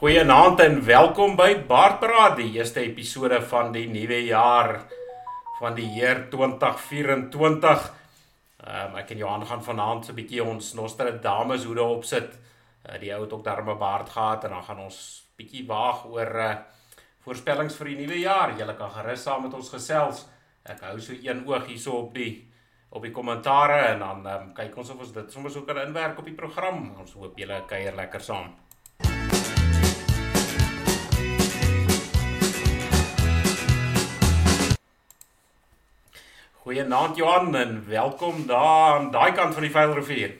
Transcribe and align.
Goeienaand 0.00 0.60
en 0.64 0.78
welkom 0.86 1.34
by 1.36 1.58
Baardpraat, 1.68 2.38
die 2.38 2.54
eerste 2.54 2.80
episode 2.80 3.36
van 3.50 3.66
die 3.74 3.82
nuwe 3.84 4.22
jaar 4.24 4.86
van 5.58 5.74
die 5.76 5.90
jaar 5.92 6.22
2024. 6.32 7.82
Ehm 8.64 8.94
um, 8.94 8.96
ek 8.96 9.12
en 9.12 9.20
Johan 9.20 9.44
gaan 9.50 9.66
vanaand 9.66 10.06
so 10.06 10.12
'n 10.12 10.16
bietjie 10.16 10.40
ons 10.40 10.72
Nostradamus 10.78 11.66
hoede 11.68 11.84
opsit. 11.84 12.32
Uh, 12.88 12.96
die 13.02 13.12
ou 13.12 13.20
het 13.26 13.32
ook 13.32 13.44
daarmee 13.44 13.74
baard 13.74 14.08
gehad 14.08 14.44
en 14.44 14.56
dan 14.56 14.62
gaan 14.62 14.80
ons 14.86 14.96
bietjie 15.36 15.66
waag 15.66 16.06
oor 16.06 16.32
uh, 16.46 16.54
voorspellings 17.28 17.76
vir 17.76 17.92
die 17.92 17.98
nuwe 18.00 18.18
jaar. 18.20 18.56
Julle 18.56 18.76
kan 18.76 18.90
gerus 18.90 19.22
saam 19.22 19.42
met 19.42 19.54
ons 19.54 19.68
gesels. 19.68 20.24
Ek 20.64 20.80
hou 20.80 20.98
so 21.00 21.12
een 21.12 21.44
oog 21.44 21.66
hierso 21.66 21.92
op 21.92 22.14
die 22.14 22.48
op 22.88 23.02
die 23.02 23.12
kommentare 23.12 23.92
en 23.92 23.98
dan 23.98 24.26
um, 24.26 24.54
kyk 24.54 24.76
ons 24.76 24.90
of 24.90 24.98
ons 24.98 25.12
dit 25.12 25.32
sommer 25.32 25.50
so 25.50 25.60
kan 25.60 25.84
inwerk 25.84 26.18
op 26.18 26.24
die 26.24 26.40
program. 26.40 26.96
Ons 26.98 27.12
hoop 27.12 27.36
julle 27.36 27.62
kuier 27.66 27.92
lekker 27.94 28.20
saam. 28.20 28.56
Goeienaand 36.60 37.16
Johan 37.16 37.54
en 37.56 37.84
welkom 37.88 38.46
daar 38.46 38.98
aan 38.98 39.10
daai 39.10 39.32
kant 39.32 39.54
van 39.54 39.64
die 39.64 39.70
Veilrivier. 39.72 40.34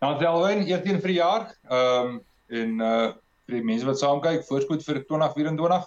Nou 0.00 0.12
Delwyn, 0.16 0.62
eerteen 0.64 1.02
vir 1.02 1.12
die 1.12 1.18
jaar. 1.18 1.44
Ehm 1.68 2.14
um, 2.14 2.14
en 2.48 2.80
uh 2.80 3.10
vir 3.46 3.58
die 3.58 3.66
mense 3.68 3.84
wat 3.86 4.00
saam 4.00 4.22
kyk, 4.24 4.40
voorspoed 4.48 4.86
vir 4.86 5.02
2024. 5.10 5.84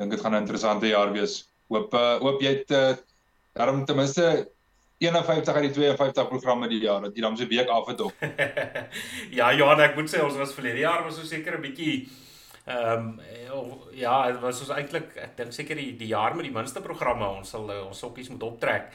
Dink 0.00 0.16
dit 0.16 0.22
gaan 0.24 0.32
'n 0.32 0.40
interessante 0.40 0.88
jaar 0.88 1.12
wees. 1.12 1.50
Hoop 1.68 1.92
uh 1.94 2.16
hoop 2.24 2.40
jy 2.40 2.54
het 2.54 2.70
uh 2.70 2.96
daarom 3.52 3.84
ten 3.84 4.00
minste 4.00 4.48
51 5.04 5.54
uit 5.54 5.62
die 5.62 5.74
52 5.76 6.28
programme 6.32 6.68
die 6.68 6.80
jaar 6.80 7.02
dat 7.02 7.14
jy 7.14 7.20
dan 7.20 7.36
so 7.36 7.44
'n 7.44 7.48
week 7.48 7.68
af 7.68 7.86
het 7.92 8.00
op. 8.00 8.12
ja, 9.38 9.52
Johan, 9.52 9.80
ek 9.80 9.96
moet 10.00 10.08
sê 10.08 10.24
ons 10.24 10.36
was 10.36 10.56
verlede 10.56 10.80
jaar 10.80 11.04
was 11.04 11.20
so 11.20 11.28
seker 11.28 11.58
'n 11.58 11.62
bietjie 11.68 12.08
Ehm 12.64 13.20
um, 13.52 13.90
ja, 13.96 14.32
dit 14.32 14.40
was 14.40 14.60
ons 14.60 14.72
eintlik 14.74 15.14
ek 15.16 15.36
dink 15.36 15.52
seker 15.56 15.78
die 15.80 15.94
die 15.96 16.10
jaar 16.10 16.34
met 16.36 16.44
die 16.44 16.52
minste 16.52 16.82
programme 16.84 17.28
ons 17.38 17.54
sal 17.54 17.64
uh, 17.72 17.86
ons 17.86 18.02
sokkies 18.04 18.28
moet 18.28 18.42
optrek. 18.44 18.90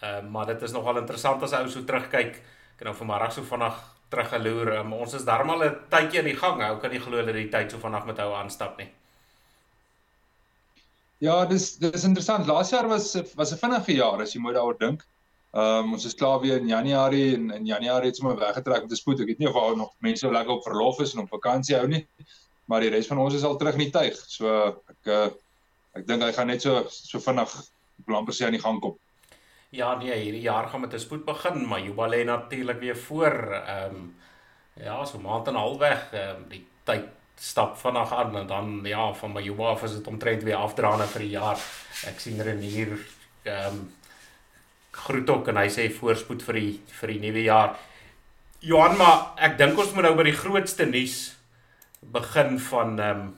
Ehm 0.00 0.26
uh, 0.26 0.30
maar 0.30 0.46
dit 0.46 0.62
is 0.62 0.72
nogal 0.72 1.00
interessant 1.02 1.42
as 1.42 1.56
ou 1.58 1.66
so 1.68 1.82
terugkyk. 1.84 2.38
Ek 2.78 2.84
nou 2.86 2.94
vanmiddag 2.94 3.34
so 3.34 3.42
vinnig 3.42 3.80
teruggeloer. 4.10 4.72
Um, 4.78 4.92
ons 4.92 5.14
is 5.18 5.26
darmal 5.26 5.64
'n 5.66 5.76
tydjie 5.90 6.22
in 6.22 6.30
die 6.30 6.38
gang. 6.38 6.62
Ou 6.62 6.78
kan 6.78 6.90
nie 6.90 7.02
glo 7.02 7.24
dat 7.26 7.34
die 7.34 7.50
tyd 7.50 7.70
so 7.70 7.78
vinnig 7.78 8.06
met 8.06 8.18
hou 8.18 8.32
aanstap 8.34 8.78
nie. 8.78 8.88
Ja, 11.18 11.44
dis 11.44 11.76
dis 11.78 12.04
interessant. 12.04 12.46
Laas 12.46 12.70
jaar 12.70 12.88
was 12.88 13.16
was 13.34 13.52
'n 13.52 13.58
vinnige 13.58 13.92
jaar 13.92 14.22
as 14.22 14.34
jy 14.34 14.40
moet 14.40 14.54
daaroor 14.54 14.78
dink. 14.78 15.02
Ehm 15.52 15.84
um, 15.84 15.92
ons 15.94 16.04
is 16.06 16.14
klaar 16.14 16.40
weer 16.40 16.60
in 16.62 16.68
Januarie 16.68 17.34
en 17.34 17.50
in 17.50 17.66
Januarie 17.66 18.14
het 18.14 18.16
sommer 18.16 18.38
weggetrek 18.38 18.82
met 18.82 18.92
'n 18.92 19.02
spoed. 19.02 19.20
Ek 19.20 19.26
weet 19.26 19.38
nie 19.38 19.48
of 19.48 19.54
daar 19.54 19.76
nog 19.76 19.92
mense 19.98 20.30
lekker 20.30 20.54
op 20.54 20.62
verlof 20.62 21.00
is 21.00 21.14
en 21.14 21.20
op 21.20 21.28
vakansie 21.28 21.76
hou 21.76 21.88
nie 21.88 22.06
maar 22.70 22.84
die 22.84 22.92
res 22.94 23.10
van 23.10 23.18
ons 23.18 23.34
is 23.34 23.44
al 23.46 23.58
terug 23.58 23.78
in 23.78 23.88
die 23.88 23.94
tuig. 23.94 24.18
So 24.30 24.50
ek 24.70 25.10
uh, 25.10 25.28
ek 25.98 26.06
dink 26.06 26.22
hy 26.22 26.32
gaan 26.36 26.50
net 26.52 26.62
so 26.62 26.84
so 26.94 27.18
vinnig 27.24 27.54
amper 28.06 28.34
sê 28.34 28.46
aan 28.46 28.56
die 28.56 28.62
gang 28.62 28.78
kom. 28.82 28.96
Ja, 29.74 29.92
nee, 29.98 30.14
hierdie 30.14 30.42
jaar 30.42 30.68
gaan 30.70 30.82
met 30.82 30.94
'n 30.94 30.98
spoed 30.98 31.24
begin, 31.24 31.66
maar 31.66 31.80
Juba 31.80 32.08
lê 32.08 32.24
natuurlik 32.24 32.80
weer 32.80 32.96
voor. 32.96 33.36
Ehm 33.66 33.94
um, 33.94 34.14
ja, 34.74 35.04
so 35.04 35.18
maand 35.18 35.48
en 35.48 35.54
halfweg, 35.54 36.12
ehm 36.12 36.36
um, 36.36 36.48
die 36.48 36.64
tyd 36.84 37.08
stap 37.36 37.78
vinnig 37.78 38.12
aan 38.12 38.36
en 38.36 38.46
dan 38.46 38.80
ja, 38.84 39.12
van 39.14 39.32
my 39.32 39.42
Juba 39.42 39.70
af 39.70 39.82
is 39.82 39.92
dit 39.92 40.06
omtrent 40.06 40.42
weer 40.42 40.56
afdraande 40.56 41.06
vir 41.06 41.20
die 41.20 41.30
jaar. 41.30 41.58
Ek 42.06 42.20
sien 42.20 42.42
Renier 42.42 42.98
ehm 43.42 43.66
um, 43.66 43.92
groet 44.90 45.30
ook 45.30 45.48
en 45.48 45.56
hy 45.56 45.68
sê 45.68 45.90
voorspoed 45.90 46.42
vir 46.42 46.54
die 46.54 46.80
vir 47.00 47.08
die 47.08 47.20
nuwe 47.20 47.42
jaar. 47.42 47.78
Johan, 48.58 48.96
maar 48.96 49.32
ek 49.36 49.58
dink 49.58 49.78
ons 49.78 49.92
moet 49.92 50.02
nou 50.02 50.14
by 50.14 50.22
die 50.22 50.40
grootste 50.42 50.86
nuus 50.86 51.39
begin 52.00 52.58
van 52.58 52.98
ehm 52.98 53.20
um, 53.20 53.36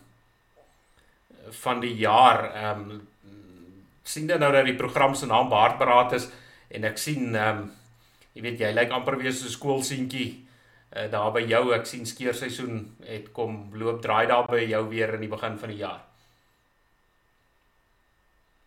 van 1.50 1.80
die 1.80 1.94
jaar 1.96 2.54
ehm 2.54 2.90
um, 2.90 3.08
sien 4.02 4.26
dan 4.26 4.40
nou 4.40 4.52
dat 4.52 4.64
die 4.64 4.78
program 4.78 5.14
se 5.14 5.26
naam 5.26 5.48
Baardberaad 5.48 6.12
is 6.12 6.28
en 6.68 6.84
ek 6.84 6.98
sien 6.98 7.34
ehm 7.34 7.58
um, 7.58 7.70
jy 8.32 8.42
weet 8.42 8.60
jy 8.60 8.72
lyk 8.72 8.90
amper 8.90 9.18
weer 9.18 9.32
so 9.32 9.46
'n 9.46 9.56
skoolseentjie 9.58 10.30
uh, 10.96 11.10
daar 11.10 11.32
by 11.32 11.42
jou 11.48 11.74
ek 11.74 11.86
sien 11.86 12.06
skeerseisoen 12.06 12.96
het 13.08 13.32
kom 13.32 13.68
loop 13.74 14.02
draai 14.02 14.26
daar 14.26 14.46
by 14.48 14.64
jou 14.64 14.88
weer 14.88 15.14
in 15.14 15.20
die 15.20 15.34
begin 15.34 15.58
van 15.58 15.68
die 15.68 15.82
jaar. 15.82 16.00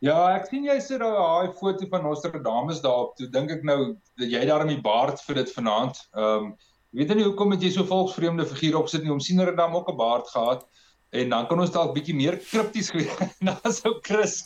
Ja, 0.04 0.36
ek 0.36 0.50
sien 0.52 0.66
jy 0.68 0.76
sit 0.84 1.00
daai 1.02 1.54
foto 1.58 1.88
van 1.90 2.04
Nostradamus 2.04 2.82
daarop. 2.84 3.16
Toe 3.18 3.28
dink 3.32 3.52
ek 3.52 3.64
nou 3.64 3.96
dat 4.20 4.30
jy 4.30 4.44
daar 4.46 4.62
in 4.62 4.76
die 4.76 4.84
baard 4.84 5.22
vir 5.28 5.42
dit 5.42 5.54
vanaand. 5.58 6.02
Ehm 6.14 6.50
um, 6.52 6.56
Weet 6.96 7.12
nie 7.16 7.26
hoekom 7.28 7.52
het 7.52 7.64
jy 7.64 7.74
so 7.76 7.88
volksvreemde 7.90 8.46
figuur 8.48 8.80
opsit 8.80 9.04
nie. 9.04 9.12
Om 9.12 9.20
siener 9.20 9.52
het 9.52 9.58
dan 9.60 9.76
ook 9.76 9.92
'n 9.92 9.98
baard 10.00 10.28
gehad 10.32 10.64
en 11.12 11.30
dan 11.30 11.48
kan 11.48 11.60
ons 11.60 11.72
dalk 11.72 11.94
bietjie 11.94 12.16
meer 12.16 12.38
kripties 12.38 12.90
gewees. 12.90 13.36
Dan 13.48 13.72
sou 13.74 14.00
Chris. 14.02 14.44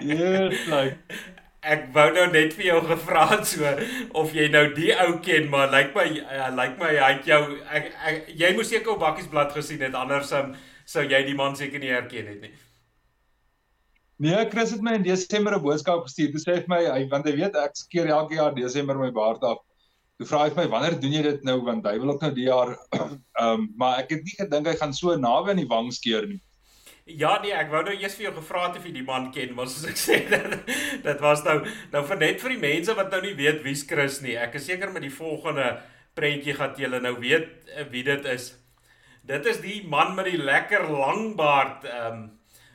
Yes, 0.00 0.66
like 0.66 0.98
ek 1.68 1.88
wou 1.94 2.06
nou 2.14 2.26
net 2.30 2.54
vir 2.54 2.68
jou 2.68 2.78
gevra 2.86 3.24
het 3.32 3.46
so 3.50 3.72
of 4.20 4.32
jy 4.36 4.46
nou 4.52 4.68
die 4.76 4.92
ou 4.94 5.18
ken, 5.24 5.48
maar 5.50 5.70
lyk 5.72 5.90
my 5.96 6.06
uh, 6.22 6.48
lyk 6.54 6.78
my 6.78 6.92
hy 6.94 7.10
het 7.16 7.26
jou 7.26 7.40
ek, 7.66 7.90
ek, 8.06 8.30
jy 8.40 8.52
moes 8.56 8.70
seker 8.70 8.94
op 8.94 9.02
bakkiesblad 9.02 9.52
gesien 9.56 9.82
het 9.82 9.98
anders 9.98 10.32
um, 10.38 10.54
sou 10.86 11.04
jy 11.04 11.22
die 11.26 11.36
man 11.38 11.58
seker 11.58 11.82
nie 11.82 11.92
herken 11.92 12.30
het 12.30 12.40
nie. 12.46 12.54
Nee, 14.18 14.38
Chris 14.50 14.72
het 14.74 14.82
my 14.82 14.96
in 14.98 15.06
Desember 15.06 15.54
'n 15.54 15.62
boodskap 15.62 16.06
gestuur. 16.06 16.32
Hy 16.34 16.42
sê 16.42 16.54
vir 16.62 16.70
my 16.70 16.80
hy 16.86 17.02
want 17.10 17.26
hy 17.26 17.34
weet 17.36 17.58
ek 17.58 17.76
skeer 17.78 18.08
elke 18.10 18.38
jaar 18.38 18.54
Desember 18.54 18.98
my 18.98 19.10
baard 19.14 19.42
af. 19.42 19.58
Toe 20.18 20.26
vra 20.26 20.42
hy 20.48 20.54
my 20.56 20.66
wanneer 20.66 20.96
doen 20.98 21.12
jy 21.14 21.22
dit 21.22 21.44
nou 21.46 21.60
want 21.62 21.84
hy 21.86 21.94
wil 22.02 22.16
ook 22.16 22.24
nou 22.24 22.32
die 22.34 22.48
jaar 22.48 22.74
ehm 22.98 23.18
um, 23.44 23.66
maar 23.78 24.00
ek 24.02 24.16
het 24.16 24.24
nie 24.26 24.34
gedink 24.34 24.66
hy 24.66 24.74
gaan 24.80 24.94
so 24.96 25.14
naby 25.14 25.52
aan 25.52 25.60
die 25.62 25.70
wang 25.70 25.92
skeer 25.94 26.26
nie. 26.26 26.40
Ja 27.08 27.36
nee, 27.40 27.54
ek 27.56 27.70
wou 27.72 27.84
nou 27.86 27.94
eers 27.94 28.16
vir 28.18 28.26
jou 28.26 28.32
gevra 28.40 28.64
het 28.66 28.80
of 28.80 28.88
jy 28.88 28.96
die 28.98 29.06
man 29.06 29.30
ken, 29.32 29.54
maar 29.56 29.70
soos 29.70 29.86
ek 29.88 30.00
sê 30.06 30.18
dit 30.28 30.72
dit 31.04 31.22
was 31.22 31.44
nou 31.46 31.60
nou 31.94 32.02
vir 32.10 32.20
net 32.24 32.42
vir 32.42 32.56
die 32.56 32.64
mense 32.66 32.98
wat 32.98 33.14
nou 33.14 33.22
nie 33.28 33.36
weet 33.38 33.62
wie's 33.62 33.86
Chris 33.88 34.18
nie. 34.24 34.34
Ek 34.36 34.58
is 34.58 34.66
seker 34.66 34.90
met 34.92 35.06
die 35.06 35.14
volgende 35.14 35.70
prentjie 36.18 36.58
gaan 36.58 36.74
julle 36.82 37.00
nou 37.04 37.14
weet 37.22 37.70
uh, 37.76 37.86
wie 37.94 38.02
dit 38.10 38.26
is. 38.34 38.50
Dit 39.28 39.46
is 39.46 39.62
die 39.62 39.80
man 39.86 40.16
met 40.18 40.26
die 40.32 40.42
lekker 40.42 40.90
lang 40.90 41.36
baard. 41.38 41.86
Ehm 41.86 42.18
um, 42.18 42.26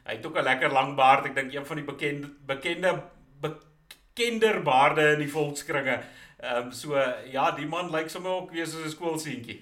hy 0.04 0.18
het 0.18 0.26
ook 0.28 0.40
'n 0.40 0.48
lekker 0.48 0.72
lang 0.72 0.96
baard. 0.96 1.28
Ek 1.28 1.36
dink 1.36 1.54
een 1.54 1.66
van 1.68 1.80
die 1.80 1.88
bekende 1.92 2.32
bekende 2.48 2.98
bekender 3.44 4.64
baarde 4.64 5.14
in 5.14 5.24
die 5.28 5.32
volkskringe. 5.32 6.00
Ehm 6.44 6.66
um, 6.68 6.72
so 6.76 7.00
ja, 7.32 7.52
die 7.56 7.68
man 7.68 7.92
lyk 7.92 8.10
sommer 8.12 8.32
ook 8.32 8.52
weer 8.52 8.68
soos 8.68 8.86
'n 8.86 8.96
skoolseentjie. 8.96 9.62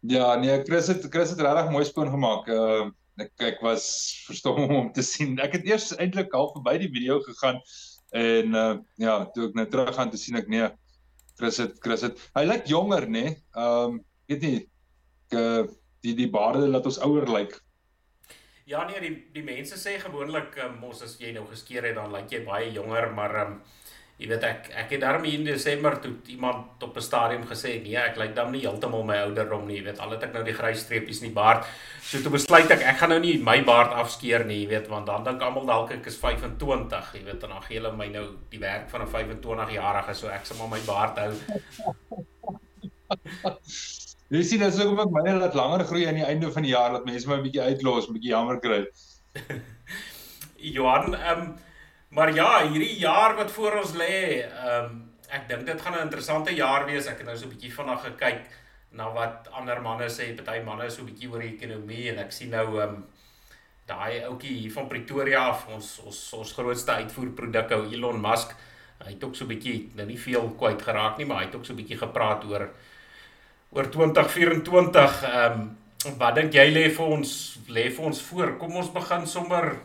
Ja, 0.00 0.34
nee, 0.34 0.62
Chris 0.64 0.86
het 0.86 1.04
Chris 1.10 1.30
het 1.30 1.40
regtig 1.40 1.70
mooi 1.70 1.84
skoon 1.84 2.10
gemaak. 2.10 2.48
Ehm 2.48 2.86
uh, 2.86 3.24
ek 3.24 3.32
ek 3.50 3.60
was 3.60 3.84
verstom 4.26 4.70
om 4.80 4.92
te 4.92 5.02
sien. 5.02 5.38
Ek 5.38 5.52
het 5.52 5.66
eers 5.68 5.90
eintlik 5.96 6.32
half 6.32 6.54
verby 6.56 6.78
die 6.80 6.92
video 6.94 7.20
gegaan 7.20 7.60
en 8.12 8.54
uh 8.54 8.78
ja, 8.96 9.18
toe 9.34 9.50
ek 9.50 9.54
nou 9.54 9.66
terug 9.68 9.92
gaan 9.94 10.10
te 10.10 10.20
sien 10.20 10.36
ek 10.40 10.48
nee, 10.48 10.70
Chris 11.36 11.60
het 11.60 11.76
Chris 11.84 12.00
het 12.08 12.24
hy 12.34 12.46
lyk 12.48 12.64
jonger, 12.66 13.06
nê? 13.06 13.24
Nee? 13.26 13.36
Ehm 13.52 13.98
um, 13.98 14.00
weet 14.32 14.42
nie 14.48 14.56
ek 15.28 15.36
uh, 15.42 15.68
die 16.00 16.16
die 16.16 16.30
baarde 16.30 16.72
laat 16.72 16.88
ons 16.88 17.00
ouer 17.04 17.28
lyk. 17.28 17.60
Ja 18.64 18.86
nee, 18.88 19.00
die 19.00 19.14
die 19.36 19.44
mense 19.44 19.76
sê 19.76 19.98
gewoonlik 20.00 20.56
um, 20.64 20.80
mos 20.80 21.04
as 21.04 21.18
jy 21.20 21.36
nou 21.36 21.44
geskeer 21.52 21.90
het 21.90 22.00
dan 22.00 22.12
lyk 22.16 22.32
jy 22.32 22.44
baie 22.48 22.72
jonger, 22.72 23.10
maar 23.12 23.36
ehm 23.44 23.52
um, 23.52 23.62
Jy 24.22 24.28
weet 24.30 24.44
ek 24.46 24.68
ek 24.78 24.92
het 24.94 25.00
daarmee 25.02 25.34
in 25.34 25.44
Desember 25.48 25.96
toe 26.00 26.12
iemand 26.30 26.82
op 26.86 26.96
'n 26.96 27.02
stadium 27.02 27.44
gesê 27.46 27.82
nee, 27.82 27.96
ek 27.96 28.16
lyk 28.16 28.34
dan 28.36 28.52
nie 28.52 28.60
heeltemal 28.62 29.02
my 29.02 29.16
ouderdom 29.26 29.66
nie, 29.66 29.78
jy 29.80 29.84
weet, 29.84 29.98
al 29.98 30.10
het 30.14 30.22
ek 30.22 30.32
nou 30.32 30.44
die 30.46 30.54
grys 30.54 30.80
streepies 30.84 31.22
in 31.22 31.28
die 31.28 31.34
baard. 31.34 31.66
So 32.02 32.22
toe 32.22 32.30
besluit 32.30 32.70
ek 32.70 32.82
ek 32.82 32.98
gaan 32.98 33.10
nou 33.10 33.18
nie 33.18 33.38
my 33.38 33.64
baard 33.64 33.92
afskeer 33.92 34.44
nie, 34.46 34.62
jy 34.62 34.68
weet, 34.68 34.88
want 34.88 35.06
dan 35.06 35.24
dink 35.24 35.42
almal 35.42 35.66
dalk 35.66 35.90
ek 35.90 36.06
is 36.06 36.16
25, 36.16 37.14
jy 37.14 37.24
weet, 37.24 37.42
en 37.42 37.50
dan 37.50 37.62
gee 37.62 37.80
hulle 37.80 37.96
my 37.96 38.08
nou 38.08 38.26
die 38.50 38.60
werk 38.60 38.90
van 38.90 39.02
'n 39.02 39.08
25-jarige, 39.08 40.14
so 40.14 40.28
ek 40.28 40.46
sal 40.46 40.56
maar 40.56 40.68
my 40.78 40.80
baard 40.86 41.18
hou. 41.18 41.32
Jy 44.32 44.40
sien 44.48 44.62
dit 44.64 44.72
is 44.72 44.80
ook 44.80 44.98
ook 44.98 45.10
myne 45.12 45.34
laat 45.36 45.54
langer 45.54 45.84
groei 45.84 46.06
aan 46.08 46.16
die 46.16 46.24
einde 46.24 46.48
van 46.52 46.64
die 46.64 46.72
jaar 46.72 46.94
dat 46.94 47.04
mense 47.04 47.28
my 47.28 47.36
'n 47.36 47.42
bietjie 47.42 47.60
uitlos, 47.60 48.08
'n 48.08 48.14
bietjie 48.14 48.30
jammer 48.30 48.60
kry. 48.60 48.86
Johan, 50.76 51.14
ehm 51.14 51.40
um, 51.40 51.54
Maar 52.12 52.34
ja, 52.34 52.68
hierdie 52.68 52.98
jaar 53.00 53.34
wat 53.36 53.50
voor 53.50 53.78
ons 53.80 53.94
lê, 53.96 54.44
ehm 54.44 54.84
um, 54.84 55.00
ek 55.32 55.46
dink 55.48 55.62
dit 55.64 55.80
gaan 55.80 55.94
'n 55.96 56.04
interessante 56.04 56.52
jaar 56.54 56.84
wees. 56.84 57.06
Ek 57.06 57.18
het 57.18 57.26
nou 57.26 57.36
so 57.36 57.46
'n 57.46 57.54
bietjie 57.54 57.72
vanaand 57.72 58.00
gekyk 58.00 58.42
na 58.90 59.12
wat 59.12 59.48
ander 59.50 59.80
manne 59.80 60.08
sê, 60.08 60.34
party 60.36 60.60
manne 60.64 60.90
so 60.90 61.02
'n 61.02 61.06
bietjie 61.06 61.30
oor 61.30 61.40
die 61.40 61.56
ekonomie 61.56 62.10
en 62.10 62.18
ek 62.18 62.32
sien 62.32 62.50
nou 62.50 62.66
ehm 62.80 62.88
um, 62.88 63.06
daai 63.86 64.24
ouetjie 64.24 64.58
hier 64.58 64.72
van 64.72 64.88
Pretoria 64.88 65.40
af, 65.48 65.66
ons 65.68 66.00
ons 66.04 66.32
ons 66.32 66.52
grootste 66.52 66.92
uitvoerproduk 66.92 67.70
ou 67.70 67.86
Elon 67.92 68.20
Musk, 68.20 68.54
hy 69.04 69.12
het 69.12 69.24
ook 69.24 69.34
so 69.34 69.44
'n 69.44 69.48
bietjie 69.48 69.90
nou 69.94 70.06
nie 70.06 70.18
veel 70.18 70.50
kwyt 70.58 70.82
geraak 70.82 71.16
nie, 71.16 71.26
maar 71.26 71.38
hy 71.38 71.44
het 71.44 71.54
ook 71.54 71.64
so 71.64 71.72
'n 71.72 71.76
bietjie 71.76 71.98
gepraat 71.98 72.44
oor 72.44 72.68
oor 73.70 73.90
2024. 73.90 75.22
Ehm 75.22 75.60
um, 75.60 75.78
wat 76.18 76.34
dink 76.34 76.52
jy 76.52 76.68
lê 76.72 76.90
vir 76.90 77.06
ons 77.06 77.58
lê 77.68 77.90
vir 77.90 78.04
ons 78.04 78.22
voor? 78.22 78.58
Kom 78.58 78.76
ons 78.76 78.92
begin 78.92 79.26
sommer 79.26 79.78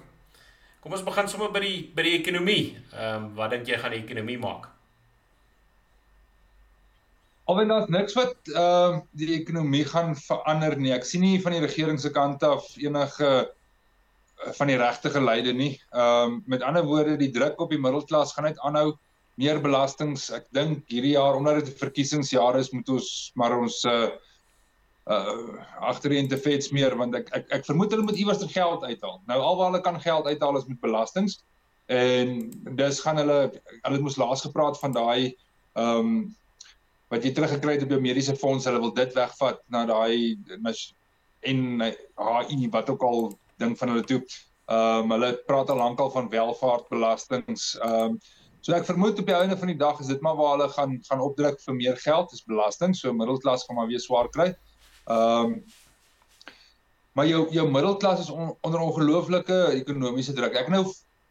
Kom 0.82 0.94
ons 0.94 1.06
begin 1.06 1.30
sommer 1.30 1.50
by 1.54 1.62
die 1.64 1.78
by 1.96 2.06
die 2.06 2.18
ekonomie. 2.20 2.66
Ehm 2.94 3.14
um, 3.16 3.30
wat 3.38 3.54
dink 3.56 3.70
jy 3.70 3.80
gaan 3.82 3.96
die 3.96 4.04
ekonomie 4.04 4.38
maak? 4.42 4.68
Alwen 7.48 7.72
daar's 7.72 7.90
niks 7.94 8.16
wat 8.18 8.36
ehm 8.54 9.00
uh, 9.00 9.04
die 9.18 9.34
ekonomie 9.40 9.86
gaan 9.90 10.16
verander 10.20 10.78
nie. 10.78 10.94
Ek 10.94 11.08
sien 11.08 11.26
nie 11.26 11.42
van 11.42 11.56
die 11.58 11.64
regering 11.66 12.00
se 12.00 12.12
kant 12.14 12.46
af 12.46 12.70
enige 12.78 13.32
uh, 13.32 14.54
van 14.60 14.70
die 14.70 14.78
regte 14.78 15.10
geleide 15.18 15.54
nie. 15.54 15.74
Ehm 15.92 16.38
um, 16.38 16.40
met 16.46 16.62
ander 16.62 16.86
woorde, 16.86 17.18
die 17.18 17.34
druk 17.34 17.60
op 17.64 17.74
die 17.74 17.82
middelklas 17.82 18.36
gaan 18.38 18.50
net 18.52 18.62
aanhou. 18.62 18.94
Meer 19.38 19.62
belastings. 19.62 20.30
Ek 20.34 20.46
dink 20.54 20.86
hierdie 20.94 21.18
jaar 21.18 21.38
omdat 21.38 21.62
dit 21.62 21.74
'n 21.74 21.82
verkiesingsjaar 21.82 22.58
is, 22.62 22.72
moet 22.74 22.90
ons 22.90 23.32
maar 23.36 23.58
ons 23.58 23.84
uh 23.86 24.10
uh 25.08 25.66
agtereen 25.88 26.28
te 26.28 26.38
fets 26.38 26.72
meer 26.76 26.96
want 27.00 27.16
ek 27.16 27.30
ek 27.36 27.54
ek 27.60 27.68
vermoed 27.68 27.94
hulle 27.94 28.08
moet 28.08 28.20
iewers 28.20 28.44
geld 28.52 28.84
uithaal. 28.84 29.22
Nou 29.28 29.40
alwaar 29.40 29.72
hulle 29.72 29.84
kan 29.86 30.02
geld 30.02 30.28
uithaal 30.28 30.58
is 30.58 30.68
met 30.68 30.82
belastings 30.84 31.40
en 31.88 32.34
dis 32.76 33.00
gaan 33.00 33.22
hulle 33.22 33.40
hulle 33.86 34.02
moes 34.04 34.18
laas 34.20 34.44
gepraat 34.44 34.80
van 34.80 34.96
daai 34.98 35.36
ehm 35.78 36.00
um, 36.00 36.20
wat 37.08 37.24
jy 37.24 37.32
teruggekry 37.32 37.78
het 37.78 37.86
op 37.86 37.94
jou 37.96 38.02
mediese 38.04 38.36
fonds, 38.36 38.66
hulle 38.68 38.82
wil 38.84 38.92
dit 38.92 39.14
wegvat 39.16 39.62
na 39.72 39.86
daai 39.88 40.36
en 41.48 41.62
HI 41.80 42.68
wat 42.74 42.90
ook 42.92 43.04
al 43.08 43.30
ding 43.62 43.78
van 43.80 43.94
hulle 43.94 44.04
toe. 44.04 44.20
Ehm 44.68 45.06
um, 45.06 45.14
hulle 45.16 45.32
praat 45.48 45.70
al 45.72 45.80
lankal 45.80 46.12
van 46.12 46.30
welvaartbelastings. 46.30 47.78
Ehm 47.80 48.18
um, 48.18 48.20
so 48.62 48.76
ek 48.76 48.90
vermoed 48.90 49.20
op 49.20 49.30
die 49.30 49.36
einde 49.36 49.56
van 49.58 49.72
die 49.72 49.80
dag 49.80 50.00
is 50.04 50.12
dit 50.12 50.22
maar 50.22 50.36
waar 50.36 50.58
hulle 50.58 50.70
gaan 50.70 50.98
gaan 51.08 51.24
opdruk 51.24 51.62
vir 51.64 51.76
meer 51.76 51.98
geld, 52.04 52.34
is 52.34 52.44
belasting, 52.44 52.96
so 52.96 53.14
middelklas 53.14 53.64
gaan 53.64 53.80
maar 53.80 53.88
weer 53.88 54.04
swaar 54.04 54.28
kry. 54.30 54.50
Um, 55.12 55.64
maar 57.18 57.28
jou 57.28 57.48
jou 57.54 57.66
middelklas 57.72 58.20
is 58.20 58.30
on, 58.30 58.56
onder 58.62 58.80
ongelooflike 58.80 59.58
ekonomiese 59.80 60.34
druk. 60.38 60.54
Ek 60.54 60.70
nou 60.70 60.84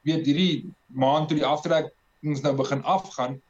weet 0.06 0.26
hierdie 0.26 0.66
maand 0.86 1.28
toe 1.28 1.38
die 1.38 1.46
aftrekkings 1.46 2.42
nou 2.42 2.54
begin 2.58 2.82
afgaan. 2.82 3.40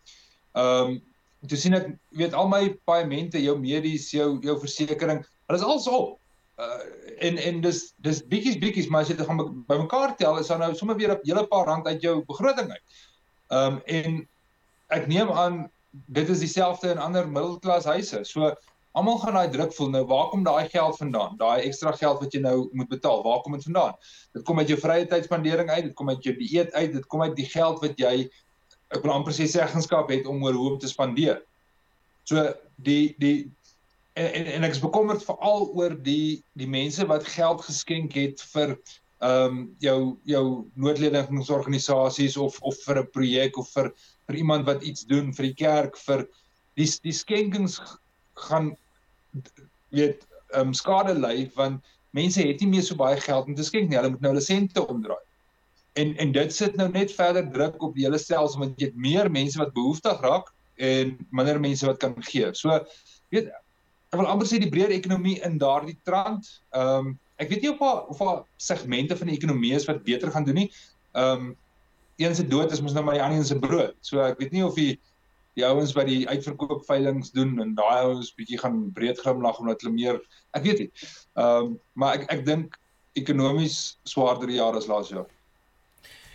Ehm 0.57 0.97
um, 0.97 1.03
toe 1.47 1.59
sien 1.61 1.77
ek 1.77 1.91
weet 2.19 2.35
al 2.35 2.49
my 2.51 2.63
paemente, 2.89 3.39
jou 3.39 3.55
medies, 3.61 4.09
jou 4.11 4.39
jou 4.43 4.57
versekerings, 4.59 5.29
hulle 5.47 5.59
is 5.61 5.65
als 5.65 5.87
op. 5.87 6.17
Uh 6.59 7.05
en 7.17 7.39
en 7.41 7.61
dis 7.65 7.79
dis 8.05 8.19
bietjies 8.29 8.59
bietjies 8.61 8.89
maar 8.93 9.05
as 9.05 9.09
jy 9.09 9.17
dit 9.17 9.29
gaan 9.29 9.39
bymekaar 9.69 10.17
tel, 10.21 10.37
is 10.41 10.51
dan 10.53 10.61
nou 10.61 10.75
sommer 10.77 10.97
weer 10.97 11.15
'n 11.15 11.21
hele 11.25 11.47
paar 11.47 11.67
rand 11.67 11.87
uit 11.87 12.03
jou 12.03 12.25
begroting 12.29 12.71
uit. 12.71 12.85
Um 13.49 13.81
en 13.85 14.29
ek 14.89 15.07
neem 15.07 15.31
aan 15.31 15.71
dit 16.07 16.29
is 16.29 16.43
dieselfde 16.45 16.91
in 16.91 16.99
ander 16.99 17.29
middelklas 17.29 17.85
huise. 17.85 18.25
So 18.25 18.53
almal 18.97 19.19
gaan 19.21 19.37
daai 19.37 19.53
druk 19.53 19.75
voel. 19.77 19.91
Nou 19.93 20.05
waar 20.09 20.31
kom 20.33 20.45
daai 20.47 20.69
geld 20.73 20.97
vandaan? 20.97 21.37
Daai 21.41 21.67
ekstra 21.67 21.93
geld 21.97 22.23
wat 22.23 22.35
jy 22.35 22.41
nou 22.45 22.57
moet 22.73 22.89
betaal, 22.89 23.23
waar 23.27 23.43
kom 23.45 23.57
dit 23.57 23.67
vandaan? 23.69 23.97
Dit 24.37 24.45
kom 24.49 24.59
uit 24.63 24.73
jou 24.73 24.79
vrye 24.81 25.09
tydspandering 25.11 25.71
uit, 25.71 25.85
dit 25.91 25.97
kom 25.99 26.11
uit 26.13 26.25
jou 26.25 26.35
dieet 26.39 26.73
uit, 26.73 26.93
dit 26.93 27.07
kom 27.13 27.23
uit 27.27 27.37
die 27.37 27.49
geld 27.51 27.83
wat 27.85 28.01
jy 28.01 28.15
ek 28.95 29.03
wil 29.03 29.17
amper 29.17 29.35
sê 29.35 29.49
seggenskap 29.51 30.11
het 30.15 30.29
om 30.31 30.45
oor 30.47 30.57
hoe 30.57 30.71
om 30.73 30.79
te 30.81 30.89
spandeer. 30.89 31.43
So 32.25 32.49
die 32.87 33.15
die 33.23 33.51
en 34.17 34.31
en, 34.33 34.47
en 34.57 34.67
ek 34.69 34.79
is 34.79 34.85
bekommerd 34.85 35.25
veral 35.27 35.69
oor 35.77 35.97
die 36.07 36.43
die 36.57 36.71
mense 36.71 37.05
wat 37.11 37.27
geld 37.35 37.65
geskenk 37.67 38.17
het 38.17 38.41
vir 38.55 38.79
ehm 39.25 39.45
um, 39.45 39.61
jou 39.81 40.01
jou 40.29 40.45
noodlenigingsorganisasies 40.77 42.37
of 42.37 42.59
of 42.61 42.77
vir 42.87 43.03
'n 43.03 43.13
projek 43.13 43.57
of 43.61 43.69
vir 43.73 43.93
vir 44.29 44.37
iemand 44.37 44.67
wat 44.67 44.83
iets 44.83 45.05
doen 45.09 45.33
vir 45.33 45.47
die 45.51 45.59
kerk 45.65 45.97
vir 46.07 46.27
die 46.77 46.89
die 47.05 47.17
skenkings 47.17 47.81
gaan 48.49 48.75
weet 49.95 50.27
ehm 50.55 50.69
um, 50.69 50.75
skade 50.75 51.15
ly 51.19 51.51
want 51.55 51.83
mense 52.17 52.43
het 52.43 52.61
nie 52.61 52.73
meer 52.77 52.85
so 52.87 52.97
baie 52.97 53.21
geld 53.21 53.47
om 53.47 53.55
te 53.55 53.65
skenk 53.67 53.91
nie 53.91 53.99
hulle 53.99 54.13
moet 54.15 54.23
nou 54.25 54.35
hulle 54.35 54.45
sente 54.45 54.87
omdraai 54.87 55.23
en 55.97 56.17
en 56.17 56.33
dit 56.33 56.55
sit 56.55 56.77
nou 56.77 56.89
net 56.93 57.13
verder 57.13 57.47
druk 57.53 57.83
op 57.83 57.95
die 57.97 58.05
hele 58.05 58.19
stelsel 58.21 58.61
want 58.63 58.81
jy 58.81 58.91
het 58.91 58.99
meer 59.01 59.31
mense 59.33 59.59
wat 59.61 59.75
behoeftig 59.77 60.21
raak 60.25 60.53
en 60.77 61.15
minder 61.33 61.61
mense 61.61 61.87
wat 61.89 62.01
kan 62.03 62.17
gee. 62.29 62.51
So 62.53 62.75
weet 63.33 63.49
ek 64.13 64.19
wil 64.21 64.29
amper 64.31 64.49
sê 64.49 64.61
die 64.63 64.73
breër 64.73 64.93
ekonomie 64.97 65.39
in 65.47 65.61
daardie 65.63 65.97
trant. 66.09 66.51
Ehm 66.77 67.13
um, 67.13 67.15
ek 67.37 67.51
weet 67.53 67.65
nie 67.65 67.73
of 67.73 67.81
daar 67.81 68.05
of 68.13 68.21
daar 68.21 68.43
segmente 68.57 69.17
van 69.17 69.29
die 69.29 69.37
ekonomie 69.37 69.75
is 69.77 69.85
wat 69.89 70.05
beter 70.05 70.31
gaan 70.33 70.45
doen 70.49 70.63
nie. 70.65 70.71
Ehm 71.13 71.49
um, 71.49 71.55
een 72.17 72.35
se 72.35 72.47
dood 72.49 72.73
is 72.73 72.81
mos 72.81 72.95
nou 72.97 73.05
maar 73.05 73.19
die 73.19 73.23
ander 73.25 73.45
se 73.45 73.59
brood. 73.61 73.97
So 74.01 74.21
ek 74.25 74.39
weet 74.41 74.53
nie 74.53 74.65
of 74.65 74.77
die 74.77 74.99
die 75.57 75.65
ouens 75.65 75.95
wat 75.97 76.09
die 76.11 76.29
uitverkoop 76.29 76.85
veilinge 76.87 77.31
doen 77.33 77.57
en 77.63 77.75
daai 77.77 78.05
ouens 78.05 78.35
bietjie 78.37 78.59
gaan 78.61 78.91
breed 78.97 79.21
glimlag 79.25 79.59
omdat 79.63 79.83
hulle 79.83 79.95
meer 79.95 80.21
ek 80.57 80.67
weet 80.69 80.85
nie. 80.85 80.91
Ehm 81.37 81.73
um, 81.73 81.79
maar 81.95 82.19
ek 82.19 82.29
ek 82.37 82.45
dink 82.47 82.77
ekonomies 83.17 83.97
swaarder 84.05 84.53
jaar 84.53 84.77
as 84.77 84.89
laas 84.91 85.11
jaar. 85.15 85.29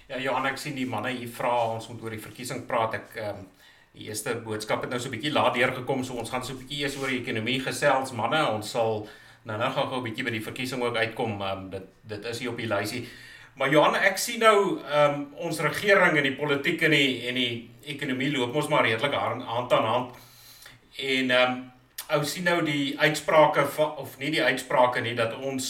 Ja 0.10 0.20
Johan, 0.20 0.50
ek 0.50 0.58
sien 0.58 0.76
die 0.76 0.90
manne 0.90 1.14
hier 1.14 1.30
vra 1.30 1.54
ons 1.76 1.88
moet 1.88 2.02
oor 2.04 2.16
die 2.18 2.26
verkiesing 2.28 2.66
praat. 2.68 2.98
Ek 2.98 3.18
ehm 3.22 3.44
um, 3.44 3.50
die 3.92 4.08
eerste 4.08 4.38
boodskap 4.40 4.86
het 4.86 4.90
nou 4.90 5.00
so 5.00 5.10
'n 5.10 5.18
bietjie 5.18 5.34
laat 5.34 5.54
deurgekom, 5.54 6.04
so 6.04 6.14
ons 6.16 6.30
gaan 6.30 6.44
so 6.44 6.54
'n 6.54 6.62
bietjie 6.64 6.82
eers 6.82 6.98
oor 6.98 7.10
die 7.12 7.22
ekonomie 7.22 7.60
gesels. 7.60 8.14
Manne, 8.16 8.42
ons 8.52 8.72
sal 8.72 9.08
nou 9.44 9.58
nou 9.58 9.72
gou-gou 9.72 10.00
'n 10.00 10.08
bietjie 10.10 10.24
by 10.24 10.32
die 10.32 10.48
verkiesing 10.50 10.82
ook 10.82 10.96
uitkom. 10.96 11.42
Ehm 11.42 11.58
um, 11.58 11.70
dit 11.70 11.86
dit 12.08 12.26
is 12.26 12.40
hier 12.40 12.50
op 12.50 12.58
die 12.58 12.68
lysie. 12.68 13.08
Maar 13.54 13.70
Johan, 13.70 13.96
ek 14.00 14.18
sien 14.18 14.40
nou 14.40 14.80
ehm 14.80 15.18
um, 15.20 15.26
ons 15.48 15.60
regering 15.60 16.18
en 16.18 16.24
die 16.24 16.38
politiek 16.38 16.82
en 16.88 16.96
die 16.96 17.28
en 17.30 17.36
die 17.36 17.54
ekonomie 17.94 18.32
loop 18.32 18.54
mos 18.56 18.70
maar 18.72 18.86
redelik 18.88 19.14
hand 19.14 19.74
aan 19.74 19.90
hand. 19.90 20.16
En 20.98 21.32
ehm 21.32 21.52
um, 21.52 21.60
ou 22.12 22.24
sien 22.28 22.44
nou 22.44 22.60
die 22.66 23.00
uitsprake 23.00 23.66
van 23.76 23.96
of 24.04 24.18
nie 24.20 24.32
die 24.32 24.44
uitsprake 24.44 25.02
nie 25.02 25.16
dat 25.16 25.36
ons 25.38 25.70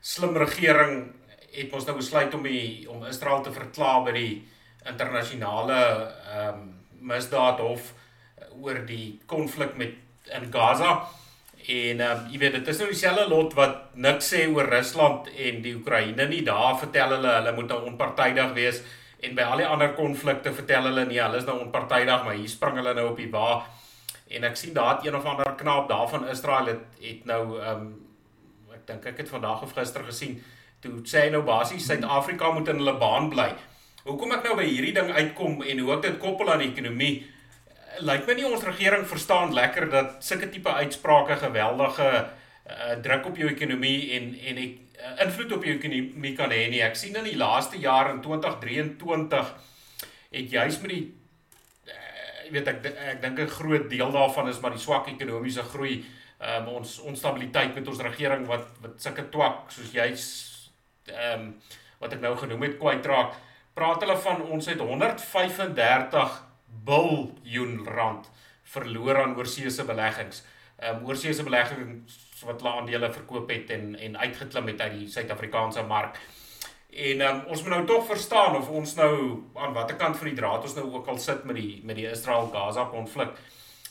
slim 0.00 0.36
regering 0.36 1.06
het 1.52 1.72
ons 1.72 1.86
nou 1.88 1.96
besluit 1.96 2.34
om 2.34 2.42
die 2.44 2.88
om 2.90 3.06
Israel 3.08 3.40
te 3.42 3.52
verklaar 3.52 4.02
by 4.08 4.16
die 4.16 4.34
internasionale 4.88 5.78
ehm 6.32 6.48
um, 6.48 6.74
misdaadhof 7.08 7.92
oor 8.58 8.80
die 8.86 9.20
konflik 9.26 9.76
met 9.78 9.94
in 10.34 10.48
Gaza. 10.52 11.08
En 11.68 12.00
ehm 12.00 12.20
um, 12.24 12.28
jy 12.32 12.38
weet 12.40 12.54
dit 12.56 12.68
is 12.72 12.78
nou 12.80 12.86
dieselfde 12.88 13.26
lot 13.28 13.52
wat 13.56 13.96
niks 14.00 14.30
sê 14.32 14.46
oor 14.48 14.70
Rusland 14.72 15.26
en 15.28 15.58
die 15.64 15.74
Oekraïne 15.76 16.24
nie. 16.30 16.40
Daar 16.46 16.78
vertel 16.80 17.12
hulle 17.12 17.34
hulle 17.34 17.52
moet 17.56 17.68
nou 17.68 17.82
onpartydig 17.90 18.54
wees 18.56 18.80
en 19.20 19.34
by 19.36 19.44
al 19.44 19.60
die 19.60 19.66
ander 19.68 19.92
konflikte 19.98 20.52
vertel 20.54 20.88
hulle 20.88 21.04
nee, 21.04 21.20
hulle 21.20 21.40
is 21.42 21.44
nou 21.44 21.58
onpartydig, 21.60 22.24
maar 22.24 22.38
hier 22.38 22.48
spring 22.48 22.78
hulle 22.78 22.94
nou 22.94 23.08
op 23.10 23.20
die 23.20 23.28
wa. 23.32 23.64
En 24.30 24.46
ek 24.48 24.56
sien 24.56 24.72
daar 24.76 24.94
het 24.94 25.06
een 25.06 25.16
of 25.18 25.26
ander 25.28 25.50
knaap 25.60 25.88
daarvan 25.90 26.28
Israel 26.32 26.72
het, 26.72 26.84
het 27.04 27.26
nou 27.28 27.42
ehm 27.60 27.82
um, 27.82 27.90
ek 28.72 28.86
dink 28.88 29.06
ek 29.12 29.24
het 29.24 29.28
vandag 29.28 29.62
of 29.66 29.74
gister 29.76 30.04
gesien 30.08 30.38
toe 30.80 31.00
sê 31.10 31.26
hy 31.26 31.30
nou 31.34 31.42
basies 31.44 31.84
Suid-Afrika 31.90 32.52
moet 32.54 32.68
in 32.72 32.80
hulle 32.80 32.96
baan 33.00 33.28
bly. 33.28 33.50
Hoekom 34.06 34.32
ek 34.38 34.46
nou 34.46 34.56
by 34.56 34.64
hierdie 34.64 34.94
ding 34.96 35.10
uitkom 35.10 35.60
en 35.60 35.80
hoe 35.84 35.96
ek 35.98 36.04
dit 36.06 36.20
koppel 36.22 36.48
aan 36.52 36.62
die 36.62 36.70
ekonomie? 36.70 37.26
Lyk 38.04 38.26
my 38.28 38.34
nie 38.38 38.46
ons 38.46 38.64
regering 38.66 39.06
verstaan 39.08 39.54
lekker 39.56 39.88
dat 39.90 40.18
sulke 40.24 40.48
tipe 40.52 40.70
uitsprake 40.70 41.38
geweldige 41.40 42.08
uh, 42.08 42.96
druk 43.02 43.30
op 43.32 43.40
jou 43.40 43.48
ekonomie 43.50 44.12
en 44.18 44.34
en 44.50 44.60
ek 44.62 44.74
uh, 44.98 45.14
invloed 45.24 45.54
op 45.56 45.64
jou 45.64 45.76
ekonomie 45.76 46.34
kan 46.36 46.52
hê 46.54 46.68
nie. 46.70 46.82
Ek 46.84 46.98
sien 46.98 47.16
in 47.16 47.26
die 47.26 47.38
laaste 47.38 47.80
jaar 47.80 48.12
in 48.12 48.20
2023 48.22 49.54
het 50.36 50.52
juis 50.52 50.78
met 50.84 50.94
die 50.94 51.02
uh, 51.88 52.52
weet 52.52 52.70
ek 52.74 52.86
ek 52.92 53.24
dink 53.24 53.40
'n 53.40 53.56
groot 53.56 53.90
deel 53.90 54.12
daarvan 54.12 54.52
is 54.52 54.60
maar 54.60 54.76
die 54.76 54.84
swak 54.84 55.08
ekonomiese 55.08 55.64
groei 55.72 56.04
um, 56.38 56.68
ons 56.78 56.98
onstabiliteit 57.00 57.74
met 57.74 57.88
ons 57.88 58.06
regering 58.10 58.46
wat 58.46 58.68
wat 58.84 59.02
sulke 59.02 59.28
twak 59.32 59.70
soos 59.74 59.92
jy's 59.92 60.24
ehm 61.08 61.40
um, 61.40 61.52
wat 61.98 62.14
ek 62.14 62.22
nou 62.22 62.34
genoem 62.38 62.66
het 62.66 62.76
kwytraak, 62.78 63.34
praat 63.74 64.02
hulle 64.04 64.16
van 64.22 64.42
ons 64.54 64.68
het 64.70 64.80
135 64.82 66.36
biljoen 66.84 67.84
rand 67.86 68.30
verloor 68.62 69.22
aan 69.22 69.36
oorseese 69.36 69.84
beleggings. 69.84 70.44
Ehm 70.78 70.96
um, 70.96 71.06
oorseese 71.06 71.42
beleggings 71.42 72.18
wat 72.46 72.60
hulle 72.60 72.74
aandele 72.74 73.12
verkoop 73.12 73.50
het 73.50 73.70
en 73.70 73.94
en 73.96 74.18
uitgeklim 74.18 74.66
het 74.66 74.80
uit 74.80 74.98
die 74.98 75.08
Suid-Afrikaanse 75.08 75.82
mark. 75.82 76.20
En 76.88 77.20
um, 77.20 77.40
ons 77.46 77.62
moet 77.62 77.70
nou 77.74 77.84
tog 77.86 78.06
verstaan 78.06 78.56
of 78.56 78.68
ons 78.68 78.94
nou 78.94 79.14
aan 79.54 79.72
watter 79.72 79.96
kant 79.96 80.16
van 80.16 80.30
die 80.30 80.36
draad 80.36 80.62
ons 80.62 80.74
nou 80.74 80.86
ook 80.92 81.06
al 81.06 81.18
sit 81.18 81.44
met 81.44 81.56
die 81.56 81.80
met 81.84 81.96
die 81.96 82.10
Israel-Gaza 82.10 82.88
konflik 82.92 83.34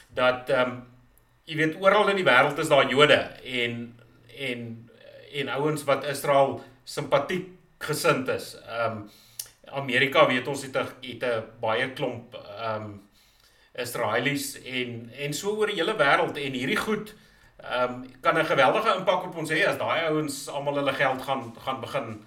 dat 0.07 0.49
ehm 0.49 0.71
um, 0.71 0.79
jy 1.47 1.55
weet 1.55 1.77
oral 1.79 2.09
in 2.11 2.19
die 2.19 2.27
wêreld 2.27 2.57
is 2.59 2.71
daar 2.71 2.89
Jode 2.89 3.21
en 3.43 3.77
en 4.49 4.65
en 5.33 5.49
ouens 5.49 5.83
wat 5.83 6.05
Israel 6.05 6.61
simpatiek 6.83 7.47
gesind 7.77 8.27
is. 8.27 8.55
Ehm 8.67 8.91
um, 8.91 9.09
Amerika 9.71 10.27
weet 10.27 10.47
ons 10.47 10.63
het 10.63 10.75
'n 10.75 10.87
het 11.01 11.23
'n 11.23 11.43
baie 11.61 11.93
klomp 11.93 12.35
ehm 12.35 12.83
um, 12.83 13.07
Israelies 13.73 14.61
en 14.61 15.09
en 15.19 15.33
so 15.33 15.55
oor 15.55 15.67
die 15.67 15.75
hele 15.75 15.95
wêreld 15.95 16.37
en 16.37 16.53
hierdie 16.53 16.77
goed 16.77 17.13
ehm 17.57 17.93
um, 17.93 18.05
kan 18.21 18.37
'n 18.37 18.45
geweldige 18.45 18.95
impak 18.95 19.23
op 19.23 19.35
ons 19.35 19.49
hê 19.49 19.67
as 19.67 19.77
daai 19.77 20.07
ouens 20.09 20.47
almal 20.47 20.75
hulle 20.75 20.93
geld 20.93 21.21
gaan 21.21 21.53
gaan 21.65 21.81
begin 21.81 22.23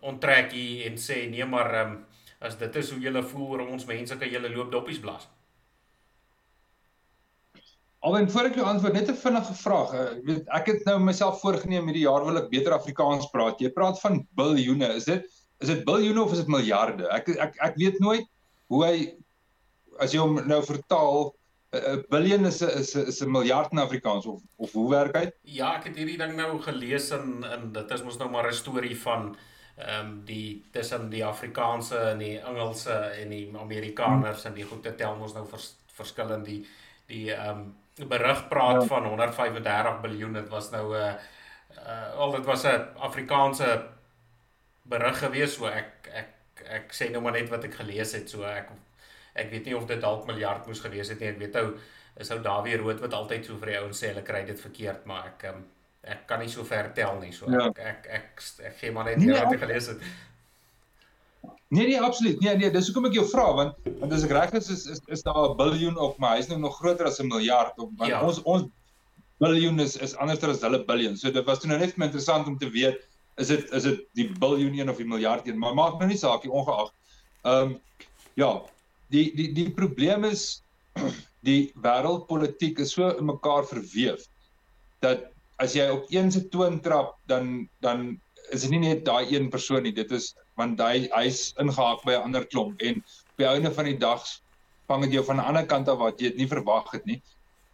onttrek 0.00 0.52
hier 0.52 0.86
en 0.90 0.96
sê 0.98 1.28
nee 1.30 1.44
maar 1.44 1.74
ehm 1.74 1.90
um, 1.90 2.06
as 2.40 2.58
dit 2.58 2.76
is 2.76 2.90
hoe 2.90 3.00
julle 3.00 3.22
voel 3.22 3.46
oor 3.48 3.66
ons 3.66 3.86
mense 3.88 4.16
kan 4.16 4.28
julle 4.28 4.50
loop 4.52 4.70
doppies 4.72 5.00
blaas. 5.00 5.28
Alwen 8.04 8.30
voor 8.30 8.50
ek 8.50 8.58
jou 8.58 8.66
antwoord 8.68 8.92
net 8.92 9.08
'n 9.08 9.16
vinnige 9.16 9.54
vraag. 9.54 9.94
Ek 9.94 10.24
weet 10.28 10.48
ek 10.58 10.66
het 10.66 10.84
nou 10.84 10.98
myself 11.00 11.40
voorgenem 11.40 11.86
hierdie 11.88 12.04
jaar 12.04 12.24
wil 12.24 12.36
ek 12.36 12.50
beter 12.50 12.72
Afrikaans 12.72 13.30
praat. 13.32 13.60
Jy 13.60 13.70
praat 13.72 14.00
van 14.00 14.26
biljoene. 14.36 14.94
Is 14.94 15.04
dit 15.04 15.24
is 15.64 15.72
dit 15.72 15.84
biljoene 15.86 16.22
of 16.22 16.34
is 16.34 16.42
dit 16.42 16.52
miljarde? 16.52 17.08
Ek 17.14 17.30
ek 17.34 17.56
ek 17.70 17.80
weet 17.80 18.02
nooit 18.04 18.28
hoe 18.72 18.84
hy 18.84 18.96
as 20.02 20.14
jy 20.14 20.20
hom 20.22 20.38
nou 20.48 20.60
vertaal 20.66 21.32
'n 21.74 22.04
biljoen 22.10 22.46
is 22.46 22.60
'n 22.62 22.70
is 22.80 22.94
'n 22.94 23.08
is 23.10 23.20
'n 23.22 23.30
miljard 23.30 23.72
in 23.72 23.82
Afrikaans 23.82 24.26
of 24.26 24.40
of 24.56 24.72
hoe 24.72 24.90
werk 24.90 25.14
dit? 25.14 25.34
Ja, 25.42 25.74
ek 25.78 25.88
het 25.90 25.96
hierdie 25.96 26.18
ding 26.18 26.36
nou 26.36 26.60
gelees 26.62 27.10
in 27.10 27.44
in 27.56 27.72
dit 27.72 27.90
is 27.90 28.02
mos 28.02 28.18
nou 28.18 28.30
maar 28.30 28.48
'n 28.48 28.62
storie 28.62 28.96
van 28.96 29.36
ehm 29.76 30.06
um, 30.06 30.10
die 30.24 30.62
tussen 30.72 31.10
die 31.10 31.24
Afrikaanse 31.24 31.98
en 31.98 32.18
die 32.18 32.38
Engelse 32.38 32.94
en 32.94 33.30
die 33.30 33.50
Amerikaners 33.58 34.42
hmm. 34.42 34.50
en 34.50 34.54
die 34.54 34.64
goeie 34.64 34.94
tel 34.94 35.16
mos 35.16 35.34
nou 35.34 35.46
vers, 35.46 35.74
verskil 35.96 36.30
in 36.34 36.44
die 36.44 36.60
die 37.06 37.32
ehm 37.34 37.58
um, 37.58 38.08
berig 38.08 38.48
praat 38.48 38.82
ja. 38.82 38.86
van 38.86 39.04
135 39.06 40.00
miljard 40.00 40.32
dit 40.32 40.48
was 40.48 40.70
nou 40.70 40.94
'n 40.94 41.00
uh, 41.00 41.14
uh, 41.86 42.14
al 42.18 42.30
dit 42.30 42.44
was 42.44 42.64
'n 42.64 42.86
Afrikaanse 42.98 43.93
berig 44.88 45.18
gewees 45.18 45.56
so 45.56 45.68
ek 45.70 46.10
ek 46.22 46.64
ek 46.78 46.96
sê 46.96 47.10
nou 47.12 47.22
maar 47.24 47.36
net 47.36 47.50
wat 47.52 47.64
ek 47.68 47.78
gelees 47.80 48.14
het 48.16 48.30
so 48.30 48.44
ek 48.48 48.70
ek 49.34 49.50
weet 49.50 49.70
nie 49.70 49.76
of 49.76 49.86
dit 49.90 50.00
dalk 50.00 50.26
miljard 50.28 50.66
moes 50.66 50.82
gewees 50.84 51.10
het 51.12 51.20
nie 51.20 51.32
ek 51.32 51.40
weet 51.40 51.56
ou 51.62 51.68
is 52.20 52.30
ou 52.30 52.38
Dawie 52.42 52.76
Rood 52.78 53.00
wat 53.02 53.16
altyd 53.16 53.46
so 53.46 53.56
vir 53.62 53.72
die 53.72 53.80
ouens 53.80 54.02
sê 54.02 54.12
hulle 54.12 54.26
kry 54.26 54.44
dit 54.46 54.60
verkeerd 54.60 55.08
maar 55.10 55.32
ek 55.32 55.48
um, 55.50 55.64
ek 56.04 56.26
kan 56.28 56.40
nie 56.44 56.52
so 56.52 56.66
ver 56.68 56.92
tel 56.94 57.18
nie 57.22 57.32
so 57.32 57.50
ja. 57.50 57.66
ek, 57.70 57.80
ek 57.80 58.06
ek 58.20 58.46
ek 58.70 58.78
gee 58.82 58.92
maar 58.94 59.08
net 59.10 59.22
nee, 59.24 59.34
wat 59.34 59.56
ek 59.56 59.66
gelees 59.66 59.90
het 59.94 60.06
Nee 61.74 61.86
nee 61.86 62.00
absoluut. 62.00 62.40
Nee 62.40 62.56
nee, 62.56 62.70
dis 62.70 62.86
hoekom 62.86 63.08
ek 63.08 63.16
jou 63.18 63.24
vra 63.26 63.44
want 63.58 63.88
want 63.98 64.12
as 64.14 64.24
ek 64.26 64.32
reg 64.36 64.52
is 64.60 64.68
is 64.70 64.84
is, 64.94 65.00
is 65.16 65.24
daar 65.26 65.40
'n 65.48 65.56
biljoen 65.58 65.96
op 65.98 66.20
my 66.22 66.36
huis 66.36 66.46
nou 66.48 66.58
nog 66.60 66.76
groter 66.78 67.08
as 67.08 67.18
'n 67.20 67.26
miljard 67.26 67.78
op 67.78 67.90
want 67.98 68.10
ja. 68.10 68.20
ons 68.22 68.42
ons 68.42 68.68
biljoen 69.42 69.80
is 69.80 69.96
is 69.96 70.14
anderster 70.14 70.52
as 70.52 70.62
hulle 70.62 70.84
biljoen. 70.84 71.16
So 71.16 71.30
dit 71.30 71.44
was 71.44 71.58
toe 71.60 71.68
nou 71.68 71.78
net 71.78 71.96
interessant 71.98 72.46
om 72.46 72.58
te 72.58 72.70
weet 72.70 73.00
is 73.36 73.50
dit 73.50 73.70
is 73.72 73.82
dit 73.82 74.04
die 74.18 74.28
biljoen 74.38 74.78
een 74.78 74.90
of 74.90 75.00
die 75.00 75.08
miljard 75.08 75.48
een, 75.48 75.58
maar 75.58 75.74
maak 75.74 75.98
nou 75.98 76.08
nie 76.10 76.20
saak 76.20 76.44
nie 76.44 76.52
ongeag. 76.52 76.92
Ehm 77.42 77.74
um, 77.74 77.80
ja, 78.34 78.50
die 79.14 79.30
die 79.36 79.52
die 79.54 79.70
probleem 79.70 80.24
is 80.24 80.62
die 81.48 81.72
wêreldpolitiek 81.82 82.80
is 82.82 82.94
so 82.96 83.10
in 83.18 83.28
mekaar 83.30 83.66
verweef 83.68 84.26
dat 85.04 85.26
as 85.62 85.74
jy 85.76 85.86
op 85.92 86.06
een 86.10 86.32
se 86.32 86.42
toon 86.48 86.80
trap 86.80 87.14
dan 87.30 87.68
dan 87.84 88.14
is 88.50 88.64
dit 88.66 88.70
nie 88.74 88.82
net 88.86 89.04
daai 89.04 89.34
een 89.34 89.50
persoon 89.50 89.84
nie 89.86 89.94
dit 89.94 90.10
is 90.12 90.32
want 90.60 90.80
hy 90.80 91.06
hy's 91.12 91.52
ingehaak 91.62 92.02
by 92.06 92.14
'n 92.14 92.30
ander 92.30 92.46
klomp. 92.46 92.80
En 92.80 93.02
op 93.02 93.42
die 93.42 93.46
einde 93.46 93.72
van 93.74 93.84
die 93.90 93.98
dag 93.98 94.22
vang 94.88 95.02
dit 95.04 95.16
jou 95.18 95.24
van 95.24 95.36
'n 95.36 95.48
ander 95.50 95.66
kant 95.66 95.88
af 95.88 95.98
wat 95.98 96.20
jy 96.20 96.30
dit 96.30 96.36
nie 96.42 96.50
verwag 96.50 96.90
het 96.92 97.06
nie. 97.06 97.22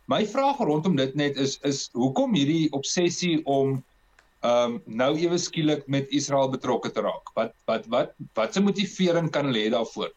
My 0.09 0.27
vraag 0.27 0.59
rondom 0.59 0.97
dit 0.97 1.15
net 1.15 1.37
is 1.37 1.59
is 1.63 1.89
hoekom 1.93 2.35
hierdie 2.35 2.73
obsessie 2.73 3.45
om 3.47 3.85
ehm 4.41 4.75
um, 4.75 4.83
nou 4.87 5.13
ewe 5.21 5.39
skielik 5.39 5.87
met 5.87 6.13
Israel 6.17 6.49
betrokke 6.49 6.91
te 6.91 7.03
raak? 7.05 7.33
Wat 7.37 7.53
wat 7.69 7.87
wat 7.93 8.13
wat 8.35 8.55
se 8.55 8.61
motivering 8.61 9.31
kan 9.31 9.53
lê 9.53 9.69
daarvoor? 9.71 10.11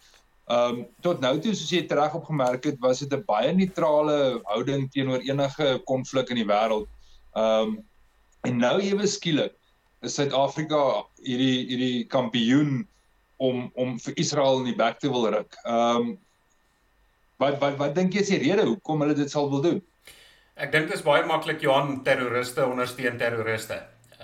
Ehm 0.47 0.79
um, 0.79 0.85
tot 1.01 1.19
nou 1.19 1.33
toe 1.39 1.55
soos 1.55 1.71
jy 1.71 1.83
reg 1.89 2.15
opgemerk 2.15 2.63
het, 2.63 2.79
was 2.79 2.99
dit 2.99 3.13
'n 3.13 3.23
baie 3.27 3.53
neutrale 3.53 4.41
houding 4.43 4.89
teenoor 4.91 5.19
enige 5.19 5.81
konflik 5.85 6.29
in 6.29 6.39
die 6.41 6.47
wêreld. 6.47 6.87
Ehm 7.35 7.67
um, 7.67 7.83
en 8.43 8.57
nou 8.57 8.79
ewe 8.81 9.07
skielik 9.07 9.53
is 10.01 10.15
Suid-Afrika 10.15 11.05
hierdie 11.23 11.67
hierdie 11.67 12.07
kampioen 12.07 12.87
om 13.37 13.71
om 13.75 13.99
vir 13.99 14.13
Israel 14.15 14.59
in 14.59 14.71
die 14.71 14.79
bek 14.83 14.99
te 14.99 15.09
wil 15.09 15.29
ruk. 15.29 15.55
Ehm 15.65 15.97
um, 15.97 16.17
Wat 17.43 17.57
wat 17.59 17.79
wat 17.79 17.95
dink 17.95 18.13
jy 18.13 18.21
is 18.23 18.31
die 18.31 18.41
rede 18.43 18.65
hoekom 18.67 19.01
hulle 19.03 19.15
dit 19.17 19.31
sal 19.31 19.49
wil 19.51 19.63
doen? 19.63 19.81
Ek 20.55 20.71
dink 20.71 20.87
dit 20.87 20.95
is 20.95 21.05
baie 21.05 21.25
maklik 21.25 21.63
Johan 21.65 22.03
terroriste 22.05 22.65
ondersteun 22.65 23.17
terroriste. 23.17 23.79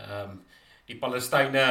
Ehm 0.10 0.30
um, 0.30 0.46
die 0.90 0.98
Palestynë 0.98 1.66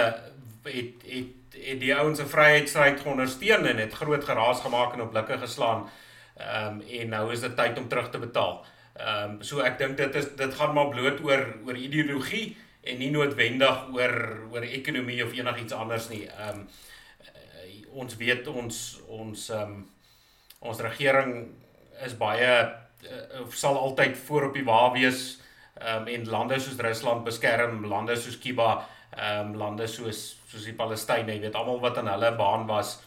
het 0.62 1.06
het 1.10 1.36
het 1.58 1.80
die 1.80 1.94
ouens 1.94 2.18
se 2.18 2.26
vryheidsstryd 2.26 3.02
ondersteun 3.02 3.66
en 3.66 3.80
het 3.82 3.92
groot 3.92 4.24
geraas 4.24 4.60
gemaak 4.60 4.92
en 4.94 5.00
op 5.00 5.10
blikke 5.10 5.38
geslaan. 5.38 5.88
Ehm 6.36 6.80
um, 6.80 6.82
en 7.00 7.08
nou 7.08 7.32
is 7.32 7.40
dit 7.40 7.56
tyd 7.56 7.78
om 7.78 7.88
terug 7.88 8.10
te 8.10 8.18
betaal. 8.18 8.64
Ehm 8.94 9.30
um, 9.30 9.42
so 9.42 9.60
ek 9.60 9.78
dink 9.78 9.96
dit 9.96 10.14
is 10.14 10.34
dit 10.36 10.54
gaan 10.54 10.74
maar 10.74 10.88
bloot 10.88 11.20
oor 11.20 11.46
oor 11.66 11.76
ideologie 11.76 12.56
en 12.82 12.98
nie 12.98 13.10
noodwendig 13.10 13.88
oor 13.92 14.14
oor 14.52 14.62
ekonomie 14.62 15.24
of 15.24 15.32
enigiets 15.32 15.72
anders 15.72 16.08
nie. 16.08 16.26
Ehm 16.26 16.62
um, 16.62 16.68
ons 18.02 18.16
weet 18.16 18.46
ons 18.48 19.00
ons 19.06 19.48
ehm 19.50 19.62
um, 19.62 19.86
ons 20.58 20.80
regering 20.80 21.34
is 22.06 22.14
baie 22.18 22.50
uh, 23.06 23.44
sal 23.54 23.78
altyd 23.78 24.16
voor 24.26 24.48
op 24.48 24.54
die 24.54 24.64
wa 24.66 24.80
wees 24.94 25.38
um, 25.80 26.08
en 26.08 26.30
lande 26.30 26.60
soos 26.60 26.78
Rusland 26.78 27.24
beskerm, 27.24 27.84
lande 27.88 28.16
soos 28.16 28.38
Kuba, 28.42 28.84
um, 29.16 29.54
lande 29.58 29.88
soos 29.88 30.38
soos 30.48 30.64
die 30.64 30.76
Palestynë, 30.76 31.34
jy 31.34 31.42
weet 31.46 31.56
almal 31.58 31.80
wat 31.82 31.98
aan 32.00 32.10
hulle 32.12 32.32
baan 32.38 32.66
was 32.70 32.98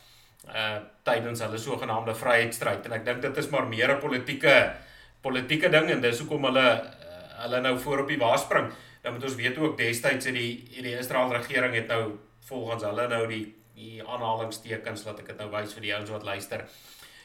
uh 0.49 0.79
tydens 1.05 1.41
hulle 1.45 1.57
sogenaamde 1.61 2.15
vryheidsstryd 2.17 2.85
en 2.85 2.95
ek 2.97 3.03
dink 3.05 3.19
dit 3.21 3.37
is 3.37 3.49
maar 3.53 3.67
meer 3.69 3.91
'n 3.93 4.01
politieke 4.01 4.73
politieke 5.21 5.69
ding 5.69 5.89
en 5.89 6.01
dis 6.01 6.19
hoekom 6.19 6.47
hulle 6.49 6.65
uh, 6.81 7.43
hulle 7.43 7.61
nou 7.61 7.77
voor 7.79 7.99
op 8.03 8.07
die 8.07 8.17
wa 8.17 8.37
spring. 8.37 8.71
Dan 9.01 9.13
moet 9.13 9.23
ons 9.23 9.35
weet 9.35 9.57
ook 9.57 9.77
destyds 9.77 10.25
het 10.25 10.33
die 10.33 10.81
die 10.81 10.97
Israel 10.97 11.33
regering 11.33 11.73
het 11.73 11.87
nou 11.87 12.17
volgens 12.49 12.83
hulle 12.83 13.07
nou 13.07 13.27
die 13.27 13.45
die 13.75 14.01
aanhalingstekens 14.03 15.05
laat 15.05 15.19
ek 15.19 15.27
dit 15.27 15.37
nou 15.37 15.49
wys 15.51 15.73
vir 15.73 15.81
die 15.81 15.93
ouens 15.95 16.09
wat 16.09 16.23
luister 16.23 16.65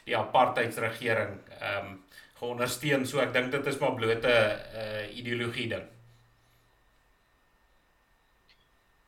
die 0.05 0.17
apartheidsregering 0.17 1.39
ehm 1.59 1.85
um, 1.85 2.03
geondersteun. 2.39 3.05
So 3.05 3.21
ek 3.23 3.33
dink 3.35 3.51
dit 3.53 3.69
is 3.71 3.79
maar 3.81 3.95
blote 3.97 4.27
'n 4.27 4.81
uh, 4.81 5.17
ideologie 5.17 5.69
ding. 5.69 5.87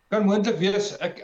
Kan 0.09 0.25
moontlik 0.25 0.57
wees 0.57 0.95
ek 1.00 1.21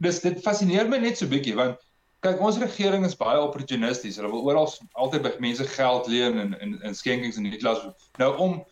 dis 0.00 0.20
dit 0.20 0.40
fascineer 0.42 0.88
my 0.88 0.98
net 0.98 1.18
so 1.18 1.26
bietjie 1.26 1.56
want 1.58 1.78
kyk 2.22 2.40
ons 2.40 2.58
regering 2.58 3.04
is 3.04 3.16
baie 3.16 3.38
opportunisties. 3.38 4.16
Hulle 4.16 4.30
wil 4.32 4.46
oral 4.46 4.72
altyd 4.94 5.22
by 5.22 5.32
mense 5.38 5.64
geld 5.76 6.08
leen 6.08 6.38
en 6.38 6.56
in 6.60 6.78
in 6.82 6.94
skenkings 6.94 7.36
en 7.36 7.50
dit 7.50 7.62
laat 7.62 7.92
nou 8.18 8.32
om 8.36 8.64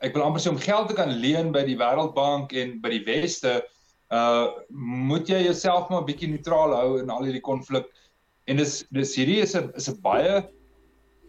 ek 0.00 0.14
wil 0.14 0.24
amper 0.24 0.40
sê 0.40 0.48
om 0.48 0.58
geld 0.58 0.88
te 0.88 0.94
kan 0.94 1.12
leen 1.12 1.52
by 1.52 1.64
die 1.64 1.76
Wêreldbank 1.76 2.52
en 2.52 2.80
by 2.80 2.96
die 2.96 3.04
Weste 3.04 3.60
uh 4.10 4.50
moet 4.74 5.28
jy 5.28 5.44
jouself 5.44 5.88
maar 5.88 6.04
bietjie 6.04 6.28
neutraal 6.28 6.74
hou 6.74 6.98
in 6.98 7.10
al 7.10 7.22
hierdie 7.22 7.44
konflik 7.46 7.86
En 8.50 8.58
dis 8.58 8.80
dis 8.90 9.12
hierdie 9.18 9.40
is 9.44 9.54
'n 9.54 9.70
is 9.78 9.88
'n 9.90 10.00
baie 10.02 10.42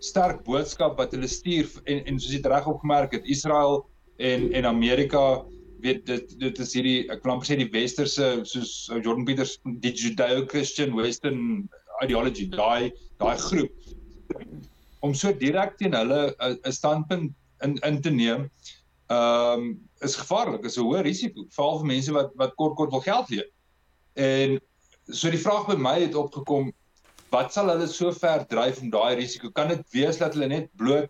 sterk 0.02 0.44
boodskap 0.48 0.98
wat 1.00 1.16
hulle 1.16 1.30
stuur 1.30 1.70
en 1.86 2.04
en 2.10 2.20
soos 2.20 2.36
jy 2.36 2.42
reg 2.46 2.70
opgemerk 2.70 3.14
het, 3.18 3.26
Israel 3.26 3.84
en 4.18 4.52
en 4.58 4.70
Amerika 4.70 5.44
weet 5.82 6.06
dit 6.06 6.34
dit 6.40 6.60
is 6.66 6.74
hierdie 6.78 7.00
ek 7.14 7.24
wil 7.24 7.36
amper 7.36 7.50
sê 7.50 7.58
die 7.60 7.72
westerse 7.74 8.32
soos 8.50 8.74
Jordan 9.02 9.26
Peters 9.26 9.58
die 9.86 9.94
Judeo-Christian 9.94 10.94
Western 10.98 11.68
ideology 12.04 12.48
daai 12.50 12.92
daai 13.22 13.38
groep 13.38 13.92
om 15.06 15.16
so 15.18 15.34
direk 15.34 15.78
teen 15.80 15.98
hulle 15.98 16.22
'n 16.42 16.76
standpunt 16.80 17.34
in 17.66 17.78
in 17.88 18.02
te 18.02 18.14
neem 18.14 18.50
ehm 19.12 19.62
um, 19.62 19.64
is 20.08 20.16
gevaarlik 20.16 20.66
is 20.66 20.78
'n 20.78 20.86
hoë 20.88 21.02
risiko 21.06 21.46
veral 21.56 21.80
vir 21.80 21.90
mense 21.94 22.14
wat 22.18 22.30
wat 22.42 22.54
kort 22.56 22.76
kort 22.76 22.92
wil 22.92 23.04
geld 23.06 23.30
leen. 23.30 23.50
En 24.14 24.60
so 25.12 25.30
die 25.30 25.42
vraag 25.46 25.68
by 25.68 25.76
my 25.76 25.98
het 26.00 26.16
opgekom 26.16 26.72
wat 27.32 27.54
sal 27.56 27.72
hulle 27.72 27.88
so 27.88 28.12
ver 28.16 28.46
dryf 28.52 28.82
om 28.84 28.92
daai 28.94 29.16
risiko? 29.20 29.52
Kan 29.56 29.72
dit 29.72 29.84
wees 29.96 30.20
dat 30.22 30.36
hulle 30.36 30.50
net 30.52 30.70
bloot 30.80 31.10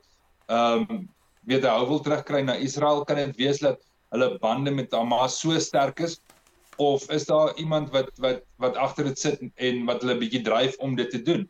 ehm 0.51 0.85
um, 0.89 1.07
weet 1.49 1.65
hou 1.65 1.85
wil 1.89 2.03
terugkry 2.05 2.43
na 2.45 2.59
Israel? 2.61 3.03
Kan 3.05 3.17
dit 3.17 3.39
wees 3.39 3.61
dat 3.63 3.81
hulle 4.13 4.35
bande 4.43 4.71
met 4.71 4.93
Hamas 4.93 5.39
so 5.41 5.57
sterk 5.59 5.99
is 6.05 6.19
of 6.81 7.05
is 7.11 7.25
daar 7.25 7.55
iemand 7.57 7.89
wat 7.95 8.11
wat 8.21 8.43
wat 8.61 8.77
agter 8.77 9.09
dit 9.09 9.19
sit 9.19 9.41
en 9.55 9.85
wat 9.89 10.01
hulle 10.05 10.19
bietjie 10.21 10.43
dryf 10.45 10.77
om 10.79 10.95
dit 10.95 11.09
te 11.09 11.21
doen? 11.21 11.47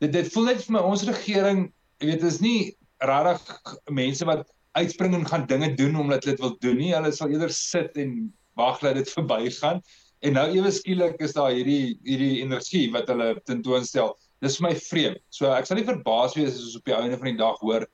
Dit 0.00 0.12
dit 0.12 0.32
voel 0.32 0.50
net 0.50 0.64
vir 0.64 0.76
my 0.76 0.82
ons 0.84 1.04
regering, 1.08 1.66
jy 2.00 2.10
weet, 2.12 2.24
is 2.24 2.40
nie 2.44 2.74
regtig 3.04 3.76
mense 3.92 4.26
wat 4.28 4.48
uitspring 4.74 5.14
en 5.14 5.26
gaan 5.28 5.46
dinge 5.46 5.74
doen 5.78 5.96
omdat 6.00 6.24
hulle 6.24 6.36
dit 6.36 6.44
wil 6.44 6.56
doen 6.64 6.80
nie. 6.80 6.94
Hulle 6.94 7.12
sal 7.12 7.32
eerder 7.32 7.52
sit 7.54 7.96
en 8.00 8.32
wag 8.58 8.80
dat 8.82 8.98
dit 9.00 9.12
verbygaan. 9.18 9.82
En 10.24 10.36
nou 10.38 10.44
ewe 10.56 10.70
skielik 10.72 11.20
is 11.24 11.34
daar 11.36 11.52
hierdie 11.52 11.98
hierdie 12.06 12.40
energie 12.40 12.86
wat 12.94 13.10
hulle 13.12 13.34
tentoonstel. 13.44 14.14
Dis 14.44 14.56
vir 14.58 14.68
my 14.70 14.74
vreemd. 14.80 15.22
So 15.32 15.50
ek 15.52 15.68
sal 15.68 15.78
nie 15.78 15.88
verbaas 15.88 16.36
wees 16.38 16.54
as 16.54 16.64
ons 16.64 16.78
op 16.80 16.88
die 16.88 16.96
einde 16.96 17.18
van 17.20 17.32
die 17.32 17.40
dag 17.40 17.60
hoor 17.64 17.84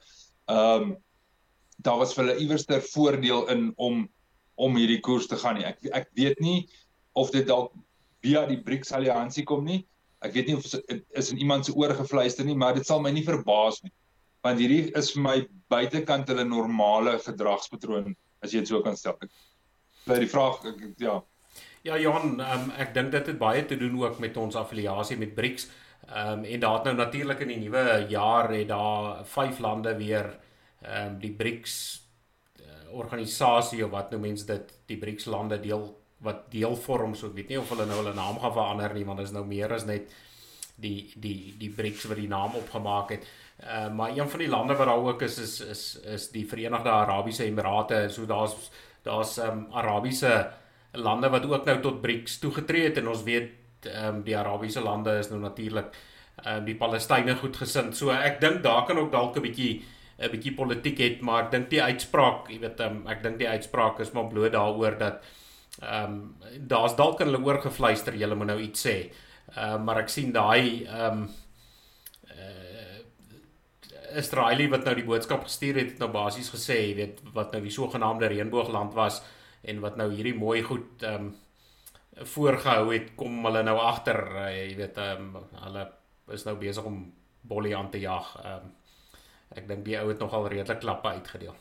ehm 0.50 0.90
um, 0.90 0.99
daar 1.80 1.96
was 1.96 2.12
vir 2.12 2.26
hulle 2.26 2.40
iewers 2.42 2.66
ter 2.68 2.82
voordeel 2.84 3.46
in 3.52 3.70
om 3.76 4.02
om 4.60 4.75
hierdie 4.76 5.00
koers 5.00 5.28
te 5.30 5.38
gaan 5.40 5.56
nie. 5.56 5.64
Ek 5.64 5.87
ek 5.96 6.10
weet 6.18 6.42
nie 6.44 6.58
of 7.16 7.30
dit 7.32 7.46
dalk 7.49 7.72
via 8.25 8.44
die 8.49 8.60
BRICS 8.60 8.92
alliansie 8.99 9.46
kom 9.49 9.64
nie. 9.64 9.80
Ek 10.20 10.34
weet 10.37 10.50
nie 10.50 10.58
of 10.58 10.66
dit 10.68 11.00
is 11.16 11.30
in 11.32 11.40
iemand 11.40 11.66
se 11.66 11.72
oor 11.72 11.94
gefluister 11.96 12.44
nie, 12.44 12.56
maar 12.56 12.76
dit 12.76 12.87
sal 12.87 13.00
my 13.00 13.12
nie 13.16 13.25
verbaas 13.25 13.80
nie. 13.84 13.92
Want 14.44 14.60
hierdie 14.60 14.92
is 14.96 15.14
vir 15.14 15.25
my 15.25 15.37
buitekant 15.72 16.28
hulle 16.28 16.44
normale 16.44 17.16
gedragspatroon 17.25 18.12
as 18.44 18.52
jy 18.52 18.60
dit 18.60 18.72
so 18.72 18.82
kan 18.84 18.96
stel. 18.96 19.16
Ek 19.25 19.32
bly 20.04 20.20
die 20.25 20.30
vraag 20.30 20.60
ek, 20.68 20.84
ja, 21.00 21.18
Ja 21.82 21.96
Johan, 21.96 22.34
um, 22.44 22.66
ek 22.76 22.90
dink 22.92 23.08
dit 23.14 23.28
het 23.30 23.38
baie 23.40 23.62
te 23.64 23.76
doen 23.80 23.94
ook 24.02 24.18
met 24.20 24.37
ons 24.37 24.56
affiliasie 24.60 25.16
met 25.16 25.32
BRICS. 25.34 25.70
Ehm 26.10 26.40
um, 26.40 26.44
en 26.44 26.60
daar 26.60 26.75
het 26.75 26.84
nou 26.90 26.94
natuurlik 26.96 27.40
in 27.40 27.49
die 27.54 27.60
nuwe 27.62 28.04
jaar 28.08 28.50
het 28.52 28.68
daar 28.68 29.25
vyf 29.25 29.58
lande 29.64 29.94
weer 29.96 30.28
ehm 30.82 31.06
um, 31.06 31.18
die 31.22 31.32
BRICS 31.32 31.76
uh, 32.60 32.92
organisasie 32.92 33.84
of 33.84 33.90
wat 33.96 34.12
nou 34.12 34.20
mense 34.20 34.44
dit 34.46 34.76
die 34.92 34.99
BRICS 35.00 35.25
lande 35.25 35.60
deel 35.60 35.88
wat 36.18 36.50
deel 36.52 36.76
vorm 36.76 37.14
so 37.14 37.32
ek 37.32 37.38
weet 37.40 37.49
nie 37.49 37.60
of 37.60 37.72
hulle 37.72 37.88
nou 37.88 38.02
hulle 38.02 38.14
naam 38.14 38.40
gaan 38.44 38.52
verander 38.52 38.94
nie 38.94 39.06
want 39.08 39.25
dit 39.25 39.30
is 39.30 39.37
nou 39.38 39.46
meer 39.49 39.72
as 39.72 39.88
net 39.88 40.12
die 40.76 41.12
die 41.16 41.54
die 41.58 41.72
BRICS 41.72 42.08
wat 42.12 42.20
die 42.20 42.28
naam 42.28 42.60
opgemaak 42.60 43.16
het. 43.16 43.25
Uh, 43.64 43.88
maar 43.88 44.12
een 44.12 44.28
van 44.28 44.44
die 44.44 44.52
lande 44.52 44.76
wat 44.76 44.92
daar 44.92 45.08
ook 45.08 45.22
is 45.22 45.38
is 45.38 45.60
is 45.60 45.84
is 46.04 46.30
die 46.30 46.49
Verenigde 46.49 46.90
Arabiese 46.90 47.44
Emirate. 47.44 48.08
So 48.10 48.26
daar's 48.26 48.70
daar's 49.02 49.38
um, 49.38 49.66
Arabiese 49.72 50.50
lande 50.92 51.30
wat 51.30 51.47
ook 51.47 51.66
nou 51.66 51.80
tot 51.80 52.00
BRICS 52.02 52.38
toegetree 52.38 52.88
het 52.88 52.99
en 52.99 53.09
ons 53.09 53.23
weet 53.23 53.87
um, 53.87 54.23
die 54.26 54.37
Arabiese 54.37 54.82
lande 54.82 55.18
is 55.18 55.30
nou 55.30 55.40
natuurlik 55.40 55.94
um, 56.47 56.64
die 56.66 56.76
Palestynë 56.76 57.37
goed 57.40 57.56
gesind. 57.56 57.97
So 57.97 58.11
ek 58.14 58.40
dink 58.40 58.62
daar 58.62 58.87
kan 58.87 58.99
ook 58.99 59.12
dalk 59.12 59.37
'n 59.37 59.42
bietjie 59.42 59.82
'n 60.18 60.30
bietjie 60.30 60.54
politiek 60.54 60.99
het, 60.99 61.20
maar 61.20 61.44
ek 61.44 61.50
dink 61.50 61.70
die 61.70 61.82
uitspraak, 61.82 62.50
jy 62.50 62.59
weet, 62.61 62.80
um, 62.80 63.06
ek 63.09 63.23
dink 63.23 63.38
die 63.38 63.49
uitspraak 63.49 64.00
is 64.00 64.12
maar 64.12 64.28
bloot 64.28 64.52
daaroor 64.52 64.99
dat 64.99 65.25
ehm 65.80 66.04
um, 66.04 66.35
daar's 66.68 66.97
dalk 66.97 67.18
hulle 67.18 67.38
oorgefluister, 67.38 68.14
julle 68.14 68.35
moet 68.35 68.47
nou 68.47 68.61
iets 68.61 68.87
sê. 68.87 68.97
Ehm 69.56 69.80
uh, 69.80 69.85
maar 69.85 69.99
ek 69.99 70.09
sien 70.09 70.32
daai 70.32 70.85
ehm 70.87 71.23
um, 71.23 71.28
uh, 72.37 72.99
Israeli 74.16 74.68
wat 74.68 74.85
nou 74.85 74.94
die 74.94 75.06
boodskap 75.06 75.44
gestuur 75.47 75.76
het, 75.78 75.90
het 75.90 75.99
nou 75.99 76.11
basies 76.11 76.50
gesê, 76.50 76.76
jy 76.88 76.94
weet, 76.94 77.20
wat 77.32 77.52
nou 77.52 77.62
die 77.62 77.70
sogenaamde 77.70 78.26
reënboogland 78.26 78.94
was 78.94 79.23
en 79.62 79.81
wat 79.85 79.97
nou 80.00 80.11
hierdie 80.12 80.37
mooi 80.37 80.62
goed 80.67 81.05
ehm 81.05 81.31
um, 81.31 81.38
voorgehou 82.26 82.90
het, 82.90 83.12
kom 83.17 83.38
hulle 83.47 83.62
nou 83.64 83.76
agter, 83.81 84.19
uh, 84.35 84.49
jy 84.52 84.75
weet, 84.76 84.99
ehm 84.99 85.37
um, 85.37 85.49
hulle 85.64 85.87
is 86.35 86.45
nou 86.45 86.57
besig 86.61 86.85
om 86.85 87.00
Bolly 87.40 87.75
aan 87.75 87.90
te 87.90 88.00
jag. 88.02 88.35
Ehm 88.45 88.69
um, 88.69 88.76
ek 89.50 89.67
dink 89.67 89.83
die 89.83 89.97
ou 89.99 90.07
het 90.07 90.21
nogal 90.23 90.45
redelik 90.47 90.79
klappe 90.79 91.09
uitgedeel. 91.11 91.57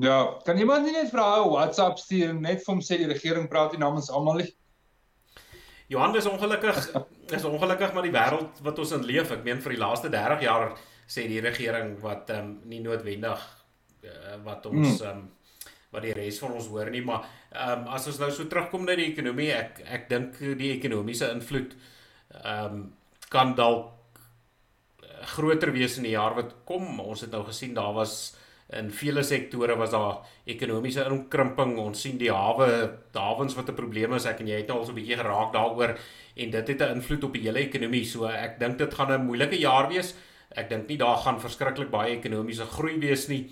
Ja, 0.00 0.38
kan 0.44 0.58
iemand 0.60 0.84
nie 0.84 0.92
net 0.92 1.10
vir 1.12 1.20
haar 1.20 1.48
WhatsApp 1.48 1.98
stuur 2.00 2.32
net 2.34 2.62
vir 2.64 2.72
hom 2.72 2.80
sê 2.84 2.96
die 3.00 3.08
regering 3.08 3.48
praat 3.52 3.72
nie 3.72 3.80
namens 3.80 4.08
almal 4.12 4.40
nie? 4.40 4.48
Johan 5.92 6.16
is 6.16 6.28
ongelukkig 6.28 6.78
is 7.36 7.44
ongelukkig 7.44 7.92
maar 7.94 8.04
die 8.04 8.14
wêreld 8.14 8.62
wat 8.64 8.80
ons 8.82 8.92
in 8.96 9.04
leef. 9.08 9.30
Ek 9.32 9.44
meen 9.44 9.60
vir 9.64 9.76
die 9.76 9.80
laaste 9.80 10.10
30 10.12 10.42
jaar 10.44 10.74
sê 11.06 11.26
die 11.28 11.40
regering 11.44 11.96
wat 12.02 12.32
ehm 12.32 12.52
um, 12.52 12.58
nie 12.68 12.80
noodwendig 12.84 13.44
wat 14.44 14.66
ons 14.66 15.00
hmm. 15.00 15.06
ehm 15.06 15.18
um, 15.18 15.32
wat 15.94 16.02
die 16.02 16.12
res 16.12 16.38
van 16.42 16.52
ons 16.52 16.66
hoor 16.68 16.90
nie, 16.90 17.00
maar 17.00 17.24
ehm 17.52 17.86
um, 17.86 17.92
as 17.94 18.06
ons 18.06 18.18
nou 18.18 18.30
so 18.30 18.44
terugkom 18.50 18.84
na 18.84 18.96
die 18.98 19.10
ekonomie, 19.12 19.52
ek 19.54 19.80
ek 19.86 20.08
dink 20.08 20.38
die 20.58 20.72
ekonomiese 20.76 21.30
invloed 21.32 21.76
ehm 22.42 22.74
um, 22.74 22.92
kan 23.30 23.54
dalk 23.58 23.96
groter 25.34 25.72
wees 25.74 25.96
in 25.98 26.06
die 26.06 26.14
jaar 26.14 26.36
wat 26.36 26.52
kom. 26.68 27.00
Ons 27.00 27.24
het 27.26 27.32
nou 27.34 27.42
gesien 27.46 27.74
daar 27.74 27.94
was 27.96 28.36
in 28.74 28.90
vele 28.90 29.22
sektore 29.22 29.76
was 29.78 29.92
daar 29.94 30.26
ekonomiese 30.44 31.06
inkrimping. 31.06 31.76
Ons 31.78 32.02
sien 32.02 32.18
die 32.18 32.32
hawe, 32.32 32.68
hawens 33.14 33.54
wat 33.54 33.70
'n 33.70 33.74
probleem 33.74 34.14
is. 34.14 34.26
Ek 34.26 34.40
en 34.40 34.48
jy 34.48 34.56
het 34.56 34.68
nou 34.68 34.78
al 34.78 34.84
so 34.84 34.92
'n 34.92 34.96
bietjie 34.96 35.16
geraak 35.16 35.52
daaroor 35.52 35.96
en 36.36 36.50
dit 36.50 36.68
het 36.68 36.80
'n 36.82 36.96
invloed 36.96 37.24
op 37.24 37.32
die 37.32 37.42
hele 37.42 37.60
ekonomie. 37.60 38.04
So 38.04 38.26
ek 38.26 38.58
dink 38.58 38.78
dit 38.78 38.94
gaan 38.94 39.12
'n 39.12 39.26
moeilike 39.26 39.58
jaar 39.58 39.88
wees. 39.88 40.14
Ek 40.50 40.68
dink 40.68 40.88
nie 40.88 40.98
daar 40.98 41.16
gaan 41.16 41.40
verskriklik 41.40 41.90
baie 41.90 42.16
ekonomiese 42.16 42.64
groei 42.64 42.98
wees 42.98 43.28
nie. 43.28 43.50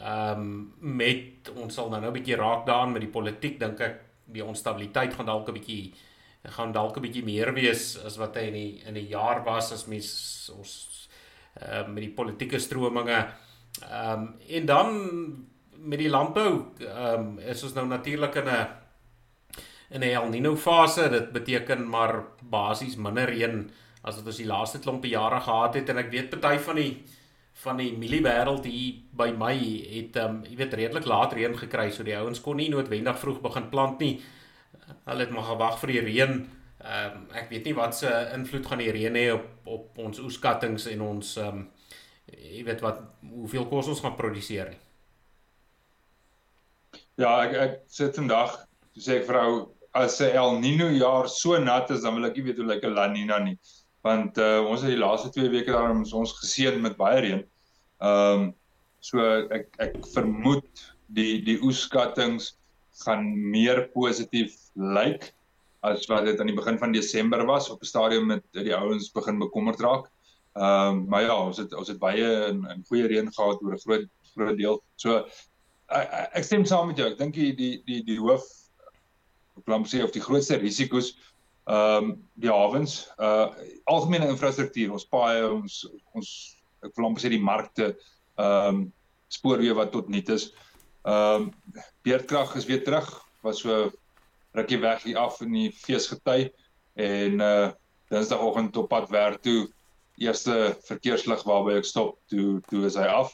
Ehm 0.00 0.40
um, 0.40 0.74
met 0.96 1.50
ons 1.54 1.74
sal 1.74 1.90
nou 1.90 2.00
nou 2.00 2.10
'n 2.10 2.16
bietjie 2.16 2.36
raak 2.36 2.66
daaraan 2.66 2.92
met 2.92 3.02
die 3.02 3.12
politiek 3.12 3.58
dink 3.60 3.80
ek 3.80 4.00
die 4.24 4.44
onstabiliteit 4.44 5.14
gaan 5.14 5.26
dalk 5.26 5.48
'n 5.48 5.52
bietjie 5.52 5.92
gaan 6.44 6.72
dalk 6.72 6.96
'n 6.96 7.02
bietjie 7.02 7.24
meer 7.24 7.52
wees 7.54 7.98
as 8.04 8.16
wat 8.16 8.36
hy 8.36 8.46
in 8.48 8.54
die 8.54 8.82
in 8.86 8.94
die 8.94 9.08
jaar 9.08 9.44
was 9.44 9.72
as 9.72 9.86
mens 9.86 10.50
ons 10.56 11.08
ehm 11.60 11.84
uh, 11.84 11.88
met 11.88 12.02
die 12.02 12.14
politieke 12.14 12.58
strominge. 12.58 13.28
Ehm 13.82 14.20
um, 14.20 14.34
en 14.48 14.66
dan 14.66 14.88
met 15.76 15.98
die 15.98 16.10
landbou 16.10 16.72
ehm 16.78 17.20
um, 17.20 17.38
is 17.38 17.62
ons 17.62 17.74
nou 17.74 17.86
natuurlik 17.86 18.34
in 18.34 18.48
'n 18.48 18.66
in 19.90 20.00
'n 20.00 20.14
El 20.14 20.30
Niño 20.30 20.56
fase. 20.56 21.08
Dit 21.08 21.32
beteken 21.32 21.88
maar 21.88 22.24
basies 22.40 22.96
minder 22.96 23.28
reën 23.28 23.70
as 24.02 24.16
wat 24.16 24.26
ons 24.26 24.36
die 24.36 24.46
laaste 24.46 24.78
klompe 24.78 25.08
jare 25.08 25.40
gehad 25.40 25.74
het. 25.74 25.88
En 25.88 25.98
ek 25.98 26.10
weet 26.10 26.30
party 26.30 26.58
van 26.58 26.76
die 26.76 27.04
van 27.62 27.76
die 27.76 27.92
mieliewêreld 27.98 28.64
hier 28.64 29.02
by 29.16 29.28
my 29.36 29.52
het 29.92 30.16
um, 30.22 30.40
jy 30.48 30.56
weet 30.56 30.74
redelik 30.74 31.06
laat 31.06 31.34
reën 31.36 31.54
gekry 31.58 31.90
so 31.90 32.04
die 32.06 32.16
ouens 32.16 32.40
kon 32.40 32.56
nie 32.56 32.70
noodwendig 32.72 33.18
vroeg 33.20 33.42
begin 33.44 33.68
plant 33.70 34.00
nie. 34.00 34.16
Hulle 35.04 35.26
het 35.26 35.34
maar 35.34 35.50
gewag 35.50 35.78
vir 35.82 35.92
die 35.92 36.04
reën. 36.08 36.32
Um, 36.82 37.18
ek 37.38 37.50
weet 37.52 37.68
nie 37.68 37.76
wat 37.78 37.94
se 37.94 38.10
invloed 38.34 38.66
gaan 38.66 38.82
die 38.82 38.90
reën 38.94 39.18
hê 39.18 39.28
op 39.36 39.50
op 39.72 39.98
ons 40.02 40.18
oeskattinge 40.18 40.90
en 40.90 41.04
ons 41.06 41.36
um, 41.38 41.68
jy 42.26 42.64
weet 42.66 42.82
wat 42.82 42.98
hoeveel 43.28 43.68
kos 43.70 43.92
ons 43.92 44.02
gaan 44.02 44.16
produseer 44.18 44.72
nie. 44.72 44.80
Ja, 47.20 47.36
ek 47.44 47.54
ek 47.66 47.78
sit 47.92 48.16
vandag 48.18 48.56
sê 48.98 49.20
ek 49.20 49.28
vrou 49.28 49.70
as 49.94 50.20
'n 50.20 50.32
El 50.32 50.58
Niño 50.60 50.88
jaar 50.96 51.28
so 51.28 51.58
nat 51.58 51.90
is 51.90 52.02
dan 52.02 52.14
wil 52.16 52.26
ek 52.30 52.36
nie 52.36 52.44
weet 52.48 52.58
hoe 52.58 52.66
lyk 52.66 52.84
'n 52.84 52.94
La 52.94 53.06
Niña 53.08 53.38
nie. 53.44 53.58
Want 54.02 54.38
uh, 54.38 54.64
ons 54.66 54.82
het 54.82 54.90
die 54.90 55.00
laaste 55.00 55.30
2 55.30 55.50
weke 55.52 55.74
daarom 55.74 56.02
ons 56.02 56.34
geseën 56.40 56.80
met 56.82 56.98
baie 56.98 57.20
reën. 57.20 57.44
Ehm 58.02 58.48
um, 58.48 58.50
so 59.02 59.22
ek 59.50 59.72
ek 59.82 59.96
vermoed 60.14 60.82
die 61.10 61.42
die 61.42 61.58
oeskattinge 61.66 62.52
gaan 63.02 63.24
meer 63.50 63.88
positief 63.94 64.54
lyk 64.74 65.32
as 65.82 66.06
wat 66.10 66.28
dit 66.28 66.38
aan 66.38 66.50
die 66.50 66.58
begin 66.58 66.78
van 66.78 66.94
Desember 66.94 67.42
was 67.46 67.70
op 67.70 67.82
'n 67.82 67.90
stadium 67.90 68.26
met 68.26 68.44
die 68.54 68.74
ouens 68.74 69.10
begin 69.10 69.38
bekommerd 69.38 69.80
raak. 69.80 70.10
Ehm 70.54 70.88
um, 70.88 71.04
maar 71.08 71.22
ja, 71.22 71.36
ons 71.36 71.58
het 71.58 71.74
ons 71.74 71.88
het 71.88 71.98
baie 71.98 72.46
in, 72.50 72.64
in 72.74 72.84
goeie 72.88 73.06
reën 73.06 73.32
gehad 73.32 73.62
oor 73.62 73.74
'n 73.74 73.84
groot 73.86 74.06
groot 74.34 74.56
deel. 74.56 74.82
So 74.96 75.26
ek, 75.88 76.08
ek 76.32 76.44
stem 76.44 76.64
saam 76.64 76.86
met 76.86 76.98
jou. 76.98 77.10
Ek 77.10 77.18
dink 77.18 77.34
die 77.34 77.54
die 77.54 78.02
die 78.04 78.18
hoof 78.20 78.46
ek 79.58 79.66
wil 79.66 79.84
sê 79.84 80.02
of 80.02 80.12
die 80.14 80.24
grootste 80.24 80.56
risiko's 80.56 81.12
ehm 81.70 82.04
um, 82.04 82.14
die 82.34 82.50
hawens, 82.50 83.06
uh 83.22 83.52
algemene 83.84 84.28
infrastruktuur, 84.32 84.92
ons 84.96 85.06
paaie, 85.06 85.44
ons 85.46 85.84
ons 86.12 86.30
ek 86.82 86.96
wil 86.96 87.06
amper 87.06 87.22
sê 87.22 87.30
die 87.30 87.42
markte 87.42 87.92
ehm 87.92 88.68
um, 88.68 88.80
spoorweë 89.32 89.76
wat 89.78 89.92
tot 89.94 90.10
nut 90.12 90.28
is. 90.34 90.50
Ehm 91.06 91.46
um, 91.48 91.52
beerdkrag 92.06 92.56
is 92.58 92.66
weer 92.66 92.82
terug. 92.84 93.08
Was 93.42 93.62
so 93.62 93.90
rukkie 94.54 94.80
weg 94.82 95.06
hier 95.06 95.18
af 95.18 95.40
in 95.42 95.54
die 95.54 95.70
feesgety 95.72 96.50
en 96.94 97.40
uh 97.40 97.70
Dinsdagoggend 98.12 98.76
op 98.76 98.90
pad 98.90 99.06
werk 99.08 99.38
toe 99.40 99.70
eerste 100.20 100.76
verkeerslig 100.84 101.40
waarby 101.48 101.78
ek 101.78 101.86
stop 101.88 102.18
toe 102.28 102.60
toe 102.68 102.84
is 102.90 102.98
hy 102.98 103.06
af. 103.08 103.32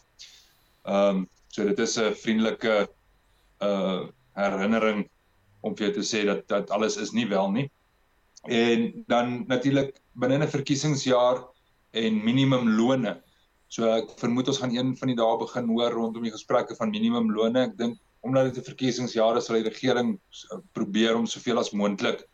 Ehm 0.85 1.25
um, 1.25 1.27
so 1.49 1.65
dit 1.65 1.79
is 1.79 1.97
'n 1.99 2.15
vriendelike 2.15 2.89
uh 3.65 4.07
herinnering 4.39 5.09
om 5.61 5.75
vir 5.75 5.89
jou 5.89 5.95
te 5.97 6.07
sê 6.07 6.25
dat 6.27 6.47
dat 6.49 6.71
alles 6.71 6.97
is 6.97 7.13
nie 7.13 7.27
wel 7.27 7.51
nie. 7.51 7.71
En 8.47 9.05
dan 9.07 9.45
natuurlik 9.47 10.01
binne 10.15 10.39
'n 10.39 10.49
verkiesingsjaar 10.49 11.43
en 11.91 12.25
minimum 12.25 12.69
lone. 12.77 13.23
So 13.69 13.85
ek 13.85 14.15
vermoed 14.21 14.49
ons 14.49 14.59
gaan 14.59 14.77
een 14.77 14.97
van 14.97 15.09
die 15.09 15.17
dae 15.17 15.39
begin 15.39 15.69
hoor 15.69 15.93
rondom 15.93 16.23
die 16.23 16.33
gesprekke 16.33 16.77
van 16.77 16.91
minimumlone. 16.91 17.67
Ek 17.69 17.77
dink 17.77 17.99
omdat 18.21 18.55
dit 18.55 18.59
'n 18.59 18.71
verkiesingsjaar 18.71 19.37
is, 19.37 19.47
sal 19.47 19.57
die 19.57 19.69
regering 19.69 20.19
probeer 20.73 21.17
om 21.17 21.27
soveel 21.27 21.59
as 21.59 21.73
moontlik 21.73 22.25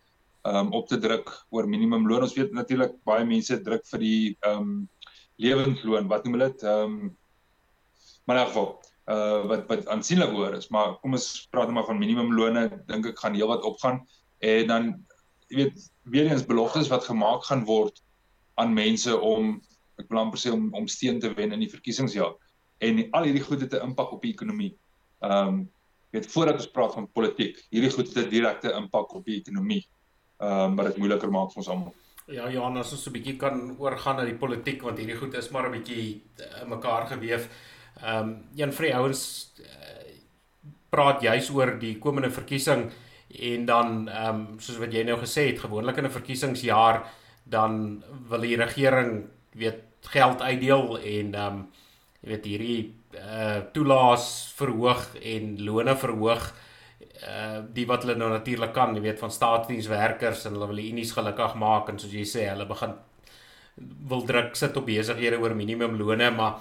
um 0.44 0.72
op 0.72 0.88
te 0.88 0.98
druk 0.98 1.30
oor 1.50 1.66
minimumloon. 1.66 2.22
Ons 2.22 2.36
weet 2.36 2.52
natuurlik 2.52 2.92
baie 3.04 3.24
mense 3.24 3.60
druk 3.62 3.86
vir 3.86 3.98
die 3.98 4.36
um 4.46 4.88
lewensloon. 5.36 6.08
Wat 6.08 6.24
noem 6.24 6.38
hulle 6.38 6.50
dit? 6.52 6.62
Um 6.62 7.16
maar 8.26 8.38
in 8.38 8.46
geval 8.46 8.68
uh 9.08 9.46
wat 9.48 9.66
wat 9.68 9.88
aansienlik 9.88 10.30
hoër 10.30 10.54
is, 10.56 10.68
maar 10.68 10.96
kom 11.00 11.12
ons 11.12 11.48
praat 11.50 11.66
net 11.66 11.74
maar 11.74 11.88
van 11.88 11.98
minimumlone. 11.98 12.84
Dink 12.86 13.06
ek 13.06 13.18
gaan 13.18 13.34
heelwat 13.34 13.64
opgaan 13.64 14.06
en 14.40 14.66
dan 14.66 15.04
jy 15.48 15.56
weet 15.56 15.90
weer 16.04 16.30
eens 16.30 16.46
beloftes 16.46 16.88
wat 16.88 17.04
gemaak 17.04 17.44
gaan 17.44 17.64
word 17.64 18.02
aan 18.54 18.74
mense 18.74 19.20
om 19.20 19.60
ek 19.98 20.08
wil 20.08 20.20
amper 20.20 20.38
sê 20.38 20.52
om 20.52 20.68
om 20.74 20.88
steun 20.88 21.20
te 21.20 21.32
wen 21.34 21.52
in 21.52 21.62
die 21.64 21.70
verkiesingsjaar 21.70 22.34
en 22.84 23.02
al 23.16 23.28
hierdie 23.28 23.44
goed 23.44 23.60
het 23.60 23.74
'n 23.74 23.90
impak 23.90 24.12
op 24.12 24.22
die 24.22 24.32
ekonomie. 24.32 24.76
Ehm 25.20 25.48
um, 25.48 25.70
weet 26.10 26.26
voordat 26.26 26.54
ons 26.54 26.70
praat 26.70 26.94
van 26.94 27.08
politiek, 27.12 27.66
hierdie 27.70 27.90
goed 27.90 28.14
het 28.14 28.26
'n 28.26 28.30
direkte 28.30 28.72
impak 28.72 29.14
op 29.14 29.24
die 29.24 29.40
ekonomie. 29.40 29.86
Ehm 30.38 30.50
um, 30.50 30.76
wat 30.76 30.86
dit 30.86 30.96
moeiliker 30.96 31.30
maak 31.30 31.52
vir 31.52 31.56
ons 31.56 31.68
almal. 31.68 31.94
Ja, 32.26 32.50
Johan, 32.50 32.76
as 32.76 32.92
ons 32.92 33.06
'n 33.06 33.12
bietjie 33.12 33.36
kan 33.36 33.76
oorgaan 33.78 34.16
na 34.16 34.24
die 34.24 34.38
politiek 34.38 34.82
want 34.82 34.98
hierdie 34.98 35.16
goed 35.16 35.34
is 35.34 35.50
maar 35.50 35.68
'n 35.68 35.72
bietjie 35.72 36.22
eh, 36.38 36.62
in 36.62 36.68
mekaar 36.68 37.06
geweef. 37.06 37.48
Ehm 38.02 38.28
um, 38.28 38.44
een 38.56 38.72
van 38.72 38.84
die 38.84 38.94
ouens 38.94 39.52
uh, 39.60 39.66
praat 40.90 41.22
juis 41.22 41.50
oor 41.50 41.78
die 41.78 41.98
komende 41.98 42.30
verkiesing 42.30 42.90
en 43.28 43.66
dan 43.66 44.08
ehm 44.08 44.34
um, 44.34 44.60
soos 44.60 44.78
wat 44.78 44.92
jy 44.92 45.04
nou 45.04 45.18
gesê 45.18 45.46
het, 45.50 45.60
gewoonlik 45.60 45.96
in 45.96 46.06
'n 46.06 46.18
verkiesingsjaar 46.18 47.04
dan 47.44 48.02
wil 48.28 48.40
die 48.40 48.56
regering 48.56 49.24
weet 49.52 49.82
geld 50.00 50.42
uitdeel 50.42 50.98
en 50.98 51.34
ehm 51.34 51.46
um, 51.46 51.66
jy 52.20 52.28
weet 52.28 52.44
hierdie 52.44 52.94
uh 53.14 53.60
toelaas 53.72 54.52
verhoog 54.56 55.14
en 55.22 55.64
lone 55.64 55.96
verhoog 55.96 56.52
uh 57.28 57.60
die 57.74 57.86
wat 57.86 58.02
hulle 58.02 58.16
nou 58.18 58.30
natuurlik 58.30 58.72
kan, 58.72 58.94
jy 58.94 59.00
weet 59.00 59.18
van 59.18 59.30
staatsdienswerkers 59.30 60.44
en 60.44 60.56
hulle 60.56 60.66
wil 60.66 60.82
die 60.82 60.90
unies 60.92 61.12
gelukkig 61.12 61.54
maak 61.54 61.88
en 61.88 61.98
soos 61.98 62.12
jy 62.12 62.24
sê, 62.24 62.48
hulle 62.48 62.66
begin 62.66 62.94
wil 64.08 64.22
druk 64.26 64.56
sit 64.56 64.76
op 64.76 64.86
besighede 64.86 65.38
oor 65.42 65.54
minimumlone, 65.54 66.30
maar 66.30 66.58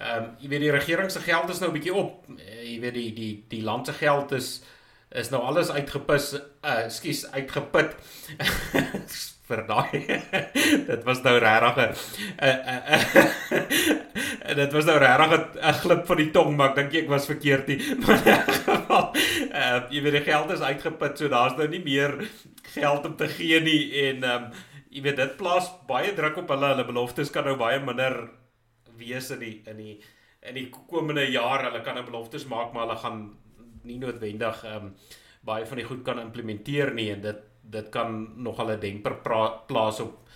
ehm 0.00 0.24
um, 0.24 0.28
jy 0.40 0.48
weet 0.48 0.64
die 0.66 0.72
regering 0.72 1.10
se 1.10 1.20
geld 1.20 1.50
is 1.50 1.60
nou 1.60 1.70
'n 1.70 1.76
bietjie 1.78 1.94
op. 1.94 2.24
Uh, 2.28 2.62
jy 2.64 2.80
weet 2.80 2.94
die 2.94 3.12
die 3.12 3.32
die 3.48 3.62
land 3.62 3.86
se 3.86 3.92
geld 3.92 4.32
is 4.32 4.62
is 5.10 5.30
nou 5.30 5.42
alles 5.42 5.70
uitgepus, 5.74 6.34
uh 6.62 6.88
skus 6.88 7.26
uitgeput. 7.32 7.96
vir 9.50 9.64
daai. 9.66 9.98
dit 10.90 11.02
was 11.06 11.22
nou 11.24 11.38
regtig 11.42 11.98
'n 12.38 14.54
dit 14.60 14.72
was 14.76 14.86
nou 14.88 14.98
regtig 15.02 15.30
'n 15.58 15.78
glip 15.82 16.02
van 16.06 16.18
die 16.22 16.30
tong, 16.30 16.50
maar 16.56 16.70
ek 16.70 16.76
dink 16.78 16.94
ek 17.04 17.10
was 17.10 17.30
verkeerd 17.30 17.66
nie. 17.70 17.80
Maar 18.04 18.18
in 18.26 18.42
geval, 18.46 19.06
uh 19.50 19.78
jy 19.90 20.00
weet 20.06 20.18
die 20.18 20.28
geld 20.30 20.48
is 20.56 20.66
uitgeput, 20.70 21.14
so 21.18 21.24
daar's 21.28 21.56
nou 21.58 21.68
nie 21.68 21.82
meer 21.82 22.12
geld 22.74 23.06
om 23.06 23.16
te 23.16 23.28
gee 23.28 23.60
nie 23.60 23.82
en 24.06 24.24
um 24.24 24.44
jy 24.90 25.02
weet 25.02 25.20
dit 25.22 25.36
plaas 25.38 25.70
baie 25.86 26.14
druk 26.14 26.36
op 26.44 26.48
hulle. 26.54 26.68
Hulle 26.74 26.86
beloftes 26.86 27.30
kan 27.34 27.44
nou 27.44 27.56
baie 27.58 27.80
minder 27.82 28.14
wees 28.98 29.30
in 29.30 29.40
die 29.42 29.62
in 29.66 29.76
die 29.76 30.00
in 30.40 30.54
die 30.54 30.70
komende 30.70 31.30
jaar. 31.30 31.64
Hulle 31.68 31.82
kan 31.82 31.94
nou 31.94 32.06
beloftes 32.06 32.46
maak, 32.46 32.72
maar 32.72 32.86
hulle 32.86 33.02
gaan 33.02 33.30
nie 33.84 33.98
noodwendig 33.98 34.64
um 34.64 34.94
baie 35.46 35.66
van 35.66 35.80
die 35.80 35.86
goed 35.88 36.02
kan 36.04 36.20
implementeer 36.20 36.92
nie 36.94 37.10
en 37.14 37.22
dit 37.24 37.46
dit 37.70 37.88
kan 37.90 38.42
nogal 38.42 38.72
'n 38.72 38.80
demper 38.80 39.14
plaas 39.66 40.00
op 40.00 40.28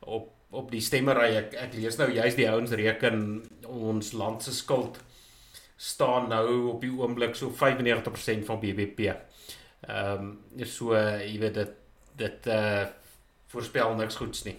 op 0.00 0.32
op 0.50 0.70
die 0.70 0.80
stemmery. 0.80 1.34
Ek 1.36 1.54
ek 1.54 1.74
lees 1.74 1.98
nou 1.98 2.10
juist 2.12 2.36
die 2.36 2.48
ouens 2.50 2.70
reken 2.70 3.42
ons 3.66 4.12
land 4.12 4.42
se 4.42 4.52
skuld 4.52 5.00
staan 5.76 6.28
nou 6.28 6.68
op 6.72 6.80
die 6.80 6.92
oomblik 6.92 7.34
so 7.34 7.50
95% 7.50 8.46
van 8.46 8.60
BBP. 8.60 9.12
Ehm 9.88 10.38
um, 10.56 10.64
so 10.64 10.94
jy 10.94 11.38
weet 11.38 11.54
dit 11.54 11.74
dit 12.16 12.46
uh 12.46 12.86
voorspel 13.46 13.94
niks 13.94 14.16
goeds 14.16 14.44
nie. 14.44 14.56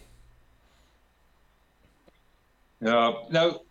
Ja, 2.79 3.13
nou 3.29 3.66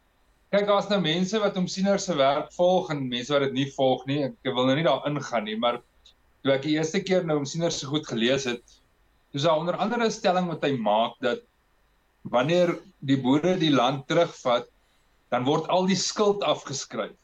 kyk 0.55 0.71
as 0.71 0.89
nou 0.91 1.01
mense 1.03 1.39
wat 1.43 1.57
omsieners 1.59 2.07
se 2.07 2.15
werk 2.19 2.53
volg 2.55 2.91
en 2.95 3.09
mense 3.11 3.33
wat 3.35 3.43
dit 3.49 3.57
nie 3.57 3.69
volg 3.75 4.07
nie, 4.07 4.23
ek 4.29 4.55
wil 4.55 4.69
nou 4.69 4.77
nie 4.79 4.87
daar 4.87 5.07
ingaan 5.09 5.45
nie, 5.49 5.57
maar 5.59 5.81
toe 6.45 6.55
ek 6.55 6.63
die 6.63 6.77
eerste 6.77 7.03
keer 7.03 7.27
nou 7.27 7.41
omsieners 7.41 7.81
so 7.83 7.91
goed 7.91 8.07
gelees 8.07 8.47
het, 8.47 8.63
dis 9.35 9.43
daar 9.43 9.59
onder 9.59 9.77
andere 9.83 10.07
'n 10.07 10.15
stelling 10.15 10.47
wat 10.49 10.65
hy 10.65 10.77
maak 10.79 11.19
dat 11.21 11.43
wanneer 12.31 12.77
die 13.01 13.19
boere 13.19 13.57
die 13.59 13.71
land 13.75 14.07
terugvat, 14.09 14.69
dan 15.31 15.45
word 15.45 15.67
al 15.69 15.87
die 15.87 15.99
skuld 15.99 16.43
afgeskryf. 16.43 17.15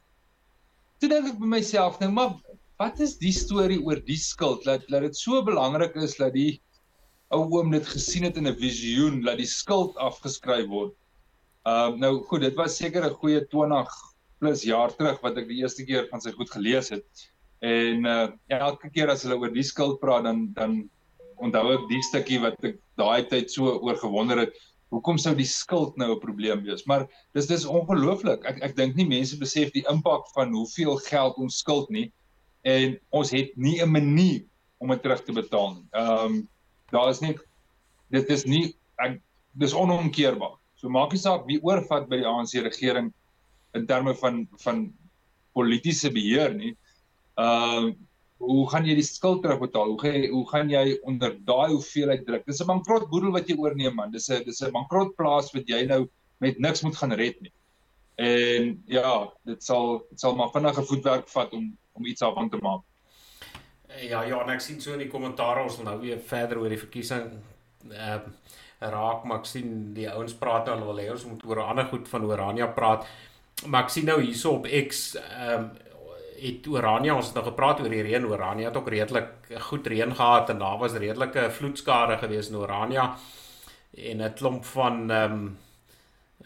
Toe 0.99 1.09
dink 1.09 1.29
ek 1.33 1.39
by 1.39 1.47
myself 1.47 2.01
nou, 2.01 2.11
maar 2.11 2.35
wat 2.79 3.01
is 3.01 3.17
die 3.19 3.33
storie 3.33 3.81
oor 3.83 4.01
die 4.07 4.19
skuld? 4.19 4.65
Dat 4.67 4.87
dat 4.91 5.03
dit 5.07 5.17
so 5.17 5.43
belangrik 5.43 5.95
is 5.97 6.17
dat 6.19 6.35
die 6.35 6.61
ou 7.31 7.47
oom 7.55 7.71
dit 7.71 7.87
gesien 7.87 8.27
het 8.27 8.37
in 8.37 8.49
'n 8.49 8.59
visioen 8.59 9.23
dat 9.23 9.39
die 9.39 9.47
skuld 9.47 9.97
afgeskryf 9.97 10.67
word. 10.69 10.95
Ehm 11.63 11.93
uh, 11.95 11.99
nou 11.99 12.17
goed, 12.27 12.41
dit 12.43 12.57
was 12.59 12.77
seker 12.77 13.05
'n 13.07 13.19
goeie 13.21 13.41
20 13.47 13.91
plus 14.43 14.63
jaar 14.67 14.91
terug 14.91 15.21
wat 15.23 15.37
ek 15.39 15.47
die 15.47 15.61
eerste 15.63 15.85
keer 15.87 16.09
van 16.11 16.21
sy 16.21 16.33
goed 16.35 16.51
gelees 16.51 16.89
het. 16.91 17.07
En 17.63 18.07
uh 18.07 18.27
elke 18.51 18.91
keer 18.91 19.11
as 19.13 19.23
hulle 19.23 19.39
oor 19.39 19.53
die 19.55 19.63
skuld 19.63 20.01
praat 20.01 20.25
dan 20.27 20.49
dan 20.57 20.91
onthou 21.39 21.73
ek 21.75 21.85
die 21.91 22.03
stukkie 22.03 22.41
wat 22.43 22.59
ek 22.67 22.81
daai 22.99 23.23
tyd 23.31 23.51
so 23.51 23.79
oor 23.79 23.97
gewonder 23.97 24.43
het, 24.43 24.57
hoekom 24.91 25.19
sou 25.19 25.35
die 25.39 25.47
skuld 25.47 25.95
nou 25.97 26.11
'n 26.17 26.21
probleem 26.25 26.65
wees? 26.67 26.83
Maar 26.87 27.07
dis 27.35 27.47
dis 27.47 27.65
ongelooflik. 27.65 28.43
Ek 28.45 28.59
ek 28.63 28.75
dink 28.77 28.97
nie 28.97 29.07
mense 29.07 29.39
besef 29.39 29.71
die 29.71 29.87
impak 29.89 30.27
van 30.35 30.51
hoeveel 30.51 30.99
geld 31.07 31.39
ons 31.39 31.59
skuld 31.63 31.91
nie 31.91 32.11
en 32.67 32.99
ons 33.11 33.31
het 33.31 33.55
nie 33.57 33.79
'n 33.79 33.91
manier 33.91 34.43
om 34.79 34.91
dit 34.91 35.03
terug 35.03 35.23
te 35.23 35.33
betaal 35.33 35.75
nie. 35.75 35.87
Ehm 35.95 36.27
um, 36.27 36.49
daar 36.91 37.11
is 37.11 37.21
nie 37.21 37.39
dit 38.11 38.29
is 38.31 38.45
nie 38.45 38.75
ek 38.99 39.21
dis 39.55 39.75
onomkeerbaar. 39.75 40.59
So 40.83 40.91
maak 40.91 41.13
nie 41.15 41.23
saak 41.23 41.47
wie 41.47 41.61
oorvat 41.63 42.09
by 42.11 42.19
die 42.19 42.27
ANC 42.27 42.57
regering 42.59 43.13
in 43.79 43.87
terme 43.87 44.17
van 44.19 44.49
van 44.65 44.89
politieke 45.55 46.11
beheer 46.11 46.57
nie 46.59 46.75
uh 47.39 47.93
hoe 48.43 48.65
gaan 48.71 48.87
jy 48.89 48.97
die 48.99 49.07
skuld 49.07 49.45
terugbetaal? 49.45 49.93
Hoe 49.93 50.01
gaan 50.01 50.17
jy 50.19 50.29
hoe 50.33 50.47
gaan 50.51 50.71
jy 50.71 50.97
onder 51.07 51.37
daai 51.47 51.71
hoeveelheid 51.77 52.25
druk? 52.27 52.43
Dis 52.47 52.61
'n 52.61 52.67
bankrot 52.67 53.09
boedel 53.11 53.31
wat 53.31 53.49
jy 53.49 53.55
oorneem 53.55 53.95
man. 53.95 54.11
Dis 54.11 54.29
'n 54.31 54.43
dis 54.45 54.63
'n 54.63 54.73
bankrot 54.73 55.15
plaas 55.17 55.53
wat 55.55 55.69
jy 55.69 55.87
nou 55.87 56.09
met 56.41 56.59
niks 56.59 56.83
moet 56.83 56.97
gaan 56.97 57.13
red 57.13 57.41
nie. 57.41 57.53
En 58.19 58.83
ja, 58.87 59.31
dit 59.47 59.63
sal 59.63 60.03
dit 60.11 60.21
sal 60.21 60.35
maar 60.35 60.51
vinnige 60.51 60.83
voetwerk 60.83 61.29
vat 61.29 61.53
om 61.53 61.71
om 61.93 62.07
iets 62.07 62.23
aan 62.23 62.51
te 62.51 62.59
maak. 62.59 62.83
Ja, 64.01 64.23
ja, 64.25 64.43
en 64.43 64.51
ek 64.51 64.61
sien 64.61 64.81
so 64.81 64.93
in 64.93 64.99
die 64.99 65.13
kommentaar 65.13 65.63
ons 65.63 65.77
wil 65.77 65.85
nou 65.85 66.01
weer 66.01 66.19
verder 66.19 66.59
oor 66.59 66.69
die 66.69 66.83
verkiesing 66.83 67.31
uh 67.91 68.19
raak, 68.91 69.25
maar 69.25 69.39
ek 69.39 69.47
sien 69.47 69.93
die 69.95 70.09
ouens 70.11 70.35
praat 70.35 70.67
nou 70.67 70.79
al 70.79 70.87
wil 70.91 71.01
hê 71.03 71.11
ons 71.11 71.25
moet 71.31 71.45
oor 71.47 71.63
ander 71.65 71.85
goed 71.91 72.09
van 72.09 72.25
Orania 72.25 72.67
praat. 72.67 73.07
Maar 73.67 73.85
ek 73.85 73.95
sien 73.95 74.09
nou 74.09 74.21
hierso 74.21 74.59
op 74.59 74.67
X 74.67 75.15
ehm 75.23 75.55
um, 75.59 75.71
het 76.43 76.67
Orania 76.67 77.15
ons 77.15 77.29
het 77.29 77.37
nou 77.39 77.45
gepraat 77.47 77.81
oor 77.81 77.93
die 77.93 78.03
reën. 78.03 78.25
Orania 78.27 78.67
het 78.67 78.77
ook 78.77 78.89
redelik 78.91 79.29
goed 79.69 79.87
reën 79.87 80.15
gehad 80.15 80.51
en 80.51 80.59
daar 80.59 80.79
was 80.81 80.97
redelike 80.99 81.45
vloedskade 81.55 82.17
gewees 82.19 82.49
in 82.51 82.57
Orania 82.59 83.05
en 83.95 84.23
'n 84.23 84.35
klomp 84.35 84.65
van 84.65 85.11
ehm 85.11 85.33
um, 85.33 85.59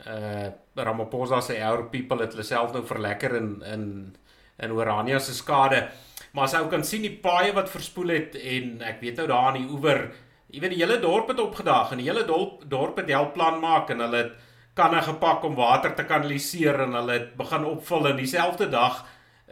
uh 0.07 0.49
Ramaphosa 0.77 1.41
se 1.41 1.65
our 1.65 1.89
people 1.89 2.21
het 2.21 2.33
hulle 2.33 2.45
self 2.45 2.73
nou 2.73 2.85
verlekker 2.87 3.35
in 3.37 3.63
in 3.63 4.17
in 4.59 4.73
Orania 4.73 5.19
se 5.19 5.35
skade. 5.35 5.89
Maar 6.33 6.45
as 6.45 6.55
ou 6.55 6.67
kan 6.69 6.85
sien 6.85 7.03
die 7.03 7.19
paaie 7.23 7.53
wat 7.53 7.71
verspoel 7.71 8.09
het 8.09 8.35
en 8.37 8.83
ek 8.83 9.01
weet 9.01 9.17
nou 9.17 9.27
daar 9.27 9.47
aan 9.49 9.61
die 9.61 9.71
oewer, 9.71 10.13
jy 10.57 10.63
weet 10.65 10.73
die 10.73 10.81
hele 10.81 10.97
dorp 11.03 11.29
het 11.29 11.41
opgedaag 11.43 11.91
en 11.93 12.01
die 12.01 12.09
hele 12.09 12.25
dorp 12.25 12.63
dorp 12.73 12.97
het 13.03 13.11
help 13.13 13.35
plan 13.37 13.59
maak 13.61 13.91
en 13.93 14.01
hulle 14.01 14.23
het 14.23 14.37
kanne 14.77 15.03
gepak 15.05 15.45
om 15.45 15.57
water 15.57 15.93
te 15.97 16.05
kanaliseer 16.09 16.81
en 16.87 16.97
hulle 16.97 17.13
het 17.13 17.35
begin 17.37 17.67
opvul 17.69 18.09
in 18.09 18.17
dieselfde 18.23 18.71
dag 18.73 19.03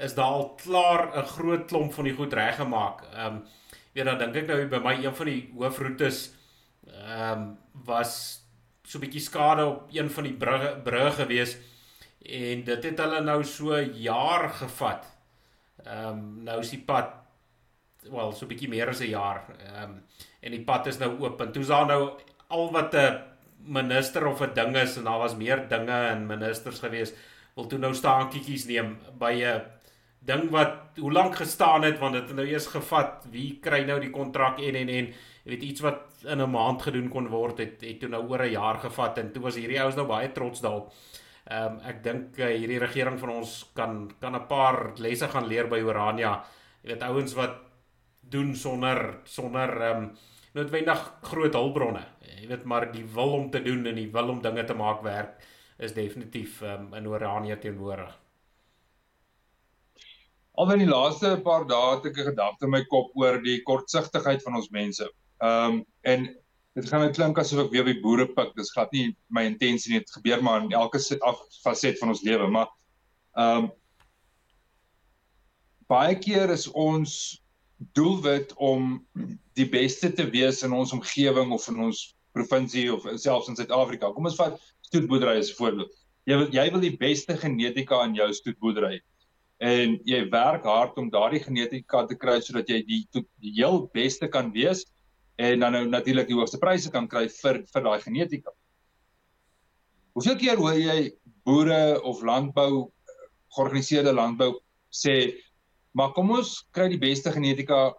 is 0.06 0.16
daar 0.16 0.32
al 0.38 0.46
klaar 0.62 1.12
'n 1.12 1.26
groot 1.34 1.66
klomp 1.68 1.92
van 1.94 2.04
die 2.04 2.14
goed 2.14 2.32
reggemaak. 2.32 3.04
Ehm 3.12 3.26
um, 3.26 3.44
weet 3.92 4.04
dan 4.04 4.18
dink 4.18 4.36
ek 4.36 4.46
nou 4.46 4.66
by 4.66 4.78
my 4.78 4.94
een 5.04 5.14
van 5.14 5.26
die 5.26 5.52
hoofroetes 5.58 6.32
ehm 6.86 7.32
um, 7.32 7.58
was 7.84 8.40
so 8.82 8.98
'n 8.98 9.00
bietjie 9.00 9.20
skade 9.20 9.66
op 9.66 9.88
een 9.92 10.10
van 10.10 10.24
die 10.24 10.32
brugge 10.32 10.80
brugge 10.84 11.22
gewees 11.22 11.56
en 12.22 12.64
dit 12.64 12.84
het 12.84 12.98
hulle 12.98 13.20
nou 13.20 13.44
so 13.44 13.80
jaar 13.80 14.48
gevat. 14.48 15.04
Ehm 15.84 16.08
um, 16.08 16.42
nou 16.44 16.60
is 16.60 16.70
die 16.70 16.84
pad 16.86 17.23
wel 18.10 18.32
so 18.32 18.44
'n 18.44 18.48
bietjie 18.48 18.68
meer 18.68 18.88
as 18.88 19.00
'n 19.00 19.10
jaar. 19.10 19.44
Ehm 19.58 19.82
um, 19.82 20.02
en 20.40 20.50
die 20.50 20.64
pad 20.64 20.86
is 20.86 20.98
nou 20.98 21.18
oop 21.20 21.40
en 21.40 21.52
toe's 21.52 21.66
daar 21.66 21.86
nou 21.86 22.10
al 22.48 22.72
wat 22.72 22.94
'n 22.94 23.20
minister 23.66 24.26
of 24.26 24.40
'n 24.40 24.54
ding 24.54 24.76
is 24.76 24.96
en 24.96 25.04
daar 25.04 25.18
was 25.18 25.36
meer 25.36 25.68
dinge 25.68 25.98
en 26.12 26.26
ministers 26.26 26.80
gewees 26.80 27.14
wil 27.54 27.66
toe 27.66 27.78
nou 27.78 27.94
staan 27.94 28.30
kietjies 28.30 28.66
neem 28.66 28.98
by 29.18 29.32
'n 29.32 29.62
ding 30.24 30.50
wat 30.50 30.98
hoe 30.98 31.12
lank 31.12 31.36
gestaan 31.36 31.82
het 31.82 31.98
want 31.98 32.14
dit 32.14 32.28
het 32.28 32.36
nou 32.36 32.46
eers 32.46 32.66
gevat 32.66 33.26
wie 33.30 33.58
kry 33.62 33.84
nou 33.84 34.00
die 34.00 34.10
kontrak 34.10 34.58
en 34.58 34.74
en 34.74 34.88
en 34.88 35.06
jy 35.44 35.50
weet 35.52 35.62
iets 35.62 35.80
wat 35.80 36.00
in 36.24 36.40
'n 36.40 36.50
maand 36.50 36.82
gedoen 36.82 37.08
kon 37.08 37.28
word 37.28 37.58
het 37.58 37.80
het 37.80 38.00
toe 38.00 38.08
nou 38.08 38.22
oor 38.28 38.42
'n 38.42 38.50
jaar 38.50 38.78
gevat 38.78 39.18
en 39.18 39.32
toe 39.32 39.42
was 39.42 39.56
hierdie 39.56 39.80
ouens 39.80 39.96
nou 39.96 40.06
baie 40.06 40.32
trots 40.32 40.60
daarop. 40.60 40.92
Ehm 41.44 41.72
um, 41.72 41.80
ek 41.84 42.02
dink 42.02 42.38
uh, 42.38 42.46
hierdie 42.46 42.78
regering 42.78 43.18
van 43.20 43.28
ons 43.28 43.70
kan 43.74 44.10
kan 44.20 44.34
'n 44.34 44.46
paar 44.46 44.92
lesse 44.96 45.28
gaan 45.28 45.46
leer 45.46 45.68
by 45.68 45.80
Orania. 45.80 46.44
Jy 46.82 46.88
weet 46.88 47.02
ouens 47.02 47.34
wat 47.34 47.54
doen 48.30 48.54
sonder 48.56 49.20
sonder 49.24 49.80
ehm 49.80 50.02
um, 50.04 50.12
noodwendig 50.54 51.00
groot 51.26 51.56
hulpbronne. 51.58 52.04
Jy 52.22 52.46
weet 52.46 52.64
maar 52.70 52.84
die 52.92 53.04
wil 53.14 53.32
om 53.34 53.48
te 53.50 53.62
doen 53.62 53.86
en 53.90 53.96
die 53.98 54.10
wil 54.12 54.28
om 54.30 54.42
dinge 54.42 54.64
te 54.64 54.74
maak 54.78 55.02
werk 55.02 55.42
is 55.82 55.94
definitief 55.94 56.60
ehm 56.62 56.86
um, 56.86 56.94
in 56.94 57.08
Orania 57.08 57.56
teenwoordig. 57.56 58.12
Al 60.54 60.70
in 60.72 60.84
die 60.84 60.90
laaste 60.90 61.34
paar 61.42 61.66
dae 61.66 61.96
het 61.96 62.06
ek 62.06 62.18
'n 62.18 62.30
gedagte 62.30 62.66
in 62.66 62.70
my 62.70 62.84
kop 62.84 63.10
oor 63.18 63.40
die 63.42 63.62
kortsigtigheid 63.62 64.42
van 64.42 64.54
ons 64.54 64.70
mense. 64.70 65.10
Ehm 65.42 65.72
um, 65.72 65.84
en 66.02 66.28
dit 66.74 66.88
gaan 66.90 67.00
net 67.00 67.16
klink 67.16 67.38
asof 67.38 67.66
ek 67.66 67.72
weer 67.72 67.84
by 67.84 68.00
boere 68.02 68.26
pik. 68.26 68.54
Dis 68.56 68.72
glad 68.74 68.92
nie 68.92 69.16
my 69.30 69.44
intensie 69.46 69.92
nie. 69.92 70.00
Dit 70.00 70.10
gebeur 70.10 70.42
maar 70.42 70.62
in 70.62 70.72
elke 70.72 70.98
faset 71.62 71.98
van 71.98 72.08
ons 72.08 72.22
lewe, 72.22 72.46
maar 72.48 72.68
ehm 73.36 73.64
um, 73.64 73.72
baie 75.88 76.14
keer 76.18 76.50
is 76.50 76.68
ons 76.70 77.43
doelwit 77.76 78.52
om 78.56 78.98
die 79.58 79.66
beste 79.70 80.12
te 80.12 80.26
wees 80.30 80.62
in 80.62 80.72
ons 80.72 80.92
omgewing 80.94 81.52
of 81.52 81.66
in 81.68 81.80
ons 81.88 82.04
provinsie 82.34 82.86
of 82.92 83.06
selfs 83.20 83.50
in 83.50 83.58
Suid-Afrika. 83.58 84.12
Kom 84.12 84.26
ons 84.26 84.38
vat 84.38 84.58
stoetboerdery 84.88 85.38
as 85.42 85.52
voorbeeld. 85.58 85.92
Jy 86.24 86.38
wil 86.40 86.54
jy 86.54 86.64
wil 86.72 86.82
die 86.82 86.96
beste 86.98 87.36
genetika 87.36 88.00
in 88.06 88.16
jou 88.16 88.30
stoetboerdery 88.32 89.00
en 89.64 89.98
jy 90.08 90.24
werk 90.32 90.64
hard 90.66 90.96
om 90.98 91.10
daardie 91.12 91.42
genetika 91.44 92.04
te 92.08 92.16
kry 92.18 92.40
sodat 92.42 92.70
jy 92.70 92.80
die 92.88 93.02
die 93.14 93.52
heel 93.60 93.84
beste 93.94 94.28
kan 94.28 94.50
wees 94.54 94.82
en 95.38 95.60
dan 95.60 95.74
nou 95.76 95.84
natuurlik 95.90 96.28
die 96.30 96.36
hoogste 96.38 96.60
pryse 96.62 96.90
kan 96.94 97.08
kry 97.10 97.26
vir 97.28 97.62
vir 97.70 97.86
daai 97.86 98.00
genetika. 98.02 98.54
Hoeveel 100.14 100.38
keer 100.38 100.60
hoor 100.62 100.78
jy 100.78 101.12
boere 101.46 102.00
of 102.02 102.22
landbou 102.22 102.90
georganiseerde 103.54 104.14
landbou 104.14 104.54
sê 104.94 105.34
maar 105.94 106.12
kom 106.12 106.30
ons 106.34 106.56
kry 106.74 106.88
die 106.90 107.00
beste 107.00 107.32
genetika 107.32 107.94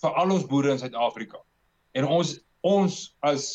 vir 0.00 0.18
al 0.20 0.34
ons 0.34 0.46
boere 0.46 0.74
in 0.74 0.78
Suid-Afrika. 0.78 1.40
En 1.94 2.06
ons 2.06 2.36
ons 2.64 2.98
as 3.20 3.48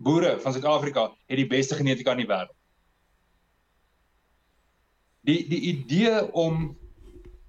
boere 0.00 0.38
van 0.40 0.54
Suid-Afrika 0.54 1.10
het 1.28 1.38
die 1.38 1.50
beste 1.50 1.76
genetika 1.78 2.14
in 2.14 2.24
die 2.24 2.30
wêreld 2.30 2.54
die 5.24 5.44
die 5.48 5.60
idee 5.72 6.22
om 6.36 6.72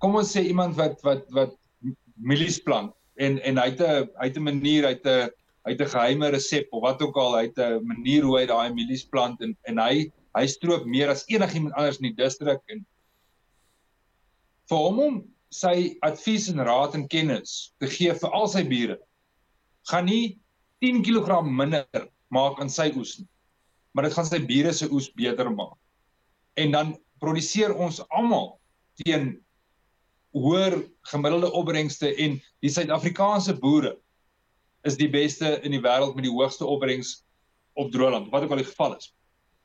kom 0.03 0.19
ons 0.19 0.31
sê 0.36 0.45
iemand 0.47 0.77
wat 0.79 1.01
wat 1.08 1.25
wat 1.36 1.55
mielies 2.15 2.60
plant 2.63 2.93
en 3.19 3.39
en 3.43 3.60
hy 3.60 3.69
het 3.71 3.81
'n 3.81 4.08
hy 4.19 4.27
het 4.29 4.38
'n 4.38 4.47
manier 4.49 4.88
hy 4.88 4.93
het 4.95 5.08
'n 5.08 5.29
hy 5.65 5.71
het 5.73 5.81
'n 5.81 5.93
geheime 5.95 6.31
resep 6.31 6.67
of 6.71 6.84
wat 6.84 7.01
ook 7.01 7.17
al 7.17 7.38
hy 7.38 7.43
het 7.49 7.60
'n 7.60 7.88
manier 7.88 8.23
hoe 8.23 8.39
hy 8.39 8.45
daai 8.45 8.73
mielies 8.73 9.05
plant 9.05 9.41
en 9.41 9.58
en 9.67 9.77
hy 9.77 10.12
hy 10.36 10.45
stroop 10.47 10.86
meer 10.86 11.10
as 11.10 11.27
enigiemand 11.27 11.75
anders 11.75 11.99
in 11.99 12.12
die 12.12 12.23
distrik 12.23 12.62
en 12.67 12.86
vir 14.69 14.77
hom 14.77 14.99
om 14.99 15.15
sy 15.55 15.95
advies 16.07 16.49
en 16.51 16.63
raad 16.67 16.97
en 16.97 17.07
kennis 17.11 17.55
te 17.79 17.89
gee 17.91 18.13
vir 18.21 18.35
al 18.39 18.49
sy 18.51 18.63
bure 18.67 18.99
gaan 19.91 20.09
nie 20.09 20.35
10 20.83 21.01
kg 21.07 21.41
minder 21.47 22.09
maak 22.35 22.59
aan 22.61 22.71
sy 22.71 22.91
oes 22.95 23.17
nie 23.21 23.29
maar 23.95 24.07
dit 24.07 24.15
gaan 24.17 24.27
sy 24.27 24.41
bure 24.51 24.73
se 24.75 24.91
oes 24.91 25.09
beter 25.15 25.49
maak 25.53 25.77
en 26.61 26.75
dan 26.75 26.93
produseer 27.23 27.73
ons 27.75 28.01
almal 28.09 28.55
teen 29.01 29.35
hoër 30.35 30.81
gemiddelde 31.11 31.51
opbrengste 31.55 32.11
en 32.19 32.39
die 32.63 32.71
Suid-Afrikaanse 32.71 33.55
boere 33.59 33.95
is 34.85 34.97
die 34.99 35.09
beste 35.11 35.55
in 35.63 35.73
die 35.75 35.83
wêreld 35.83 36.15
met 36.17 36.27
die 36.27 36.33
hoogste 36.33 36.67
opbrengs 36.67 37.21
op 37.79 37.91
droëland 37.93 38.27
wat 38.33 38.45
ook 38.45 38.55
al 38.55 38.61
die 38.61 38.67
geval 38.67 38.97
is. 38.97 39.13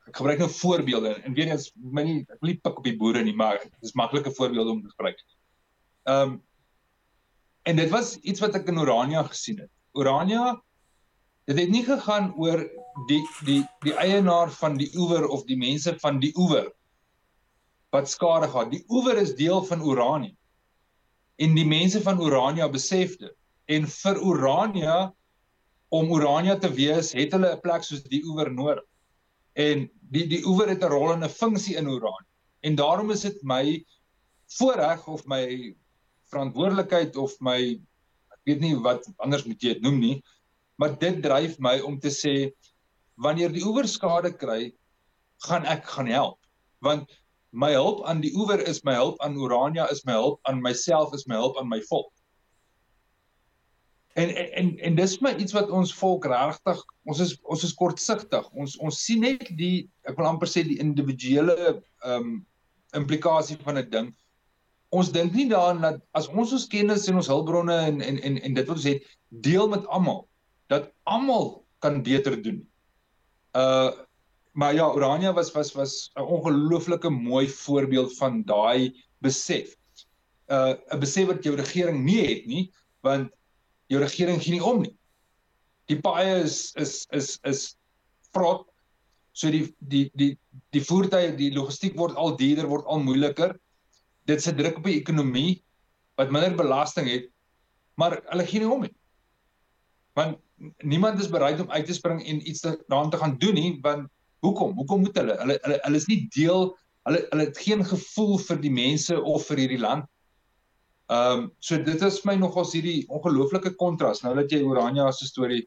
Ek 0.09 0.17
gebruik 0.17 0.39
nou 0.41 0.49
voorbeelde 0.51 1.13
en 1.21 1.35
weet 1.35 1.51
jy 1.51 1.57
as 1.59 1.67
my 1.75 2.05
nie 2.07 2.17
ek 2.23 2.39
wil 2.39 2.51
nie 2.53 2.59
pik 2.63 2.79
op 2.79 2.87
die 2.87 2.95
boere 2.97 3.23
nie 3.23 3.35
maar 3.37 3.59
dis 3.83 3.95
maklike 3.99 4.33
voorbeelde 4.37 4.77
om 4.77 4.81
te 4.83 4.93
gebruik. 4.95 5.19
Ehm 6.03 6.31
um, 6.31 6.41
en 7.63 7.75
dit 7.75 7.89
was 7.89 8.15
iets 8.25 8.41
wat 8.41 8.55
ek 8.57 8.67
in 8.67 8.79
Orania 8.81 9.21
gesien 9.23 9.59
het. 9.61 9.69
Orania 9.93 10.55
dit 11.45 11.59
het 11.59 11.69
nie 11.69 11.83
gegaan 11.85 12.31
oor 12.35 12.63
die 13.07 13.21
die 13.45 13.61
die 13.85 13.93
eienaar 13.93 14.49
van 14.51 14.77
die 14.77 14.89
oewer 14.97 15.27
of 15.27 15.43
die 15.45 15.57
mense 15.57 15.93
van 16.01 16.19
die 16.19 16.31
oewer 16.35 16.71
wat 17.93 18.09
skade 18.09 18.47
gehad. 18.47 18.71
Die 18.71 18.85
oewer 18.89 19.17
is 19.17 19.35
deel 19.35 19.61
van 19.67 19.81
Orania 19.81 20.33
en 21.41 21.55
die 21.55 21.65
mense 21.65 22.01
van 22.01 22.21
Orania 22.21 22.69
besef 22.69 23.17
dit 23.21 23.35
en 23.71 23.85
vir 23.87 24.21
Orania 24.21 24.97
om 25.91 26.11
Orania 26.11 26.57
te 26.59 26.71
wees 26.73 27.11
het 27.17 27.33
hulle 27.35 27.53
'n 27.53 27.61
plek 27.61 27.83
soos 27.83 28.03
die 28.09 28.23
oewer 28.25 28.51
nodig 28.51 28.83
en 29.53 29.89
die 30.13 30.25
die 30.27 30.41
oewer 30.45 30.69
het 30.69 30.83
'n 30.83 30.93
rol 30.93 31.13
en 31.13 31.23
'n 31.23 31.29
funksie 31.29 31.77
in 31.77 31.87
Orania 31.87 32.27
en 32.61 32.75
daarom 32.75 33.11
is 33.11 33.21
dit 33.21 33.37
my 33.43 33.85
voorreg 34.57 35.07
of 35.07 35.25
my 35.25 35.75
verantwoordelikheid 36.31 37.17
of 37.17 37.35
my 37.39 37.59
ek 38.35 38.41
weet 38.49 38.61
nie 38.63 38.75
wat 38.87 39.07
anders 39.19 39.45
moet 39.45 39.61
jy 39.61 39.75
dit 39.75 39.85
noem 39.85 39.99
nie 40.01 40.17
maar 40.81 40.97
dit 40.99 41.21
dryf 41.23 41.57
my 41.59 41.77
om 41.85 41.99
te 42.01 42.09
sê 42.13 42.35
wanneer 43.21 43.53
die 43.53 43.65
oewer 43.67 43.87
skade 43.87 44.33
kry 44.43 44.71
gaan 45.47 45.67
ek 45.69 45.85
gaan 45.85 46.09
help 46.09 46.39
want 46.81 47.09
my 47.51 47.73
hulp 47.73 48.05
aan 48.07 48.21
die 48.23 48.31
oewer 48.35 48.61
is 48.67 48.83
my 48.83 48.95
hulp 48.95 49.19
aan 49.21 49.37
Orania 49.37 49.89
is 49.91 50.05
my 50.05 50.13
hulp 50.13 50.39
aan 50.47 50.61
myself 50.61 51.13
is 51.13 51.27
my 51.27 51.35
hulp 51.35 51.57
aan 51.59 51.69
my 51.69 51.81
volk. 51.89 52.11
En 54.15 54.31
en 54.35 54.77
en 54.79 54.95
dis 54.95 55.17
my 55.21 55.33
iets 55.35 55.55
wat 55.55 55.69
ons 55.69 55.93
volk 55.95 56.25
regtig 56.25 56.79
ons 57.03 57.19
is 57.19 57.35
ons 57.43 57.63
is 57.63 57.75
kortsigtig. 57.75 58.47
Ons 58.51 58.77
ons 58.79 59.03
sien 59.05 59.21
net 59.23 59.43
die 59.59 59.89
ek 60.07 60.17
wil 60.17 60.31
amper 60.31 60.47
sê 60.47 60.63
die 60.67 60.79
individuele 60.79 61.57
ehm 61.67 62.15
um, 62.15 62.31
implikasie 62.95 63.55
van 63.63 63.77
'n 63.79 63.89
ding. 63.89 64.07
Ons 64.91 65.11
dink 65.15 65.33
nie 65.33 65.47
daaraan 65.49 65.81
dat 65.81 65.99
as 66.17 66.27
ons 66.27 66.51
ons 66.51 66.67
kennis 66.67 67.07
en 67.07 67.19
ons 67.21 67.31
hulpbronne 67.31 67.77
en 67.89 68.01
en 68.03 68.17
en 68.19 68.37
en 68.37 68.55
dit 68.57 68.67
wat 68.67 68.77
ons 68.77 68.87
het 68.89 69.05
deel 69.47 69.69
met 69.71 69.85
almal 69.87 70.25
dat 70.71 70.91
almal 71.07 71.51
kan 71.83 72.01
beter 72.03 72.39
doen. 72.43 72.63
Uh 73.55 73.91
maar 74.51 74.73
ja, 74.75 74.83
Orania 74.83 75.31
was 75.33 75.51
was 75.55 75.71
was 75.71 76.11
'n 76.15 76.21
ongelooflike 76.21 77.09
mooi 77.09 77.47
voorbeeld 77.49 78.17
van 78.17 78.43
daai 78.43 78.91
besef. 79.23 79.75
Uh 80.47 80.75
'n 80.91 80.99
besef 80.99 81.27
wat 81.27 81.43
jou 81.43 81.55
regering 81.55 82.03
nie 82.03 82.19
het 82.27 82.45
nie, 82.45 82.73
want 82.99 83.31
jou 83.87 84.01
regering 84.01 84.43
gee 84.43 84.51
nie 84.51 84.63
om 84.63 84.81
nie. 84.81 84.97
Die 85.87 85.99
paaie 86.01 86.43
is 86.43 86.73
is 86.75 87.07
is 87.11 87.39
is 87.43 87.77
vrot. 88.33 88.67
So 89.31 89.51
die 89.51 89.75
die 89.79 90.11
die 90.13 90.37
die 90.75 90.83
voertuie, 90.83 91.35
die 91.35 91.53
logistiek 91.55 91.95
word 91.95 92.15
al 92.15 92.35
duurder, 92.35 92.67
word 92.67 92.85
al 92.85 92.99
moeiliker. 92.99 93.59
Dit 94.31 94.43
sit 94.43 94.57
druk 94.57 94.79
op 94.79 94.87
die 94.87 94.99
ekonomie 94.99 95.59
wat 96.19 96.31
minder 96.31 96.55
belasting 96.55 97.09
het, 97.09 97.27
maar 97.99 98.17
hulle 98.29 98.47
gee 98.47 98.63
nie 98.63 98.71
om 98.71 98.85
nie. 98.85 98.93
Want 100.17 100.39
niemand 100.85 101.19
is 101.19 101.31
bereid 101.31 101.61
om 101.61 101.71
uit 101.71 101.85
te 101.87 101.95
spring 101.97 102.19
en 102.23 102.41
iets 102.47 102.63
daaraan 102.63 103.11
te 103.13 103.19
gaan 103.21 103.37
doen 103.41 103.57
nie, 103.57 103.71
want 103.83 104.09
Hoekom? 104.41 104.73
Hoekom 104.75 104.99
moet 105.05 105.17
hulle? 105.17 105.35
Hulle 105.37 105.57
hulle 105.61 105.77
hulle 105.83 105.99
is 106.01 106.07
nie 106.09 106.23
deel 106.33 106.71
hulle 107.07 107.21
hulle 107.29 107.45
het 107.47 107.59
geen 107.61 107.83
gevoel 107.85 108.39
vir 108.41 108.59
die 108.63 108.73
mense 108.73 109.17
of 109.33 109.45
vir 109.49 109.63
hierdie 109.63 109.81
land. 109.81 110.07
Ehm 111.11 111.43
um, 111.43 111.43
so 111.59 111.77
dit 111.77 112.05
is 112.07 112.21
my 112.25 112.35
nogals 112.39 112.73
hierdie 112.77 113.03
ongelooflike 113.09 113.75
kontras 113.81 114.23
nou 114.25 114.33
dat 114.37 114.53
jy 114.53 114.63
Orania 114.65 115.09
se 115.13 115.29
storie 115.29 115.61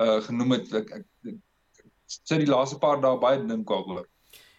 uh 0.00 0.20
genoem 0.24 0.56
het 0.56 0.72
ek, 0.80 0.92
ek, 1.00 1.06
ek, 1.32 1.38
ek 1.82 2.16
sê 2.16 2.40
die 2.40 2.48
laaste 2.48 2.78
paar 2.80 3.02
dae 3.04 3.20
baie 3.20 3.42
dink 3.42 3.68
daaroor. 3.68 4.06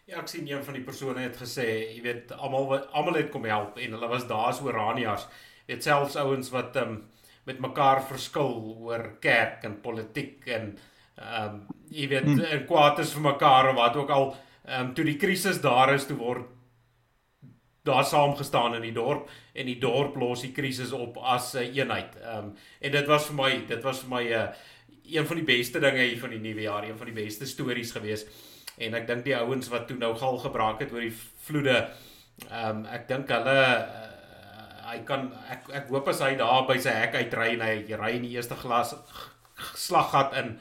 Ja, 0.07 0.21
ek 0.21 0.29
sien 0.31 0.45
een 0.47 0.63
van 0.63 0.77
die 0.77 0.85
persone 0.87 1.19
het 1.19 1.35
gesê, 1.35 1.65
jy 1.91 1.99
weet, 2.05 2.29
almal 2.31 2.77
almal 2.95 3.17
het 3.19 3.27
kom 3.33 3.43
help 3.43 3.75
en 3.83 3.95
hulle 3.97 4.07
was 4.07 4.23
daar 4.29 4.53
as 4.53 4.61
Oranias. 4.63 5.25
Dit 5.67 5.83
selfs 5.83 6.15
ouens 6.21 6.47
wat 6.53 6.79
ehm 6.79 6.93
um, 6.93 7.01
met 7.47 7.59
mekaar 7.63 8.01
verskil 8.07 8.53
oor 8.83 9.03
kerk 9.23 9.65
en 9.67 9.75
politiek 9.83 10.47
en 10.47 10.71
ehm 11.17 11.57
um, 11.57 11.59
jy 11.91 12.07
weet 12.13 12.29
hmm. 12.29 12.63
kwaad 12.71 13.03
is 13.03 13.11
vir 13.17 13.25
mekaar 13.27 13.73
of 13.73 13.77
wat 13.81 13.99
ook 13.99 14.15
al 14.15 14.25
ehm 14.31 14.79
um, 14.79 14.95
toe 14.95 15.09
die 15.11 15.19
krisis 15.19 15.59
daar 15.67 15.91
is 15.97 16.07
toe 16.07 16.19
word 16.23 16.47
daar 17.83 18.07
saamgestaan 18.07 18.79
in 18.79 18.87
die 18.87 18.95
dorp 18.95 19.27
en 19.53 19.67
die 19.67 19.79
dorp 19.79 20.15
los 20.15 20.47
die 20.47 20.55
krisis 20.55 20.95
op 20.95 21.19
as 21.19 21.53
'n 21.53 21.67
uh, 21.67 21.75
eenheid. 21.75 22.15
Ehm 22.23 22.45
um, 22.45 22.53
en 22.79 22.91
dit 22.91 23.07
was 23.07 23.27
vir 23.27 23.43
my 23.43 23.55
dit 23.75 23.83
was 23.83 24.05
vir 24.05 24.15
my 24.15 24.23
'n 24.23 24.31
uh, 24.39 24.47
een 25.19 25.27
van 25.27 25.35
die 25.35 25.55
beste 25.55 25.79
dinge 25.79 26.03
hier 26.03 26.19
van 26.19 26.29
die 26.29 26.39
nuwe 26.39 26.61
jaar, 26.61 26.83
een 26.83 26.97
van 26.97 27.11
die 27.11 27.23
beste 27.23 27.45
stories 27.45 27.91
gewees. 27.91 28.25
En 28.77 28.93
ek 28.93 29.07
dink 29.07 29.23
die 29.25 29.35
ouens 29.37 29.69
wat 29.73 29.87
toe 29.89 29.97
nou 29.97 30.13
gal 30.19 30.37
gebraak 30.41 30.81
het 30.83 30.93
oor 30.93 31.05
die 31.05 31.15
vloede 31.47 31.79
ehm 32.45 32.69
um, 32.69 32.85
ek 32.93 33.07
dink 33.09 33.31
hulle 33.33 33.57
uh, 33.57 34.07
hy 34.91 34.99
kan 35.07 35.31
ek 35.51 35.69
ek 35.81 35.89
hoop 35.91 36.11
as 36.11 36.21
hy 36.21 36.35
daar 36.39 36.67
by 36.69 36.77
sy 36.79 36.93
hek 36.93 37.17
uitry 37.17 37.47
en 37.55 37.63
hy 37.65 37.97
ry 37.97 38.11
in 38.19 38.27
die 38.27 38.35
eerste 38.37 38.55
glas 38.61 38.93
slaggat 39.87 40.37
in 40.43 40.51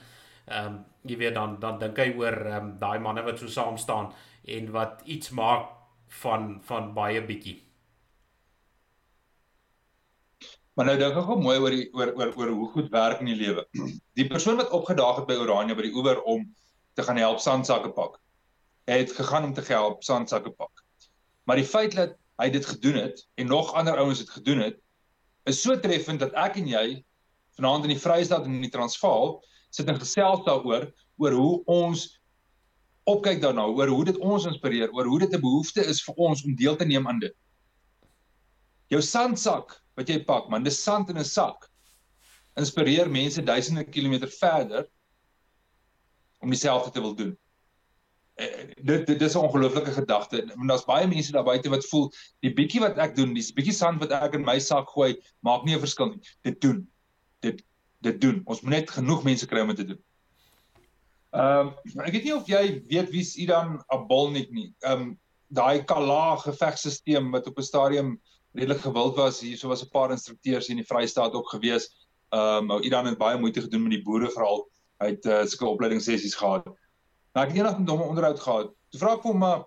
ehm 0.46 0.66
um, 0.66 0.79
jy 1.07 1.18
weet 1.20 1.37
dan 1.37 1.61
dan 1.62 1.79
dink 1.83 2.00
hy 2.00 2.09
oor 2.16 2.38
ehm 2.46 2.57
um, 2.62 2.72
daai 2.81 2.98
manne 3.05 3.26
wat 3.26 3.38
so 3.42 3.52
saam 3.52 3.76
staan 3.79 4.11
en 4.57 4.72
wat 4.72 5.05
iets 5.05 5.31
maak 5.31 5.68
van 6.22 6.61
van 6.64 6.92
baie 6.96 7.22
bietjie. 7.29 7.61
Maar 10.76 10.90
nou 10.90 10.96
dink 11.00 11.16
ek 11.16 11.29
ook 11.31 11.42
mooi 11.42 11.57
oor 11.59 11.74
die 11.74 11.87
oor 11.92 12.12
oor 12.16 12.33
oor 12.37 12.55
hoe 12.61 12.68
goed 12.72 12.88
werk 12.92 13.20
in 13.20 13.31
die 13.33 13.38
lewe. 13.38 13.64
Die 14.16 14.29
persoon 14.29 14.59
wat 14.61 14.72
opgedaag 14.76 15.22
het 15.22 15.29
by 15.29 15.37
Orania 15.40 15.76
by 15.76 15.87
die 15.87 15.94
oewer 15.96 16.22
om 16.24 16.44
te 16.96 17.04
gaan 17.04 17.20
help 17.20 17.40
sandsakke 17.44 17.92
pak. 17.92 18.16
Hy 18.88 19.02
het 19.02 19.12
gegaan 19.12 19.50
om 19.50 19.54
te 19.54 19.64
help 19.68 20.04
sandsakke 20.04 20.50
pak. 20.50 20.85
Maar 21.44 21.61
die 21.61 21.68
feit 21.68 21.94
dat 21.96 22.16
hy 22.40 22.48
dit 22.52 22.66
gedoen 22.66 22.98
het 23.00 23.22
en 23.37 23.50
nog 23.52 23.72
ander 23.76 23.96
ouens 24.00 24.22
dit 24.22 24.30
gedoen 24.30 24.64
het, 24.64 24.78
is 25.46 25.61
so 25.62 25.76
treffend 25.80 26.20
dat 26.24 26.35
ek 26.35 26.56
en 26.61 26.68
jy 26.68 26.87
vanaand 27.56 27.87
in 27.87 27.94
die 27.94 28.00
Vrystaat 28.00 28.48
en 28.48 28.56
in 28.59 28.64
die 28.64 28.72
Transvaal 28.72 29.38
sit 29.74 29.88
en 29.88 30.00
gesels 30.00 30.44
daaroor 30.48 30.88
oor 31.20 31.37
hoe 31.37 31.52
ons 31.70 32.09
opkyk 33.06 33.38
daarna, 33.44 33.68
oor 33.70 33.92
hoe 33.92 34.04
dit 34.09 34.16
ons 34.18 34.48
inspireer, 34.48 34.90
oor 34.92 35.06
hoe 35.06 35.20
dit 35.22 35.35
'n 35.35 35.40
behoefte 35.40 35.85
is 35.85 36.02
vir 36.02 36.14
ons 36.16 36.42
om 36.44 36.56
deel 36.56 36.76
te 36.76 36.85
neem 36.85 37.06
aan 37.09 37.20
dit. 37.20 37.35
Jou 38.90 39.00
sandsak 39.00 39.76
wat 39.96 40.09
jy 40.09 40.24
pak, 40.24 40.48
man, 40.50 40.64
dis 40.64 40.82
sand 40.82 41.11
in 41.11 41.18
'n 41.18 41.24
sak. 41.24 41.70
Inspireer 42.56 43.09
mense 43.11 43.42
duisende 43.42 43.85
kilometer 43.85 44.28
verder 44.28 44.88
om 46.46 46.54
dieselfde 46.54 46.90
te 46.94 47.02
wil 47.02 47.14
doen. 47.18 47.35
Uh, 48.37 48.46
dit 48.85 49.06
dit 49.09 49.22
is 49.22 49.35
'n 49.35 49.46
ongelooflike 49.48 49.92
gedagte. 49.92 50.44
Want 50.54 50.68
daar's 50.68 50.85
baie 50.85 51.06
mense 51.09 51.32
daar 51.32 51.44
buite 51.44 51.68
wat 51.72 51.87
voel 51.90 52.11
die 52.44 52.52
bietjie 52.52 52.80
wat 52.80 52.98
ek 52.98 53.16
doen, 53.16 53.35
die 53.35 53.44
bietjie 53.54 53.74
sand 53.74 54.00
wat 54.00 54.12
ek 54.12 54.35
in 54.38 54.44
my 54.44 54.59
sak 54.59 54.90
gooi, 54.92 55.16
maak 55.40 55.64
nie 55.64 55.74
'n 55.74 55.80
verskil 55.80 56.11
nie. 56.12 56.20
Dit 56.42 56.61
doen. 56.61 56.85
Dit 57.40 57.64
dit 58.04 58.20
doen. 58.20 58.42
Ons 58.44 58.61
moet 58.61 58.70
net 58.76 58.90
genoeg 58.90 59.24
mense 59.24 59.46
kry 59.46 59.61
om 59.61 59.72
dit 59.72 59.76
te 59.76 59.88
doen. 59.94 60.02
Ehm 61.32 61.72
um, 61.94 62.04
ek 62.04 62.12
weet 62.12 62.24
nie 62.24 62.37
of 62.37 62.46
jy 62.48 62.62
weet 62.88 63.11
wie's 63.11 63.37
Idan 63.37 63.80
Abolnik 63.88 64.50
nie. 64.50 64.74
Ehm 64.85 65.00
um, 65.00 65.18
daai 65.48 65.85
Kala 65.85 66.37
gevegsisteem 66.37 67.30
wat 67.32 67.46
op 67.46 67.59
'n 67.59 67.62
stadium 67.62 68.20
redelik 68.52 68.80
gewild 68.85 69.16
was. 69.16 69.40
Hierso 69.40 69.68
was 69.68 69.82
'n 69.82 69.90
paar 69.90 70.11
instrukteurs 70.11 70.68
in 70.68 70.76
die 70.76 70.87
Vrystaat 70.87 71.32
ook 71.32 71.48
gewees. 71.48 71.88
Ehm 72.30 72.70
um, 72.70 72.82
Idan 72.82 73.06
het 73.06 73.18
baie 73.18 73.38
moeite 73.38 73.61
gedoen 73.61 73.82
met 73.82 73.96
die 73.96 74.02
boere 74.02 74.30
veral. 74.30 74.68
Hy 75.02 75.12
het 75.12 75.26
uh, 75.28 75.42
sulke 75.44 75.68
opleidingssessies 75.74 76.37
gehad. 76.38 76.68
Maar 77.35 77.46
ek 77.46 77.52
het 77.52 77.61
eendag 77.61 77.78
met 77.80 77.90
hom 77.92 78.02
'n 78.02 78.12
onderhoud 78.14 78.40
gehad. 78.40 78.72
Toe 78.90 79.00
vra 79.00 79.12
ek 79.16 79.26
hom 79.28 79.38
maar 79.42 79.64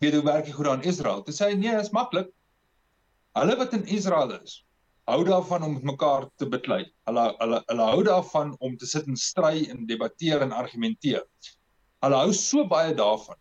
weet 0.00 0.16
hoe 0.16 0.24
werk 0.24 0.46
jy 0.46 0.54
goed 0.56 0.70
aan 0.70 0.82
Israel? 0.82 1.22
Toe 1.22 1.34
sê 1.34 1.50
hy 1.50 1.56
nee, 1.58 1.74
dit 1.76 1.86
is 1.86 1.94
maklik. 1.94 2.30
Hulle 3.38 3.56
wat 3.56 3.74
in 3.78 3.86
Israel 3.86 4.32
is, 4.40 4.64
hou 5.06 5.24
daarvan 5.24 5.62
om 5.62 5.74
met 5.74 5.86
mekaar 5.92 6.26
te 6.36 6.48
beklei. 6.48 6.82
Hulle 7.06 7.26
hulle 7.38 7.62
hulle 7.66 7.90
hou 7.92 8.02
daarvan 8.02 8.54
om 8.58 8.76
te 8.76 8.86
sit 8.86 9.06
en 9.06 9.16
stry 9.16 9.66
en 9.70 9.86
debatteer 9.86 10.42
en 10.42 10.52
argumenteer. 10.52 11.22
Hulle 12.02 12.22
hou 12.24 12.32
so 12.32 12.66
baie 12.66 12.94
daarvan 12.94 13.38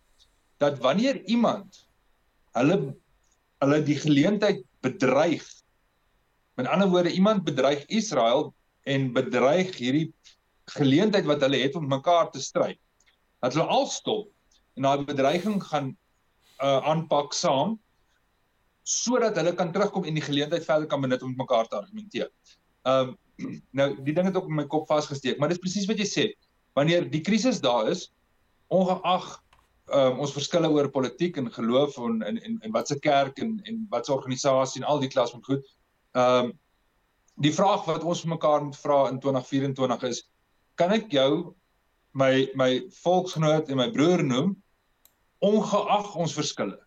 dat 0.60 0.80
wanneer 0.84 1.24
iemand 1.26 1.88
hulle 2.54 2.96
hulle 3.64 3.82
die 3.84 3.98
geleentheid 3.98 4.66
bedreig 4.82 5.48
Met 6.60 6.68
ander 6.68 6.90
woorde, 6.92 7.12
iemand 7.12 7.44
bedreig 7.44 7.86
Israel 7.86 8.54
en 8.84 9.14
bedreig 9.16 9.78
hierdie 9.78 10.10
geleentheid 10.76 11.26
wat 11.30 11.42
hulle 11.46 11.62
het 11.62 11.76
om 11.76 11.88
mekaar 11.88 12.32
te 12.32 12.42
stry. 12.42 12.74
Dat 13.44 13.56
hulle 13.56 13.68
al 13.68 13.88
stop 13.88 14.30
en 14.76 14.88
daai 14.88 15.06
bedreiging 15.06 15.62
gaan 15.64 15.96
uh 16.60 16.80
aanpak 16.92 17.34
saam 17.34 17.78
sodat 18.84 19.36
hulle 19.38 19.54
kan 19.56 19.72
terugkom 19.72 20.06
en 20.08 20.18
die 20.18 20.24
geleentheid 20.24 20.66
verder 20.66 20.88
kan 20.92 21.02
benut 21.02 21.24
om 21.24 21.36
mekaar 21.38 21.68
te 21.68 21.78
argumenteer. 21.80 22.30
Um 22.84 23.18
nou 23.80 23.94
die 24.04 24.14
ding 24.14 24.28
het 24.28 24.36
ook 24.36 24.50
in 24.52 24.58
my 24.60 24.66
kop 24.68 24.88
vasgesteek, 24.90 25.38
maar 25.40 25.52
dis 25.52 25.62
presies 25.64 25.88
wat 25.88 26.00
jy 26.02 26.08
sê. 26.10 26.26
Wanneer 26.76 27.08
die 27.12 27.22
krisis 27.24 27.62
daar 27.64 27.88
is, 27.92 28.10
ongeag 28.68 29.30
um 29.96 30.20
ons 30.26 30.34
verskille 30.36 30.70
oor 30.70 30.90
politiek 30.94 31.38
en 31.40 31.52
geloof 31.52 31.98
en 31.98 32.20
en 32.22 32.42
en, 32.44 32.58
en 32.62 32.74
wat 32.76 32.92
se 32.92 33.00
kerk 33.00 33.40
en 33.40 33.56
en 33.66 33.86
wat 33.90 34.06
se 34.06 34.14
organisasie 34.14 34.82
en 34.82 34.90
al 34.90 35.00
die 35.00 35.12
klas 35.12 35.32
van 35.32 35.46
goed. 35.48 35.72
Um 36.14 36.52
die 37.40 37.54
vraag 37.56 37.86
wat 37.88 38.04
ons 38.04 38.26
mekaar 38.28 38.66
moet 38.66 38.78
vra 38.78 39.08
in 39.10 39.20
2024 39.24 40.04
is 40.10 40.26
kan 40.80 40.94
ek 40.96 41.12
jou 41.14 41.56
my 42.18 42.48
my 42.58 42.70
volksgenoot 43.04 43.70
en 43.70 43.80
my 43.82 43.90
broer 43.94 44.24
noem 44.26 44.56
ongeag 45.46 46.16
ons 46.20 46.36
verskille. 46.36 46.78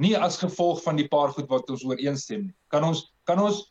Nie 0.00 0.14
as 0.16 0.38
gevolg 0.40 0.82
van 0.84 1.00
die 1.00 1.08
paar 1.08 1.32
goed 1.32 1.48
wat 1.52 1.68
ons 1.72 1.84
ooreenstem 1.84 2.48
nie. 2.48 2.54
Kan 2.72 2.84
ons 2.84 3.06
kan 3.28 3.40
ons 3.42 3.64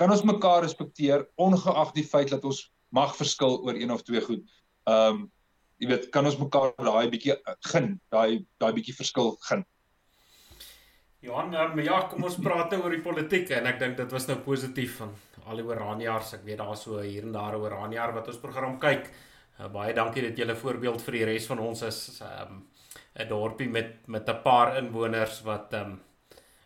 kan 0.00 0.10
ons 0.14 0.24
mekaar 0.26 0.62
respekteer 0.64 1.26
ongeag 1.40 1.94
die 1.96 2.06
feit 2.06 2.30
dat 2.32 2.44
ons 2.44 2.68
mag 2.94 3.14
verskil 3.16 3.58
oor 3.66 3.76
een 3.76 3.92
of 3.92 4.04
twee 4.06 4.22
goed. 4.24 4.44
Ehm 4.88 5.24
um, 5.24 5.26
jy 5.78 5.86
weet 5.92 6.08
kan 6.10 6.26
ons 6.26 6.38
mekaar 6.40 6.72
daai 6.82 7.06
bietjie 7.12 7.36
gun 7.70 7.92
daai 8.10 8.42
daai 8.58 8.72
bietjie 8.74 8.96
verskil 8.98 9.36
gun 9.46 9.60
Johan, 11.18 11.50
um, 11.50 11.80
ja, 11.82 11.96
kom 12.06 12.22
ons 12.28 12.36
praat 12.38 12.70
nou 12.70 12.84
oor 12.84 12.94
die 12.94 13.02
politiek 13.02 13.48
en 13.56 13.66
ek 13.66 13.80
dink 13.80 13.96
dit 13.98 14.12
was 14.14 14.28
nou 14.28 14.36
positief 14.44 15.00
van 15.00 15.16
al 15.50 15.58
die 15.58 15.66
Oranjaars. 15.66 16.36
Ek 16.36 16.44
weet 16.46 16.60
daar 16.60 16.76
so 16.78 17.00
hier 17.02 17.24
en 17.26 17.32
daar 17.34 17.56
Oranjaar 17.58 18.12
wat 18.14 18.28
ons 18.30 18.38
program 18.38 18.76
kyk. 18.78 19.08
Uh, 19.58 19.66
baie 19.74 19.96
dankie 19.96 20.22
dat 20.28 20.38
julle 20.38 20.54
voorbeeld 20.54 21.02
vir 21.02 21.16
die 21.16 21.24
res 21.32 21.48
van 21.50 21.62
ons 21.64 21.82
is. 21.88 21.98
Um 22.22 22.68
'n 23.18 23.26
dorpie 23.26 23.66
met 23.68 24.06
met 24.06 24.28
'n 24.28 24.42
paar 24.44 24.76
inwoners 24.78 25.42
wat 25.42 25.74
um 25.74 26.00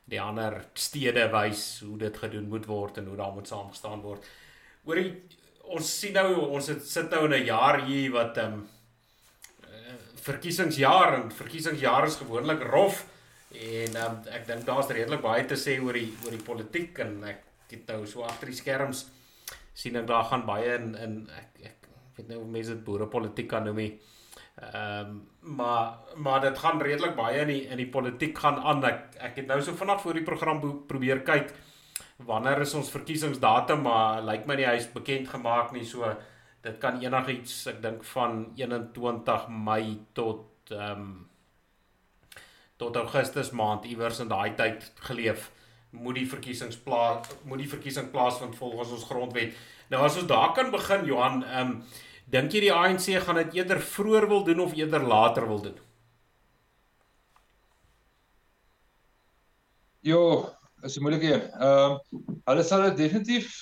die 0.04 0.20
ander 0.20 0.66
stede 0.74 1.30
wys 1.32 1.80
hoe 1.80 1.96
dit 1.96 2.16
gedoen 2.16 2.48
moet 2.48 2.66
word 2.66 2.98
en 2.98 3.06
hoe 3.06 3.16
daar 3.16 3.32
moet 3.32 3.48
saamgestaan 3.48 4.02
word. 4.02 4.20
Oor 4.84 4.96
die 4.96 5.22
ons 5.64 6.00
sien 6.00 6.12
nou 6.12 6.50
ons 6.50 6.66
het 6.66 6.84
sit 6.84 7.10
nou 7.10 7.24
in 7.24 7.40
'n 7.40 7.46
jaar 7.46 7.80
hier 7.86 8.12
wat 8.12 8.36
um 8.36 8.68
verkiesingsjaar 10.20 11.14
en 11.14 11.30
verkiesingsjaar 11.30 12.04
is 12.04 12.16
gewoonlik 12.16 12.62
rof. 12.68 13.06
En 13.52 13.96
um, 14.04 14.20
ek 14.32 14.46
dink 14.48 14.64
daar's 14.66 14.90
redelik 14.92 15.22
baie 15.24 15.44
te 15.48 15.58
sê 15.60 15.78
oor 15.82 15.96
die 15.98 16.10
oor 16.24 16.36
die 16.36 16.44
politiek 16.44 16.98
en 17.04 17.18
ek 17.28 17.42
het 17.72 17.88
nou 17.88 18.06
so 18.08 18.24
agter 18.24 18.52
die 18.52 18.56
skerms 18.56 19.06
sien 19.74 19.96
ek 19.96 20.06
daar 20.08 20.24
gaan 20.28 20.46
baie 20.48 20.74
in 20.76 20.94
in 21.00 21.18
ek 21.36 21.62
ek 21.70 21.90
weet 22.16 22.32
nou 22.32 22.44
mense 22.44 22.74
dit 22.74 22.84
boerepolitiek 22.84 23.48
kan 23.48 23.64
noem. 23.68 23.84
Ehm 23.88 25.12
um, 25.12 25.20
maar 25.58 26.16
maar 26.16 26.40
dit 26.44 26.58
gaan 26.58 26.80
redelik 26.80 27.16
baie 27.16 27.40
in 27.40 27.48
die 27.48 27.62
in 27.68 27.80
die 27.80 27.90
politiek 27.90 28.38
gaan 28.38 28.60
aan. 28.60 28.84
Ek 28.84 29.16
ek 29.30 29.42
het 29.42 29.46
nou 29.46 29.60
so 29.62 29.76
vanaand 29.76 30.00
voor 30.00 30.20
die 30.20 30.28
program 30.28 30.60
probeer 30.86 31.24
kyk 31.24 31.54
wanneer 32.26 32.62
is 32.62 32.74
ons 32.78 32.92
verkiesingsdatum 32.92 33.82
maar 33.86 34.22
lyk 34.22 34.46
my 34.46 34.56
nie 34.58 34.68
hy's 34.68 34.88
bekend 34.94 35.28
gemaak 35.30 35.72
nie 35.74 35.84
so 35.88 36.06
dit 36.62 36.78
kan 36.82 37.00
enigiets 37.02 37.66
ek 37.72 37.82
dink 37.82 38.04
van 38.12 38.44
21 38.56 39.48
Mei 39.66 39.98
tot 40.14 40.72
ehm 40.72 41.04
um, 41.04 41.12
tot 42.82 42.96
Augustus 42.98 43.50
maand 43.50 43.86
iewers 43.86 44.20
in 44.24 44.30
daai 44.30 44.54
tyd 44.58 44.86
geleef 45.08 45.50
moet 45.92 46.16
die 46.16 46.28
verkiesings 46.28 46.78
plaas 46.86 47.28
moet 47.48 47.60
die 47.62 47.68
verkiesing 47.68 48.08
plaasvind 48.10 48.56
volgens 48.56 48.94
ons 48.96 49.04
grondwet. 49.10 49.54
Nou 49.92 50.00
as 50.06 50.16
ons 50.16 50.28
daar 50.30 50.54
kan 50.56 50.72
begin 50.72 51.06
Johan, 51.06 51.42
ehm 51.44 51.76
um, 51.76 51.76
dink 52.32 52.54
jy 52.54 52.62
die 52.64 52.72
ANC 52.72 53.10
gaan 53.26 53.40
dit 53.42 53.58
eerder 53.60 53.80
vroeër 53.94 54.26
wil 54.28 54.44
doen 54.44 54.60
of 54.64 54.76
eerder 54.78 55.02
later 55.04 55.46
wil 55.48 55.60
doen? 55.62 55.76
Jo, 60.00 60.22
is 60.82 60.96
'n 60.96 61.02
moeilike 61.02 61.32
een. 61.34 61.44
Ehm 61.50 61.92
um, 61.92 62.40
hulle 62.44 62.62
sal 62.62 62.82
dit 62.88 62.96
definitief 62.96 63.52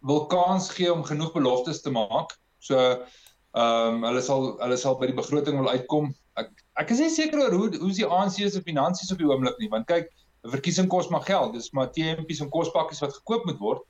wil 0.00 0.26
kans 0.26 0.70
gee 0.70 0.92
om 0.92 1.04
genoeg 1.04 1.32
beloftes 1.32 1.80
te 1.80 1.90
maak. 1.90 2.36
So 2.58 2.76
ehm 2.80 3.06
um, 3.54 4.02
hulle 4.04 4.20
sal 4.20 4.56
hulle 4.60 4.76
sal 4.76 4.98
by 4.98 5.06
die 5.06 5.20
begroting 5.22 5.60
wil 5.60 5.70
uitkom 5.70 6.14
ek 6.42 6.50
ek 6.80 6.92
is 6.92 7.00
nie 7.00 7.12
seker 7.12 7.40
oor 7.44 7.54
hoe 7.56 7.68
hoe 7.80 7.92
die 7.94 8.06
ANC 8.06 8.40
se 8.42 8.62
finansies 8.64 9.12
op 9.12 9.20
die 9.20 9.28
oomblik 9.28 9.58
nie 9.62 9.70
want 9.72 9.88
kyk 9.88 10.10
'n 10.44 10.52
verkiesing 10.54 10.88
kos 10.92 11.08
maar 11.10 11.24
geld 11.26 11.54
dis 11.54 11.72
maar 11.72 11.92
TMP's 11.92 12.42
en 12.44 12.50
kospakkies 12.52 13.02
wat 13.04 13.14
gekoop 13.20 13.46
moet 13.48 13.62
word. 13.62 13.86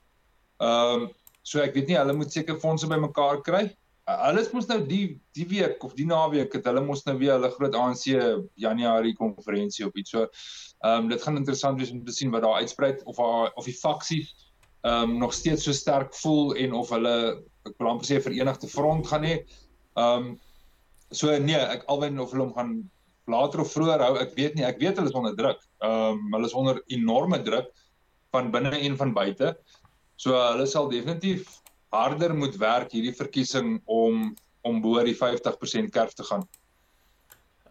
Ehm 0.60 1.02
um, 1.06 1.08
so 1.46 1.60
ek 1.62 1.74
weet 1.74 1.90
nie 1.90 1.98
hulle 1.98 2.14
moet 2.16 2.32
seker 2.32 2.58
fondse 2.58 2.88
bymekaar 2.90 3.42
kry. 3.46 3.66
Uh, 4.06 4.16
hulle 4.28 4.42
mos 4.54 4.66
nou 4.70 4.80
die 4.86 5.18
die 5.34 5.46
week 5.50 5.84
of 5.84 5.94
die 5.98 6.06
naweek 6.06 6.54
het 6.54 6.66
hulle 6.66 6.82
mos 6.82 7.04
nou 7.06 7.16
weer 7.18 7.36
hulle 7.36 7.50
groot 7.54 7.74
ANC 7.74 8.06
Januarie 8.54 9.14
konferensie 9.18 9.86
op 9.86 9.96
iets 9.96 10.14
so. 10.14 10.26
Ehm 10.84 11.04
um, 11.04 11.08
dit 11.12 11.22
gaan 11.22 11.36
interessant 11.36 11.78
wees 11.80 11.92
om 11.92 12.04
te 12.04 12.14
sien 12.14 12.30
wat 12.30 12.42
daar 12.46 12.62
uitsprei 12.62 12.94
of 13.04 13.18
haar 13.22 13.52
of 13.54 13.68
die 13.68 13.76
faksies 13.76 14.34
ehm 14.86 15.10
um, 15.10 15.18
nog 15.18 15.34
steeds 15.34 15.66
so 15.66 15.72
sterk 15.72 16.14
voel 16.14 16.54
en 16.54 16.72
of 16.72 16.90
hulle 16.94 17.16
ek 17.66 17.74
wil 17.78 17.90
amper 17.90 18.06
sê 18.06 18.20
verenigde 18.22 18.68
front 18.70 19.06
gaan 19.10 19.26
hê. 19.26 19.38
Ehm 19.98 20.30
um, 20.30 20.34
so 21.10 21.38
nee, 21.38 21.58
ek 21.58 21.86
alwen 21.92 22.18
of 22.20 22.32
hulle 22.32 22.46
hom 22.46 22.54
gaan 22.56 22.76
later 23.30 23.62
of 23.62 23.72
vroeër 23.74 24.04
hou, 24.04 24.14
ek 24.22 24.34
weet 24.38 24.56
nie, 24.56 24.64
ek 24.66 24.78
weet 24.82 24.98
hulle 24.98 25.10
is 25.10 25.18
onder 25.18 25.34
druk. 25.38 25.62
Ehm 25.82 26.18
um, 26.18 26.34
hulle 26.36 26.50
is 26.50 26.56
onder 26.56 26.80
enorme 26.94 27.40
druk 27.46 27.72
van 28.34 28.50
binne 28.54 28.74
en 28.78 28.98
van 28.98 29.14
buite. 29.14 29.54
So 30.16 30.36
hulle 30.38 30.66
sal 30.70 30.90
definitief 30.90 31.48
harder 31.94 32.34
moet 32.34 32.58
werk 32.60 32.94
hierdie 32.94 33.14
verkiesing 33.16 33.80
om 33.84 34.34
om 34.66 34.80
bo 34.82 34.98
die 35.06 35.14
50% 35.14 35.92
kerf 35.94 36.14
te 36.14 36.26
gaan. 36.26 36.46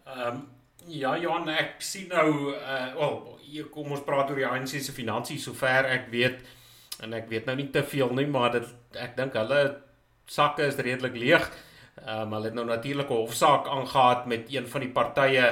Ehm 0.04 0.28
um, 0.28 0.44
ja 0.86 1.16
Johan, 1.18 1.48
ek 1.50 1.80
sien 1.82 2.12
nou 2.12 2.52
uh 2.54 2.92
wel, 2.94 3.16
hier 3.46 3.70
kom 3.74 3.90
ons 3.92 4.04
praat 4.06 4.30
oor 4.30 4.38
die 4.38 4.46
ANC 4.46 4.76
se 4.78 4.92
finansies 4.94 5.48
sover 5.48 5.88
ek 5.90 6.10
weet 6.12 6.44
en 7.02 7.12
ek 7.16 7.26
weet 7.28 7.48
nou 7.48 7.56
nie 7.58 7.70
te 7.70 7.82
veel 7.84 8.12
nie, 8.16 8.26
maar 8.26 8.52
dit 8.54 8.68
ek 8.96 9.16
dink 9.16 9.34
hulle 9.36 9.62
sakke 10.30 10.68
is 10.68 10.78
redelik 10.80 11.16
leeg. 11.18 11.48
Ehm 11.48 11.65
um, 12.02 12.32
hulle 12.32 12.44
het 12.50 12.54
nou 12.54 12.66
natuurlik 12.66 13.10
'n 13.10 13.22
hofsaak 13.22 13.66
aangegaan 13.66 14.28
met 14.28 14.52
een 14.52 14.66
van 14.68 14.80
die 14.80 14.92
partye 14.92 15.46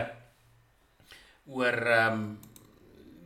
oor 1.46 1.76
ehm 1.86 2.12
um, 2.12 2.38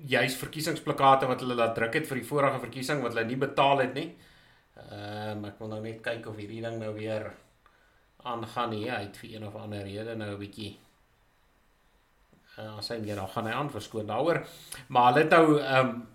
juis 0.07 0.37
verkiesingsplakate 0.37 1.27
wat 1.27 1.41
hulle 1.41 1.55
laat 1.55 1.75
druk 1.75 1.95
het 1.95 2.07
vir 2.07 2.21
die 2.21 2.29
vorige 2.29 2.59
verkiesing 2.61 3.03
wat 3.03 3.15
hulle 3.15 3.27
nie 3.27 3.37
betaal 3.37 3.79
het 3.79 3.95
nie. 3.95 4.17
Ehm 4.91 5.39
um, 5.39 5.45
ek 5.45 5.59
wil 5.59 5.69
nou 5.69 5.81
net 5.83 6.03
kyk 6.03 6.27
of 6.27 6.37
hierdie 6.37 6.63
ding 6.63 6.79
nou 6.79 6.95
weer 6.95 7.33
aangaan 8.23 8.71
nie. 8.71 8.91
Hy 8.91 9.03
het 9.07 9.17
vir 9.17 9.31
een 9.31 9.47
of 9.47 9.57
ander 9.57 9.83
rede 9.83 10.15
nou 10.15 10.31
'n 10.35 10.39
bietjie 10.39 10.79
uh, 12.59 12.79
as 12.79 12.89
hy 12.89 13.01
weer 13.01 13.17
nou 13.17 13.27
gaan 13.29 13.47
hy 13.47 13.53
aan 13.53 13.71
verskoon 13.71 14.07
daaroor. 14.07 14.45
Maar 14.89 15.13
hulle 15.13 15.25
het 15.25 15.31
nou 15.31 15.61
ehm 15.61 15.89
um, 15.89 16.07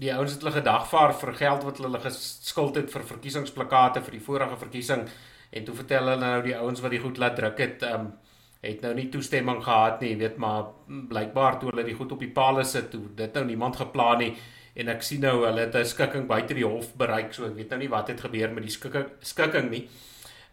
die 0.00 0.14
ouens 0.14 0.32
het 0.32 0.40
hulle 0.40 0.56
gedagvaar 0.56 1.12
vir 1.14 1.34
geld 1.34 1.64
wat 1.64 1.78
hulle 1.78 1.98
geskuld 2.00 2.76
het 2.76 2.90
vir 2.90 3.02
verkiesingsplakate 3.04 4.00
vir 4.02 4.16
die 4.16 4.24
vorige 4.24 4.56
verkiesing 4.56 5.02
En 5.50 5.64
toe 5.64 5.74
vertel 5.74 6.06
hulle 6.06 6.20
nou 6.20 6.42
die 6.42 6.56
ouens 6.56 6.80
wat 6.80 6.90
die 6.90 7.02
goed 7.02 7.18
laat 7.18 7.36
druk 7.36 7.58
het, 7.58 7.82
ehm 7.82 8.00
um, 8.00 8.12
het 8.60 8.82
nou 8.84 8.90
nie 8.94 9.08
toestemming 9.08 9.62
gehad 9.64 10.02
nie, 10.04 10.16
weet 10.20 10.36
maar 10.36 10.66
blykbaar 11.08 11.54
toe 11.58 11.70
hulle 11.70 11.84
die 11.84 11.94
goed 11.96 12.10
op 12.12 12.20
die 12.20 12.28
palle 12.28 12.64
sit, 12.64 12.90
toe 12.92 13.06
dit 13.16 13.34
nou 13.34 13.44
niemand 13.48 13.78
geplan 13.80 14.18
nie 14.20 14.34
en 14.74 14.90
ek 14.92 15.02
sien 15.02 15.22
nou 15.24 15.32
hulle 15.44 15.64
het 15.64 15.74
'n 15.76 15.84
skikking 15.84 16.26
buite 16.28 16.54
die 16.54 16.66
hof 16.66 16.92
bereik, 16.94 17.32
so 17.34 17.46
ek 17.46 17.56
weet 17.56 17.70
nou 17.70 17.78
nie 17.78 17.88
wat 17.88 18.08
het 18.08 18.20
gebeur 18.20 18.52
met 18.52 18.62
die 18.62 18.70
skikking 18.70 19.06
skikking 19.20 19.70
nie. 19.70 19.88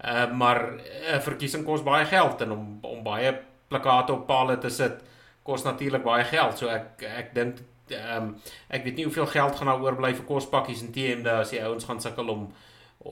Uh, 0.03 0.31
maar 0.31 0.79
'n 1.13 1.21
verkiesing 1.21 1.65
kos 1.65 1.83
baie 1.83 2.05
geld 2.05 2.41
en 2.41 2.51
om 2.51 2.79
om 2.81 3.03
baie 3.03 3.39
plakate 3.67 4.13
op 4.13 4.27
palle 4.27 4.57
te 4.57 4.69
sit 4.69 5.01
kos 5.43 5.63
natuurlik 5.63 6.03
baie 6.03 6.23
geld. 6.23 6.57
So 6.57 6.67
ek 6.67 7.03
ek 7.03 7.33
dink 7.33 7.57
ehm 7.89 8.23
um, 8.23 8.35
ek 8.69 8.83
weet 8.83 8.95
nie 8.95 9.03
hoeveel 9.03 9.25
geld 9.25 9.55
gaan 9.55 9.67
daar 9.67 9.81
oorbly 9.81 10.13
vir 10.15 10.25
kospakkies 10.25 10.81
en 10.81 10.91
TM'de 10.91 11.31
as 11.31 11.49
die 11.49 11.63
ouens 11.63 11.85
gaan 11.85 12.01
sukkel 12.01 12.29
om 12.29 12.53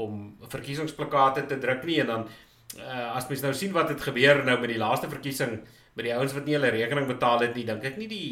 om 0.03 0.35
verkiesingsplakate 0.51 1.45
te 1.49 1.59
druk 1.61 1.85
nie 1.87 2.01
en 2.03 2.11
dan 2.11 2.27
uh, 2.27 3.15
as 3.15 3.29
mens 3.29 3.45
nou 3.45 3.53
sien 3.53 3.73
wat 3.75 3.93
het 3.93 4.01
gebeur 4.01 4.43
nou 4.43 4.57
met 4.59 4.73
die 4.73 4.81
laaste 4.81 5.09
verkiesing 5.11 5.59
met 5.95 6.07
die 6.07 6.13
ouens 6.15 6.35
wat 6.35 6.45
nie 6.45 6.57
hulle 6.57 6.73
rekening 6.75 7.07
betaal 7.07 7.45
het 7.45 7.55
nie 7.55 7.65
dink 7.67 7.85
ek 7.85 7.97
nie 8.01 8.11
die 8.11 8.29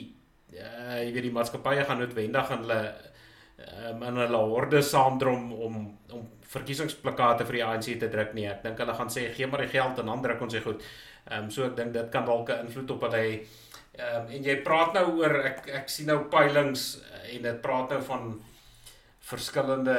uh, 0.60 1.00
jy 1.02 1.12
weet 1.12 1.30
die 1.30 1.36
maatskappye 1.36 1.88
gaan 1.88 2.02
noodwendig 2.04 2.52
aan 2.52 2.66
hulle 2.66 2.82
um, 3.58 4.04
in 4.04 4.22
hulle 4.24 4.46
horde 4.54 4.82
saamdrom 4.82 5.52
om 5.54 5.84
om 6.14 6.30
verkiesingsplakate 6.54 7.48
vir 7.50 7.58
die 7.58 7.66
ANC 7.66 7.88
te 8.00 8.10
druk 8.14 8.36
nie. 8.38 8.46
Ek 8.46 8.62
dink 8.66 8.78
hulle 8.82 8.94
gaan 8.98 9.10
sê 9.10 9.26
gee 9.34 9.48
maar 9.50 9.64
die 9.64 9.72
geld 9.72 10.00
en 10.00 10.12
dan 10.12 10.22
druk 10.22 10.44
ons 10.46 10.54
dit 10.54 10.66
goed. 10.66 10.84
Um, 11.32 11.50
so 11.50 11.66
ek 11.66 11.78
dink 11.80 11.94
dit 11.96 12.10
kan 12.14 12.28
dalk 12.28 12.50
'n 12.50 12.68
invloed 12.68 12.92
op 12.92 13.06
hulle 13.08 13.22
hê 13.22 13.34
um, 13.98 14.28
en 14.28 14.44
jy 14.44 14.58
praat 14.66 14.94
nou 14.94 15.06
oor 15.22 15.40
ek 15.50 15.70
ek 15.82 15.90
sien 15.90 16.08
nou 16.12 16.20
peilings 16.30 17.02
en 17.32 17.42
dit 17.48 17.62
praat 17.62 17.90
nou 17.90 18.02
van 18.02 18.42
verskillende 19.24 19.98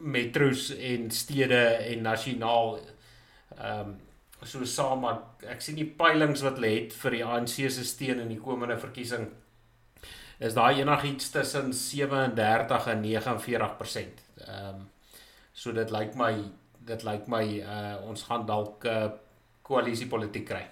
metros 0.00 0.70
en 0.76 1.10
stede 1.10 1.64
en 1.92 2.02
nasionaal 2.02 2.78
ehm 3.58 3.80
um, 3.88 3.98
so 4.42 4.64
saam 4.64 5.02
maar 5.04 5.18
ek 5.52 5.60
sien 5.60 5.76
die 5.76 5.84
peilings 5.84 6.40
wat 6.40 6.56
hulle 6.56 6.70
het 6.72 6.94
vir 6.96 7.16
die 7.18 7.24
ANC 7.24 7.58
se 7.68 7.84
steun 7.84 8.22
in 8.22 8.30
die 8.32 8.40
komende 8.40 8.78
verkiesing 8.80 9.26
is 10.40 10.54
daar 10.56 10.72
enigiets 10.72 11.30
tussen 11.30 11.74
37 11.74 12.86
en 12.86 13.02
49%. 13.04 13.04
Ehm 14.46 14.68
um, 14.68 14.88
so 15.52 15.72
dit 15.72 15.90
lyk 15.90 16.14
my 16.16 16.32
dit 16.88 17.02
lyk 17.04 17.26
my 17.28 17.44
uh 17.60 18.08
ons 18.08 18.22
gaan 18.22 18.46
dalk 18.46 18.84
'n 18.84 18.88
uh, 18.88 19.04
eh, 19.04 19.10
koalisiepolitiek 19.62 20.46
kry. 20.46 20.62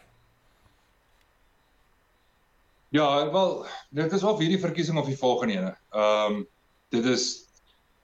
Ja, 2.89 3.31
wel, 3.33 3.66
dit 3.91 4.12
is 4.12 4.22
of 4.22 4.39
hierdie 4.39 4.61
verkiesing 4.61 4.99
of 4.99 5.07
die 5.07 5.18
volgende 5.18 5.55
ene. 5.55 5.76
Ehm 5.93 6.33
um, 6.33 6.49
dit 6.89 7.05
is 7.05 7.47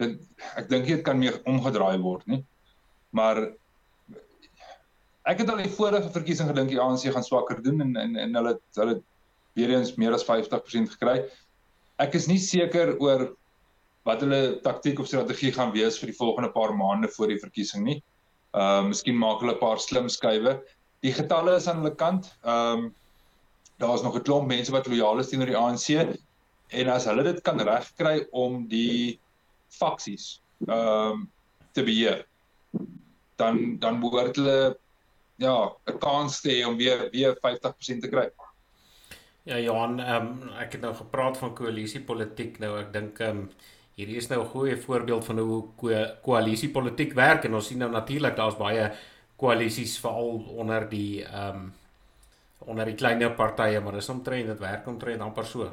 dit, 0.03 0.19
ek 0.59 0.69
dink 0.71 0.89
dit 0.91 1.03
kan 1.07 1.19
meer 1.19 1.41
omgedraai 1.51 1.99
word, 2.03 2.27
nie? 2.31 2.41
Maar 3.15 3.41
ek 5.31 5.41
het 5.43 5.51
al 5.51 5.63
die 5.63 5.73
vorige 5.73 6.11
verkiesing 6.13 6.51
gedink 6.51 6.73
die 6.73 6.81
ANC 6.83 7.07
gaan 7.15 7.27
swakker 7.27 7.63
doen 7.65 7.81
en 7.85 7.97
en 8.01 8.17
en 8.21 8.41
hulle 8.41 8.59
hulle 8.81 8.99
weer 9.55 9.71
eens 9.77 9.95
meer 10.01 10.15
as 10.17 10.27
50% 10.27 10.97
gekry. 10.97 11.21
Ek 12.03 12.17
is 12.19 12.27
nie 12.27 12.41
seker 12.43 12.97
oor 12.99 13.29
wat 14.05 14.25
hulle 14.25 14.59
taktiek 14.65 14.99
of 15.01 15.09
strategie 15.09 15.53
gaan 15.55 15.73
wees 15.73 15.97
vir 16.01 16.11
die 16.11 16.19
volgende 16.19 16.51
paar 16.53 16.75
maande 16.77 17.09
voor 17.15 17.31
die 17.31 17.41
verkiesing 17.41 17.87
nie. 17.87 18.01
Ehm 18.55 18.85
uh, 18.85 18.91
miskien 18.91 19.17
maak 19.19 19.41
hulle 19.43 19.55
'n 19.55 19.63
paar 19.63 19.81
slim 19.81 20.11
skuwe. 20.11 20.59
Die 21.07 21.15
getalle 21.15 21.57
is 21.57 21.69
aan 21.69 21.83
hulle 21.83 21.95
kant. 21.95 22.31
Ehm 22.43 22.85
um, 22.85 22.93
daar's 23.79 24.03
nog 24.03 24.17
'n 24.17 24.27
klomp 24.27 24.49
mense 24.49 24.73
wat 24.73 24.87
lojaal 24.87 25.19
is 25.19 25.29
teenoor 25.29 25.51
die 25.51 25.59
ANC 25.59 26.19
en 26.69 26.89
as 26.89 27.07
hulle 27.07 27.23
dit 27.23 27.41
kan 27.43 27.61
regkry 27.61 28.27
om 28.33 28.67
die 28.69 29.19
faksies 29.79 30.41
ehm 30.67 31.13
um, 31.13 31.31
te 31.75 31.83
beheer 31.83 32.25
dan 33.37 33.79
dan 33.79 34.01
behoort 34.01 34.37
hulle 34.37 34.79
ja 35.37 35.73
'n 35.87 35.99
kans 35.99 36.41
te 36.41 36.51
hê 36.51 36.67
om 36.67 36.77
weer 36.77 37.09
weer 37.11 37.35
50% 37.43 38.01
te 38.01 38.09
kry. 38.09 38.31
Ja 39.43 39.59
Johan, 39.59 40.01
ehm 40.01 40.27
um, 40.27 40.51
ek 40.59 40.73
het 40.73 40.81
nou 40.81 40.95
gepraat 40.95 41.39
van 41.39 41.55
koalisiepolitiek 41.55 42.59
nou 42.59 42.79
ek 42.81 42.93
dink 42.93 43.19
ehm 43.21 43.31
um, 43.31 43.51
hierdie 43.95 44.17
is 44.17 44.29
nou 44.29 44.41
'n 44.43 44.53
goeie 44.55 44.77
voorbeeld 44.77 45.25
van 45.25 45.39
hoe 45.39 45.65
ko 45.77 45.89
koalisiepolitiek 46.23 47.13
werk 47.15 47.45
en 47.45 47.55
ons 47.55 47.67
sien 47.67 47.79
nou 47.79 47.91
natuurlik 47.91 48.37
daar's 48.37 48.57
baie 48.57 48.93
koalisies 49.37 49.99
veral 49.99 50.45
onder 50.57 50.89
die 50.89 51.25
ehm 51.25 51.57
um, 51.57 51.73
onder 52.67 52.85
die 52.85 52.95
kleiner 52.95 53.31
partye, 53.31 53.81
maar 53.81 53.93
dis 53.93 54.09
omtrent 54.09 54.47
dit 54.47 54.59
werk 54.59 54.87
omtrent 54.87 55.21
amper 55.21 55.45
so. 55.45 55.73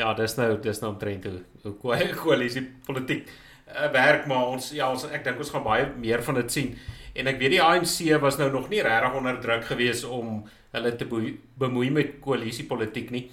Ja, 0.00 0.14
dis 0.16 0.36
nou 0.38 0.54
dis 0.62 0.80
nou 0.80 0.92
omtrent 0.94 1.24
hoe 1.28 1.40
hoe 1.62 1.96
koalisie 2.22 2.62
politiek 2.86 3.28
uh, 3.28 3.90
werk 3.92 4.26
maar 4.30 4.54
ons 4.54 4.70
ja, 4.72 4.88
ons 4.90 5.04
ek 5.10 5.24
dink 5.26 5.42
ons 5.42 5.52
gaan 5.52 5.66
baie 5.66 5.90
meer 6.00 6.24
van 6.24 6.40
dit 6.40 6.52
sien. 6.52 6.72
En 7.14 7.28
ek 7.28 7.40
weet 7.40 7.56
die 7.56 7.62
ANC 7.62 7.96
was 8.22 8.38
nou 8.38 8.50
nog 8.52 8.68
nie 8.70 8.82
regtig 8.86 9.16
onder 9.18 9.40
druk 9.42 9.64
gewees 9.68 10.04
om 10.06 10.44
hulle 10.74 10.92
te 10.96 11.06
bemoei 11.58 11.90
met 11.90 12.20
koalisiepolitiek 12.24 13.10
nie. 13.14 13.26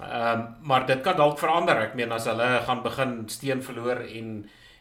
Ehm 0.00 0.40
um, 0.40 0.42
maar 0.72 0.86
dit 0.86 1.00
kan 1.04 1.16
dalk 1.16 1.38
verander. 1.38 1.86
Ek 1.86 1.94
meen 1.98 2.12
as 2.12 2.26
hulle 2.30 2.48
gaan 2.66 2.82
begin 2.82 3.14
steen 3.28 3.62
verloor 3.62 4.02
en 4.06 4.34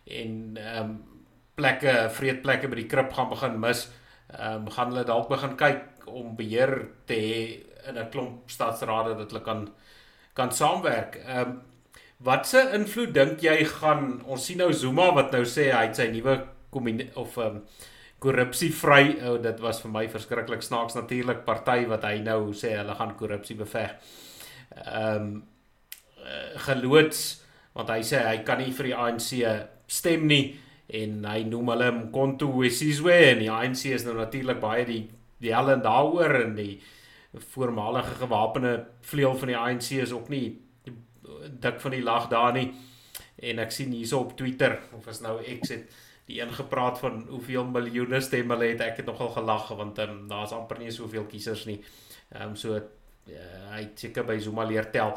en 0.10 0.34
ehm 0.58 0.84
um, 0.84 0.98
plekke, 1.60 2.10
vreedplekke 2.16 2.70
by 2.72 2.78
die 2.80 2.88
krib 2.88 3.14
gaan 3.14 3.30
begin 3.30 3.60
mis, 3.60 3.88
ehm 4.34 4.66
um, 4.66 4.70
gaan 4.76 4.94
hulle 4.94 5.06
dalk 5.06 5.30
begin 5.30 5.56
kyk 5.60 5.99
om 6.10 6.36
beheer 6.36 6.74
te 7.06 7.14
hê 7.16 7.90
in 7.90 7.98
'n 7.98 8.10
klomp 8.12 8.50
stadsrade 8.52 9.16
dat 9.18 9.32
hulle 9.32 9.44
kan 9.44 9.70
kan 10.34 10.52
saamwerk. 10.52 11.16
Ehm 11.26 11.50
um, 11.50 11.62
watse 12.20 12.62
invloed 12.76 13.14
dink 13.14 13.42
jy 13.42 13.64
gaan 13.66 14.22
ons 14.26 14.46
sien 14.46 14.58
nou 14.60 14.74
Zuma 14.74 15.14
wat 15.16 15.32
nou 15.32 15.46
sê 15.48 15.72
hy 15.72 15.86
het 15.88 15.96
sy 15.96 16.10
nuwe 16.12 16.36
of 17.16 17.38
ehm 17.38 17.48
um, 17.48 17.62
korrupsievry 18.20 19.16
oh, 19.24 19.38
dit 19.42 19.60
was 19.64 19.78
vir 19.82 19.92
my 19.92 20.08
verskriklik 20.12 20.64
snaaks 20.64 20.98
natuurlik 20.98 21.46
party 21.46 21.86
wat 21.88 22.04
hy 22.04 22.18
nou 22.20 22.52
sê 22.52 22.74
hulle 22.76 22.96
gaan 22.96 23.16
korrupsie 23.16 23.56
beveg 23.56 23.96
ehm 24.86 25.24
um, 25.24 25.44
geloods 26.66 27.22
want 27.74 27.90
hy 27.90 28.02
sê 28.06 28.20
hy 28.26 28.42
kan 28.46 28.60
nie 28.60 28.74
vir 28.76 28.90
die 28.90 28.98
ANC 29.06 29.30
stem 29.88 30.28
nie 30.28 30.44
en 31.00 31.24
hy 31.30 31.44
noem 31.48 31.72
hulle 31.74 31.88
Mkonto 31.96 32.50
Wesizwe 32.58 33.16
en 33.32 33.42
die 33.44 33.50
ANC 33.54 33.86
is 33.94 34.06
nou 34.06 34.18
natuurlik 34.18 34.60
baie 34.62 34.84
die 34.86 35.04
die 35.40 35.54
hel 35.56 35.72
en 35.72 35.82
daaroor 35.86 36.36
en 36.44 36.56
die 36.58 36.82
voormalige 37.54 38.16
gewapende 38.24 38.74
vleuel 39.06 39.38
van 39.38 39.52
die 39.52 39.58
ANC 39.58 39.92
is 40.02 40.14
ook 40.16 40.30
nie 40.30 40.60
dik 41.62 41.80
van 41.80 41.94
die 41.94 42.04
lag 42.04 42.28
daar 42.32 42.54
nie 42.54 42.72
en 43.40 43.60
ek 43.64 43.72
sien 43.72 43.92
hierso 43.94 44.24
op 44.26 44.38
Twitter 44.38 44.80
of 44.98 45.08
is 45.08 45.22
nou 45.24 45.38
X 45.60 45.76
het 45.76 46.00
die 46.30 46.42
een 46.42 46.54
gepraat 46.54 47.00
van 47.02 47.24
hoeveel 47.30 47.66
miljoene 47.66 48.22
stemme 48.22 48.54
hulle 48.56 48.74
het 48.74 48.82
ek 48.86 49.02
het 49.02 49.10
nogal 49.10 49.30
gelag 49.38 49.70
want 49.78 50.00
um, 50.06 50.24
daar's 50.30 50.54
amper 50.54 50.82
nie 50.82 50.92
soveel 50.94 51.30
kiesers 51.30 51.66
nie 51.70 51.80
ehm 52.30 52.52
um, 52.52 52.56
so 52.56 52.80
uh, 53.34 53.70
hy 53.76 53.86
seker 54.00 54.26
by 54.28 54.38
Zuma 54.42 54.66
leer 54.70 54.90
tel. 54.94 55.16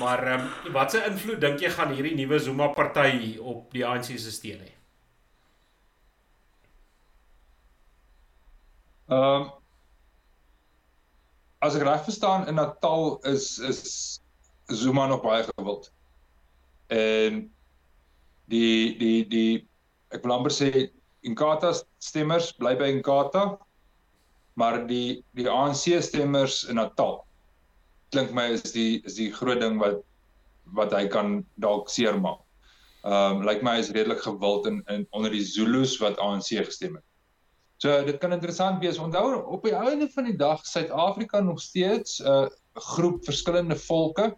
Maar 0.00 0.26
ehm 0.26 0.46
um, 0.46 0.72
watse 0.76 1.02
invloed 1.08 1.40
dink 1.40 1.62
jy 1.62 1.70
gaan 1.70 1.94
hierdie 1.94 2.14
nuwe 2.18 2.38
Zuma 2.42 2.68
party 2.76 3.36
op 3.38 3.72
die 3.74 3.84
ANC 3.86 4.12
se 4.18 4.30
steun 4.34 4.62
hê? 4.66 4.70
Ehm 9.12 9.50
As 11.62 11.76
ek 11.78 11.86
reg 11.86 12.04
verstaan 12.04 12.48
in 12.50 12.58
Natal 12.58 13.18
is 13.30 13.58
is 13.58 13.82
Zuma 14.72 15.06
nog 15.06 15.22
baie 15.22 15.44
gewild. 15.46 15.90
En 16.90 17.44
die 18.50 18.98
die 18.98 19.26
die 19.28 19.68
ek 20.12 20.24
wil 20.24 20.38
amper 20.38 20.54
sê 20.54 20.88
Inkatha 21.22 21.70
stemmers 22.02 22.50
bly 22.58 22.74
by 22.78 22.90
Inkatha 22.90 23.44
maar 24.58 24.82
die 24.86 25.22
die 25.38 25.48
ANC 25.48 26.02
stemmers 26.02 26.64
in 26.68 26.76
Natal 26.82 27.22
klink 28.12 28.32
my 28.36 28.50
is 28.52 28.74
die 28.74 29.00
is 29.08 29.16
die 29.16 29.30
groot 29.32 29.62
ding 29.62 29.78
wat 29.80 30.02
wat 30.76 30.92
hy 30.94 31.06
kan 31.10 31.40
dalk 31.60 31.90
seermaak. 31.90 32.40
Ehm 33.02 33.38
um, 33.38 33.40
lyk 33.42 33.58
like 33.58 33.66
my 33.66 33.78
is 33.80 33.90
redelik 33.96 34.22
gewild 34.22 34.68
in, 34.70 34.82
in 34.88 35.06
onder 35.10 35.32
die 35.32 35.44
Zulus 35.44 35.96
wat 36.00 36.20
ANC 36.22 36.52
gestem 36.58 36.98
het. 36.98 37.06
So 37.82 37.90
dit 38.06 38.18
kan 38.22 38.30
interessant 38.30 38.78
wees. 38.78 38.98
Onthou 39.02 39.40
op 39.56 39.64
die 39.66 39.74
einde 39.74 40.06
van 40.14 40.28
die 40.28 40.36
dag 40.38 40.60
Suid-Afrika 40.66 41.40
nog 41.42 41.60
steeds 41.60 42.20
'n 42.22 42.28
uh, 42.30 42.46
groep 42.74 43.24
verskillende 43.24 43.76
volke 43.76 44.36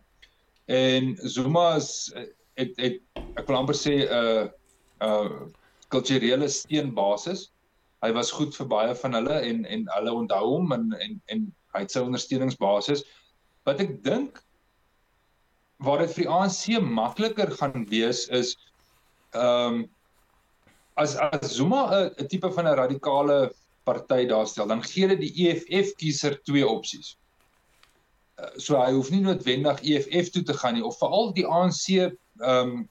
en 0.64 1.16
Zuma 1.16 1.74
is 1.76 2.12
het 2.54 2.72
het 2.76 3.00
ek 3.36 3.46
wil 3.46 3.56
amper 3.56 3.76
sê 3.76 3.94
'n 4.00 4.08
uh, 4.20 4.44
'n 4.44 5.08
uh, 5.08 5.42
kulturele 5.88 6.48
steenbasis. 6.48 7.52
Hy 8.00 8.12
was 8.12 8.32
goed 8.32 8.56
vir 8.56 8.66
baie 8.66 8.94
van 8.94 9.12
hulle 9.12 9.36
en 9.50 9.64
en 9.64 9.84
hulle 9.96 10.12
onthou 10.12 10.44
hom 10.48 10.72
en 10.72 10.92
en 10.92 11.20
en 11.26 11.44
hy 11.74 11.80
het 11.84 11.92
sy 11.92 12.00
ondersteuningsbasis 12.00 13.04
wat 13.68 13.80
ek 13.80 14.02
dink 14.04 14.40
waar 15.84 15.98
dit 15.98 16.16
vir 16.16 16.24
die 16.24 16.32
ANC 16.32 16.80
makliker 16.80 17.50
gaan 17.60 17.84
wees 17.92 18.24
is 18.28 18.56
ehm 19.34 19.84
um, 19.84 19.93
as 20.94 21.16
as 21.16 21.54
Zuma 21.56 22.10
'n 22.18 22.28
tipe 22.28 22.50
van 22.52 22.66
'n 22.66 22.76
radikale 22.76 23.52
party 23.84 24.26
daarstel, 24.26 24.66
dan 24.66 24.82
gee 24.82 25.08
dit 25.08 25.20
die 25.20 25.48
EFF 25.48 25.94
kiezer 25.94 26.40
twee 26.42 26.66
opsies. 26.66 27.16
Uh, 28.38 28.50
so 28.56 28.76
hy 28.80 28.92
hoef 28.92 29.10
nie 29.10 29.20
noodwendig 29.20 29.82
EFF 29.82 30.30
toe 30.30 30.42
te 30.42 30.54
gaan 30.54 30.74
nie 30.74 30.84
of 30.84 30.98
veral 30.98 31.32
die 31.32 31.46
ANC 31.46 31.88
ehm 31.88 32.10
um, 32.40 32.88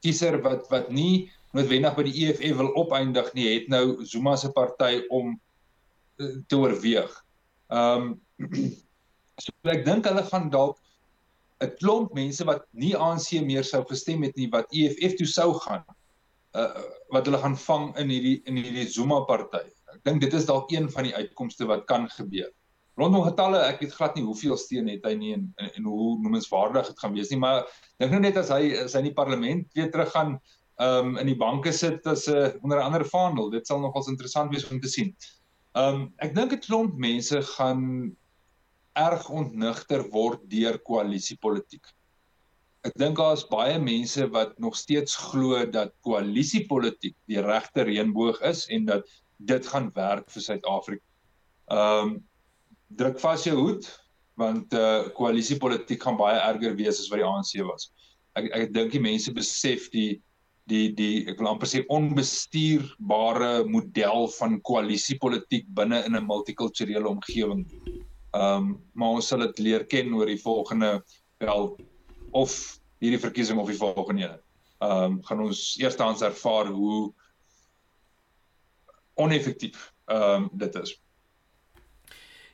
kiezer 0.00 0.42
wat 0.42 0.68
wat 0.70 0.90
nie 0.90 1.30
noodwendig 1.56 1.94
by 1.96 2.02
die 2.06 2.26
EFF 2.26 2.56
wil 2.56 2.74
opeindig 2.74 3.32
nie, 3.34 3.46
het 3.54 3.68
nou 3.68 4.04
Zuma 4.04 4.36
se 4.36 4.52
party 4.52 5.02
om 5.08 5.40
uh, 6.18 6.36
te 6.46 6.56
oorweeg. 6.56 7.12
Ehm 7.70 8.12
um, 8.38 8.74
So 9.36 9.52
ek 9.68 9.82
dink 9.84 10.06
hulle 10.08 10.22
gaan 10.24 10.48
dalk 10.52 10.78
'n 11.64 11.72
klomp 11.80 12.14
mense 12.16 12.44
wat 12.48 12.64
nie 12.72 12.94
ANC 12.96 13.40
meer 13.44 13.64
sou 13.64 13.82
gestem 13.90 14.22
het 14.24 14.36
nie 14.36 14.48
wat 14.52 14.72
EFF 14.72 15.16
toe 15.18 15.28
sou 15.28 15.52
gaan 15.64 15.84
uh 16.56 16.84
wat 17.14 17.28
hulle 17.28 17.38
gaan 17.38 17.54
vang 17.62 17.90
in 18.02 18.10
hierdie 18.10 18.36
in 18.50 18.56
hierdie 18.58 18.86
Zuma 18.90 19.20
party. 19.28 19.62
Ek 19.94 20.00
dink 20.08 20.20
dit 20.24 20.32
is 20.34 20.46
dalk 20.48 20.72
een 20.74 20.88
van 20.90 21.06
die 21.06 21.14
uitkomste 21.14 21.68
wat 21.70 21.84
kan 21.86 22.08
gebeur. 22.10 22.50
Rondom 22.96 23.22
getalle, 23.26 23.60
ek 23.68 23.82
weet 23.84 23.94
glad 23.94 24.16
nie 24.16 24.24
hoeveel 24.24 24.56
steun 24.58 24.88
het 24.88 25.04
hy 25.04 25.14
nie 25.20 25.32
en 25.36 25.46
en, 25.62 25.70
en 25.78 25.88
hoe 25.92 26.10
noemenswaardig 26.24 26.90
dit 26.90 27.02
gaan 27.04 27.14
wees 27.14 27.30
nie, 27.30 27.38
maar 27.38 27.66
dink 28.00 28.14
nou 28.14 28.22
net 28.24 28.38
as 28.40 28.50
hy 28.50 28.72
as 28.86 28.96
hy 28.96 29.04
in 29.04 29.10
die 29.10 29.18
parlement 29.18 29.66
weer 29.76 29.90
terug 29.92 30.10
gaan 30.16 30.38
um 30.82 31.16
in 31.20 31.30
die 31.30 31.38
banke 31.38 31.72
sit 31.72 32.06
as 32.06 32.26
'n 32.28 32.36
uh, 32.36 32.52
onder 32.62 32.78
'n 32.80 32.88
ander 32.90 33.04
vaandel. 33.04 33.50
Dit 33.50 33.66
sal 33.66 33.80
nogals 33.80 34.08
interessant 34.08 34.50
wees 34.52 34.66
om 34.70 34.80
te 34.80 34.88
sien. 34.88 35.14
Um 35.74 36.12
ek 36.18 36.34
dink 36.34 36.52
'n 36.52 36.64
klomp 36.66 36.96
mense 36.96 37.42
gaan 37.56 38.16
erg 38.96 39.28
ontnigter 39.28 40.08
word 40.10 40.40
deur 40.50 40.78
koalisiepolitiek. 40.78 41.84
Ek 42.86 42.94
dink 43.00 43.18
daar 43.18 43.34
is 43.34 43.46
baie 43.50 43.78
mense 43.82 44.28
wat 44.30 44.52
nog 44.62 44.76
steeds 44.78 45.16
glo 45.18 45.64
dat 45.74 45.94
koalisiepolitiek 46.06 47.16
die 47.26 47.42
regte 47.42 47.82
reënboog 47.88 48.38
is 48.46 48.66
en 48.70 48.86
dat 48.86 49.08
dit 49.50 49.66
gaan 49.72 49.88
werk 49.96 50.28
vir 50.30 50.44
Suid-Afrika. 50.44 51.04
Ehm 51.74 52.02
um, 52.02 52.16
druk 52.96 53.18
vas 53.18 53.42
jou 53.42 53.56
hoed 53.58 53.88
want 54.38 54.74
eh 54.76 54.80
uh, 54.80 55.08
koalisiepolitiek 55.16 56.02
gaan 56.02 56.18
baie 56.20 56.38
erger 56.38 56.76
wees 56.78 57.00
as 57.02 57.08
wat 57.10 57.18
die 57.18 57.26
ANC 57.26 57.56
was. 57.66 57.90
Ek 58.38 58.46
ek 58.54 58.72
dink 58.76 58.94
die 58.94 59.02
mense 59.02 59.34
besef 59.34 59.88
die 59.90 60.20
die 60.70 60.92
die 60.94 61.26
ek 61.26 61.40
wil 61.40 61.50
amper 61.50 61.70
sê 61.70 61.82
onbestuurbare 61.90 63.64
model 63.66 64.30
van 64.38 64.60
koalisiepolitiek 64.70 65.66
binne 65.74 66.04
in 66.06 66.14
'n 66.14 66.26
multikulturele 66.30 67.08
omgewing. 67.08 67.66
Ehm 68.34 68.70
um, 68.70 68.72
maar 68.94 69.18
ons 69.18 69.26
sal 69.26 69.42
dit 69.48 69.58
leer 69.58 69.86
ken 69.86 70.14
oor 70.14 70.30
die 70.30 70.42
volgende 70.42 71.02
wel 71.42 71.74
of 72.30 72.75
hierdie 72.98 73.20
verkiesing 73.20 73.58
of 73.58 73.68
die 73.68 73.78
volgende 73.78 74.22
een. 74.22 74.40
Ehm 74.78 75.02
um, 75.02 75.22
gaan 75.24 75.40
ons 75.40 75.76
eerstens 75.80 76.22
ervaar 76.22 76.66
hoe 76.66 77.12
oneffektief 79.14 79.92
ehm 80.04 80.42
um, 80.42 80.48
dit 80.52 80.74
is. 80.74 81.00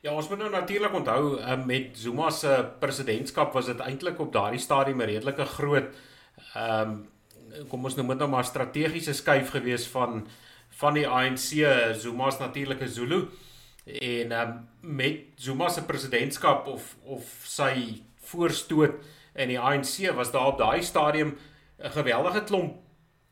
Ja, 0.02 0.14
ons 0.14 0.28
moet 0.28 0.38
nou 0.38 0.50
natuurlik 0.50 0.94
onthou 0.94 1.38
um, 1.38 1.66
met 1.66 1.98
Zuma 1.98 2.30
se 2.30 2.72
presidentskap 2.78 3.52
was 3.52 3.66
dit 3.66 3.78
eintlik 3.80 4.18
op 4.18 4.32
daardie 4.32 4.60
stadium 4.60 5.00
'n 5.00 5.10
redelike 5.14 5.44
groot 5.44 5.94
ehm 6.54 6.90
um, 6.90 7.68
kom 7.68 7.84
ons 7.84 7.94
noem 7.94 8.14
dit 8.14 8.18
nou 8.18 8.30
maar 8.30 8.44
strategiese 8.44 9.12
skuif 9.12 9.50
gewees 9.50 9.86
van 9.86 10.26
van 10.80 10.94
die 10.94 11.08
ANC. 11.08 11.50
Zuma's 12.00 12.38
natuurlike 12.38 12.88
Zulu 12.88 13.28
en 13.84 14.32
um, 14.32 14.68
met 14.80 15.24
Zuma 15.36 15.68
se 15.68 15.84
presidentskap 15.84 16.66
of 16.66 16.96
of 17.04 17.24
sy 17.44 18.02
voorstoot 18.30 18.94
in 19.34 19.48
die 19.48 19.60
ANC 19.60 20.12
was 20.16 20.32
daar 20.32 20.46
op 20.52 20.58
daai 20.58 20.82
stadium 20.82 21.36
'n 21.78 21.90
geweldige 21.90 22.44
klomp 22.44 22.76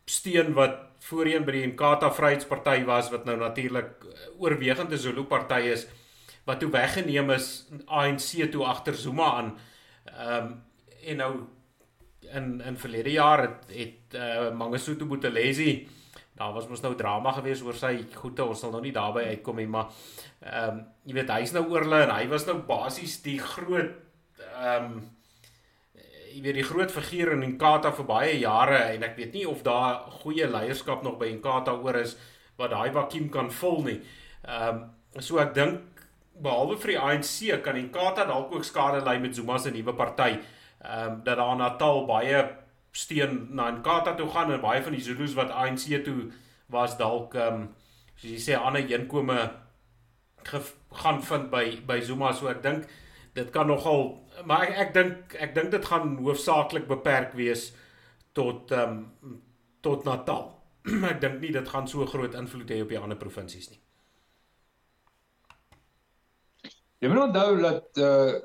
steun 0.04 0.52
wat 0.52 0.78
voorheen 0.98 1.44
by 1.44 1.52
die 1.52 1.62
Inkatha 1.62 2.10
Vryheidsparty 2.10 2.84
was 2.84 3.10
wat 3.10 3.24
nou 3.24 3.36
natuurlik 3.36 4.06
oorwegende 4.38 4.98
Zulu 4.98 5.24
party 5.24 5.60
is 5.72 5.86
wat 6.44 6.60
toe 6.60 6.70
weggeneem 6.70 7.30
is 7.30 7.68
ANC 7.86 8.50
toe 8.50 8.64
agter 8.64 8.94
Zuma 8.94 9.32
aan. 9.32 9.58
Ehm 10.04 10.46
um, 10.46 10.62
en 11.00 11.16
nou 11.16 11.32
in 12.20 12.60
in 12.60 12.76
verlede 12.76 13.10
jaar 13.10 13.40
het 13.40 13.70
het 13.72 14.14
uh, 14.14 14.50
Mangosuthu 14.52 15.06
Buthelezi 15.08 15.88
daar 16.36 16.52
was 16.52 16.68
mos 16.68 16.80
nou 16.80 16.94
drama 16.94 17.32
gewees 17.32 17.62
oor 17.62 17.76
sy 17.76 17.94
goede 18.14 18.44
ons 18.44 18.60
sal 18.60 18.74
nou 18.74 18.82
nie 18.84 18.92
daarby 18.92 19.24
uitkom 19.32 19.56
nie 19.56 19.68
maar 19.70 19.88
ehm 20.40 20.68
um, 20.68 20.82
jy 21.04 21.16
weet 21.16 21.32
hy's 21.36 21.54
nou 21.56 21.64
oor 21.70 21.86
hulle 21.86 22.02
en 22.04 22.14
hy 22.14 22.28
was 22.28 22.46
nou 22.48 22.58
basies 22.68 23.22
die 23.24 23.38
groot 23.38 23.96
ehm 24.50 24.84
um, 24.84 25.00
jy 26.30 26.40
weet 26.44 26.58
die 26.60 26.66
groot 26.66 26.92
figuur 26.94 27.32
in 27.34 27.42
Inkatha 27.46 27.90
vir 27.96 28.06
baie 28.06 28.34
jare 28.38 28.78
en 28.94 29.04
ek 29.06 29.16
weet 29.18 29.34
nie 29.34 29.46
of 29.48 29.64
daar 29.66 30.04
goeie 30.22 30.46
leierskap 30.46 31.02
nog 31.02 31.18
by 31.18 31.30
Inkatha 31.32 31.74
oor 31.74 31.98
is 32.00 32.16
wat 32.60 32.70
daai 32.74 32.92
vakuum 32.94 33.30
kan 33.32 33.50
vul 33.50 33.82
nie. 33.88 33.98
Ehm 34.46 34.82
um, 34.82 34.88
so 35.18 35.40
ek 35.42 35.54
dink 35.56 36.04
behalwe 36.40 36.76
vir 36.78 36.92
die 36.92 37.00
ANC 37.02 37.62
kan 37.64 37.78
Inkatha 37.80 38.28
dalk 38.28 38.54
ook 38.54 38.64
skade 38.64 39.02
ly 39.06 39.18
met 39.18 39.34
Zuma 39.34 39.58
se 39.58 39.72
nuwe 39.74 39.94
party. 39.96 40.38
Ehm 40.84 41.06
um, 41.06 41.20
dat 41.24 41.40
daar 41.42 41.56
Natal 41.56 42.06
baie 42.06 42.44
steun 42.92 43.48
na 43.50 43.68
Inkatha 43.74 44.14
toe 44.14 44.28
gaan 44.30 44.52
en 44.52 44.62
baie 44.62 44.82
van 44.82 44.94
die 44.94 45.02
Zulus 45.02 45.34
wat 45.34 45.50
ANC 45.50 45.88
toe 46.04 46.30
was 46.70 46.96
dalk 46.98 47.34
ehm 47.34 47.62
um, 47.62 47.68
soos 48.20 48.30
jy 48.30 48.40
sê 48.44 48.56
ander 48.56 48.84
inkome 48.92 49.38
gaan 51.02 51.22
vind 51.22 51.50
by 51.50 51.64
by 51.86 52.00
Zuma 52.04 52.32
so 52.32 52.48
ek 52.52 52.62
dink 52.62 52.84
dit 53.40 53.50
kan 53.54 53.68
nogal 53.70 54.08
maar 54.44 54.68
ek 54.68 54.80
ek 54.84 54.96
dink 54.96 55.36
ek 55.48 55.54
dink 55.56 55.70
dit 55.74 55.86
gaan 55.92 56.16
hoofsaaklik 56.20 56.88
beperk 56.90 57.36
wees 57.38 57.70
tot 58.36 58.72
ehm 58.72 58.98
um, 59.22 59.38
tot 59.80 60.04
Natal. 60.04 60.50
ek 61.12 61.20
dink 61.22 61.38
nie 61.40 61.52
dit 61.56 61.68
gaan 61.68 61.88
so 61.88 62.06
groot 62.06 62.34
invloed 62.36 62.68
hê 62.68 62.82
op 62.84 62.92
die 62.92 62.98
ander 63.00 63.18
provinsies 63.20 63.70
nie. 63.72 63.80
Jy 67.00 67.08
moet 67.08 67.22
onthou 67.28 67.50
dat 67.62 68.00
eh 68.00 68.10
uh, 68.10 68.38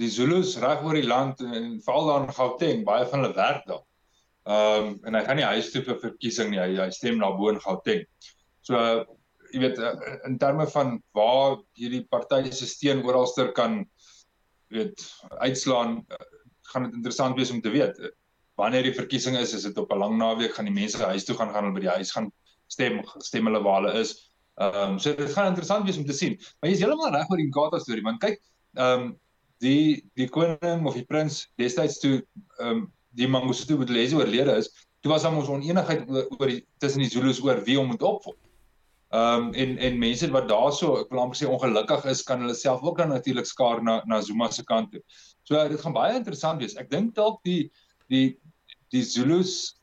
die 0.00 0.10
Zulus 0.10 0.54
reg 0.62 0.84
oor 0.86 0.94
die 0.94 1.06
land 1.06 1.40
en 1.42 1.78
veral 1.82 2.04
daar 2.06 2.26
in 2.26 2.34
Gauteng 2.34 2.82
baie 2.86 3.06
van 3.10 3.24
hulle 3.24 3.38
werk 3.38 3.64
daar. 3.70 3.86
Ehm 4.50 4.90
um, 4.90 4.92
en 5.06 5.18
hy 5.18 5.24
gaan 5.26 5.40
nie 5.40 5.48
huis 5.54 5.70
toe 5.72 5.82
vir 5.86 6.02
verkiesing 6.02 6.50
nie. 6.50 6.60
Hy, 6.60 6.76
hy 6.78 6.90
stem 6.94 7.18
na 7.18 7.30
bo 7.38 7.50
in 7.50 7.62
Gauteng. 7.62 8.04
So 8.66 8.78
uh, 8.78 9.02
jy 9.50 9.64
weet 9.64 9.78
uh, 9.82 9.94
in 10.28 10.38
terme 10.38 10.66
van 10.74 10.98
waar 11.16 11.58
hierdie 11.78 12.04
partye 12.10 12.52
se 12.54 12.66
steun 12.70 13.02
oralster 13.06 13.50
kan 13.56 13.84
weet 14.70 15.06
uitslaan 15.38 16.00
uh, 16.08 16.24
gaan 16.72 16.88
dit 16.88 16.98
interessant 16.98 17.36
wees 17.36 17.50
om 17.50 17.60
te 17.60 17.72
weet 17.74 17.98
wanneer 18.60 18.86
die 18.86 18.94
verkiesing 18.94 19.36
is 19.38 19.54
is 19.54 19.66
dit 19.68 19.78
op 19.78 19.92
'n 19.92 19.98
lang 19.98 20.16
naweek 20.18 20.54
gaan 20.54 20.68
die 20.68 20.74
mense 20.74 21.02
huis 21.12 21.24
toe 21.24 21.36
gaan 21.36 21.52
gaan 21.54 21.64
hulle 21.64 21.78
by 21.78 21.86
die 21.86 21.96
huis 21.98 22.12
gaan 22.12 22.30
stem 22.66 23.00
stem 23.18 23.48
hulle 23.50 23.62
waar 23.62 23.82
hulle 23.82 24.00
is 24.00 24.30
Ehm 24.60 24.92
um, 24.92 24.98
so 24.98 25.14
dit 25.16 25.32
gaan 25.32 25.46
interessant 25.46 25.86
wees 25.88 25.96
om 25.96 26.04
te 26.04 26.12
sien. 26.12 26.34
Maar 26.60 26.68
jy 26.68 26.76
is 26.76 26.82
heeltemal 26.84 27.14
reg 27.14 27.30
oor 27.32 27.40
die 27.40 27.48
Nkatha 27.48 27.78
storie 27.80 28.04
want 28.04 28.20
kyk, 28.20 28.42
ehm 28.76 29.04
um, 29.06 29.06
die 29.64 30.02
die 30.16 30.26
koning 30.28 30.84
of 30.88 30.96
die 30.98 31.06
prins 31.08 31.46
destyds 31.60 31.96
toe 32.02 32.18
ehm 32.18 32.66
um, 32.68 32.82
die 33.16 33.28
Mangosuthu 33.28 33.78
Buthelezi 33.80 34.18
oorlede 34.18 34.58
is, 34.60 34.68
toe 35.00 35.12
was 35.14 35.24
daar 35.24 35.32
mos 35.32 35.48
onenigheid 35.48 36.04
oor, 36.12 36.28
oor 36.36 36.52
die 36.52 36.60
tussen 36.78 37.00
die 37.02 37.08
Zulus 37.10 37.40
oor 37.42 37.62
wie 37.64 37.78
hom 37.78 37.88
moet 37.94 38.04
opvolg. 38.04 38.36
Ehm 39.10 39.48
um, 39.48 39.54
en 39.58 39.78
en 39.78 39.98
mense 39.98 40.26
wat 40.30 40.46
daarso, 40.48 40.92
ek 41.00 41.08
wil 41.10 41.24
amper 41.24 41.38
sê 41.40 41.46
ongelukkig 41.50 42.04
is, 42.12 42.22
kan 42.22 42.44
hulle 42.44 42.54
self 42.54 42.84
ook 42.86 43.00
dan 43.02 43.10
natuurlik 43.10 43.48
skaar 43.48 43.82
na 43.82 43.96
na 44.06 44.20
Zuma 44.22 44.46
se 44.54 44.62
kant 44.64 44.92
toe. 44.92 45.00
So 45.42 45.58
dit 45.68 45.80
gaan 45.82 45.96
baie 45.96 46.14
interessant 46.14 46.62
wees. 46.62 46.76
Ek 46.78 46.90
dink 46.92 47.16
dalk 47.16 47.40
die 47.42 47.72
die 48.06 48.38
die 48.94 49.02
Zulus 49.02 49.80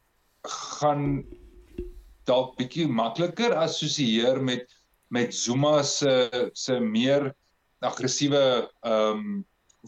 gaan 0.47 1.25
dalk 2.27 2.55
bietjie 2.55 2.87
makliker 2.87 3.57
assosieer 3.59 4.39
met 4.39 4.71
met 5.11 5.35
Zuma 5.35 5.83
se 5.83 6.29
se 6.53 6.79
meer 6.79 7.33
aggressiewe 7.83 8.43
ehm 8.63 9.11
um, 9.11 9.45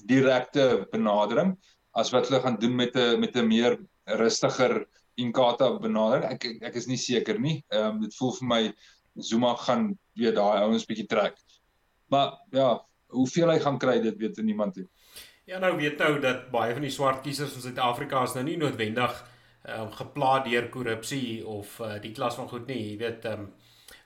direkte 0.07 0.85
benadering 0.91 1.55
as 1.95 2.11
wat 2.11 2.27
hulle 2.27 2.43
gaan 2.43 2.59
doen 2.59 2.75
met 2.75 2.95
'n 2.95 3.19
met 3.19 3.35
'n 3.35 3.47
meer 3.47 3.79
rustiger 4.19 4.85
Inkatha 5.15 5.79
benadering. 5.79 6.31
Ek 6.31 6.45
ek 6.61 6.75
is 6.75 6.87
nie 6.87 6.97
seker 6.97 7.39
nie. 7.39 7.63
Ehm 7.71 7.95
um, 7.95 8.01
dit 8.01 8.15
voel 8.15 8.35
vir 8.39 8.47
my 8.47 8.63
Zuma 9.22 9.55
gaan 9.55 9.97
weer 10.13 10.34
daai 10.34 10.61
ouens 10.61 10.86
bietjie 10.86 11.07
trek. 11.07 11.38
Maar 12.09 12.38
ja, 12.51 12.86
hoeveel 13.07 13.49
hy 13.49 13.59
gaan 13.59 13.78
kry, 13.78 13.99
dit 14.01 14.17
weet 14.17 14.41
niemand 14.43 14.76
nie. 14.76 14.88
Ja 15.49 15.57
nou 15.57 15.76
weet 15.78 15.97
nou 15.97 16.20
dat 16.22 16.51
baie 16.53 16.74
van 16.74 16.86
die 16.86 16.93
swart 16.93 17.24
kiesers 17.26 17.55
in 17.57 17.61
Suid-Afrika 17.61 18.22
is 18.24 18.36
nou 18.38 18.43
nie 18.45 18.57
noodwendig 18.57 19.15
um, 19.65 19.89
gepla 19.97 20.39
deur 20.45 20.67
korrupsie 20.70 21.45
of 21.47 21.80
uh, 21.82 21.95
die 22.01 22.11
klas 22.13 22.38
van 22.38 22.49
goed 22.51 22.67
nie. 22.70 22.91
Jy 22.91 22.97
weet, 23.01 23.26
ehm 23.26 23.47
um, 23.47 23.49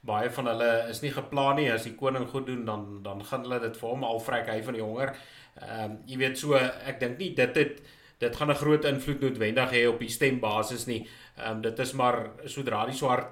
baie 0.04 0.28
van 0.36 0.50
hulle 0.52 0.70
is 0.92 1.00
nie 1.00 1.12
gepla 1.16 1.54
nie 1.56 1.70
as 1.72 1.86
die 1.88 1.94
koning 1.96 2.26
goed 2.28 2.46
doen 2.50 2.66
dan 2.68 2.82
dan 3.04 3.22
gaan 3.24 3.46
hulle 3.46 3.60
dit 3.64 3.78
vir 3.80 3.90
hom 3.90 4.02
al 4.04 4.20
vrek 4.20 4.50
hy 4.52 4.58
van 4.64 4.76
die 4.78 4.84
honger. 4.84 5.14
Ehm 5.60 5.84
um, 5.84 6.00
jy 6.08 6.20
weet 6.24 6.40
so 6.40 6.60
ek 6.60 7.00
dink 7.04 7.20
nie 7.20 7.30
dit 7.36 7.60
het 7.60 7.84
dit 8.24 8.36
gaan 8.40 8.52
'n 8.52 8.62
groot 8.64 8.86
invloed 8.86 9.22
noodwendig 9.22 9.72
hê 9.72 9.86
op 9.88 10.00
die 10.00 10.12
stembasis 10.12 10.88
nie. 10.88 11.02
Ehm 11.38 11.58
um, 11.58 11.62
dit 11.62 11.80
is 11.80 11.94
maar 11.94 12.20
sodra 12.46 12.86
die 12.86 12.96
swart 12.96 13.28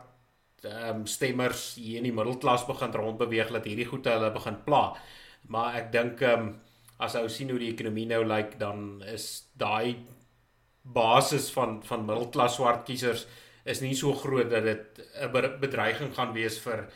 ehm 0.66 1.01
um, 1.01 1.05
stemmers 1.07 1.76
hier 1.76 1.97
in 1.97 2.03
die 2.09 2.14
middelklas 2.14 2.66
begin 2.66 2.93
rondbeweeg 2.93 3.51
dat 3.51 3.66
hierdie 3.66 3.88
goede 3.89 4.14
hulle 4.14 4.32
begin 4.32 4.57
pla. 4.66 4.84
Maar 5.47 5.76
ek 5.82 5.91
dink 5.91 6.22
ehm 6.22 6.47
um, 6.47 6.51
as 7.01 7.16
ou 7.18 7.28
sien 7.34 7.49
hoe 7.49 7.59
die 7.59 7.72
ekonomie 7.74 8.05
nou 8.05 8.22
lyk 8.30 8.59
dan 8.62 9.01
is 9.09 9.47
daai 9.57 9.97
basis 10.82 11.49
van 11.53 11.80
van 11.84 12.05
middelklas 12.05 12.59
swart 12.59 12.86
kiesers 12.86 13.26
is 13.66 13.82
nie 13.82 13.95
so 13.97 14.14
groot 14.14 14.49
dat 14.49 14.64
dit 14.64 15.01
'n 15.22 15.57
bedreiging 15.59 16.14
gaan 16.14 16.34
wees 16.34 16.59
vir 16.59 16.88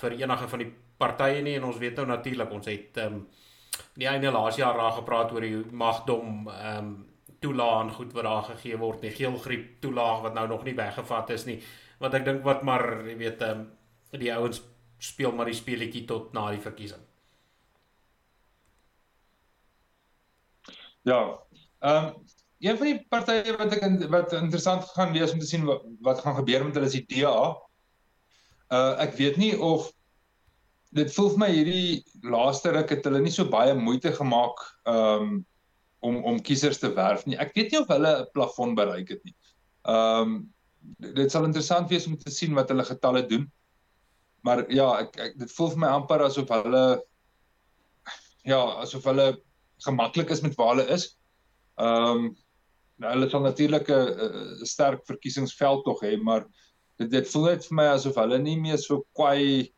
vir 0.00 0.12
enige 0.12 0.48
van 0.48 0.58
die 0.58 0.72
partye 0.98 1.42
nie. 1.42 1.56
En 1.56 1.64
ons 1.64 1.78
weet 1.78 1.96
nou 1.96 2.06
natuurlik 2.06 2.50
ons 2.50 2.66
het 2.66 2.96
ehm 2.96 3.14
um, 3.14 3.28
die 3.94 4.08
einde 4.08 4.30
laas 4.30 4.56
jaar 4.56 4.76
raak 4.76 4.94
gepraat 4.94 5.32
oor 5.32 5.40
die 5.40 5.64
magdom 5.72 6.48
ehm 6.48 6.78
um, 6.78 7.06
toelaag 7.40 7.82
en 7.82 7.90
goed 7.90 8.12
wat 8.12 8.24
daar 8.24 8.42
gegee 8.42 8.76
word. 8.76 9.00
Die 9.00 9.10
geelgriep 9.10 9.80
toelaag 9.80 10.20
wat 10.22 10.34
nou 10.34 10.46
nog 10.48 10.64
nie 10.64 10.74
weggevat 10.74 11.30
is 11.30 11.44
nie 11.44 11.62
wat 12.00 12.14
ek 12.16 12.24
dink 12.24 12.44
wat 12.44 12.64
maar 12.66 13.06
jy 13.06 13.16
weet 13.20 13.46
ehm 13.46 13.60
um, 13.60 13.68
die 14.20 14.32
ouens 14.34 14.62
speel 14.98 15.32
maar 15.32 15.46
die 15.46 15.56
speletjie 15.56 16.06
tot 16.08 16.32
na 16.34 16.50
die 16.50 16.62
verkiesing 16.64 17.04
Ja. 21.02 21.40
Ehm 21.78 22.04
um, 22.06 22.14
een 22.60 22.76
van 22.76 22.86
die 22.86 23.06
partye 23.08 23.54
wat 23.56 23.72
ek 23.72 23.84
wat 24.12 24.32
interessant 24.36 24.84
gaan 24.92 25.14
wees 25.16 25.32
om 25.32 25.38
te 25.40 25.46
sien 25.48 25.64
wat, 25.64 25.84
wat 26.04 26.18
gaan 26.20 26.36
gebeur 26.36 26.64
met 26.64 26.74
hulle 26.76 26.90
is 26.90 26.96
die 26.98 27.06
DA. 27.08 27.54
Uh 28.68 28.92
ek 29.00 29.16
weet 29.16 29.38
nie 29.40 29.54
of 29.56 29.88
dit 30.92 31.12
voel 31.14 31.30
vir 31.32 31.40
my 31.40 31.48
hierdie 31.54 32.02
laaste 32.34 32.72
ruk 32.74 32.92
het 32.92 33.06
hulle 33.08 33.22
nie 33.24 33.32
so 33.32 33.48
baie 33.48 33.72
moeite 33.74 34.12
gemaak 34.12 34.60
um 34.92 35.38
om 36.04 36.20
om 36.24 36.42
kiesers 36.44 36.82
te 36.82 36.92
werf 36.92 37.24
nie. 37.24 37.38
Ek 37.40 37.56
weet 37.56 37.72
nie 37.72 37.80
of 37.80 37.88
hulle 37.88 38.12
'n 38.20 38.28
plafon 38.36 38.76
bereik 38.76 39.08
het 39.16 39.24
nie. 39.24 39.34
Um 39.88 40.52
dit 41.00 41.32
sal 41.32 41.46
interessant 41.48 41.90
wees 41.90 42.06
om 42.06 42.18
te 42.18 42.32
sien 42.32 42.54
wat 42.56 42.70
hulle 42.72 42.84
getalle 42.88 43.24
doen. 43.28 43.46
Maar 44.46 44.64
ja, 44.72 44.88
ek, 45.04 45.16
ek 45.20 45.38
dit 45.40 45.52
voel 45.56 45.74
vir 45.74 45.82
my 45.84 45.94
amper 46.00 46.24
asof 46.24 46.52
hulle 46.54 46.84
ja, 48.48 48.60
asof 48.80 49.04
hulle 49.04 49.34
gemaklik 49.84 50.30
is 50.32 50.44
met 50.44 50.56
waar 50.56 50.76
hulle 50.76 50.88
is. 50.96 51.10
Ehm 51.80 52.28
um, 52.28 52.30
Nou 53.00 53.10
hulle 53.14 53.30
sal 53.32 53.44
natuurlik 53.46 53.88
'n 53.88 54.66
sterk 54.68 55.06
verkiesingsveld 55.08 55.84
tog 55.84 56.02
hê, 56.04 56.16
maar 56.20 56.44
dit 57.00 57.10
dit 57.10 57.28
voel 57.32 57.46
net 57.48 57.64
vir 57.66 57.76
my 57.78 57.86
asof 57.94 58.18
hulle 58.20 58.38
nie 58.38 58.56
meer 58.60 58.76
so 58.78 59.04
kwai 59.16 59.72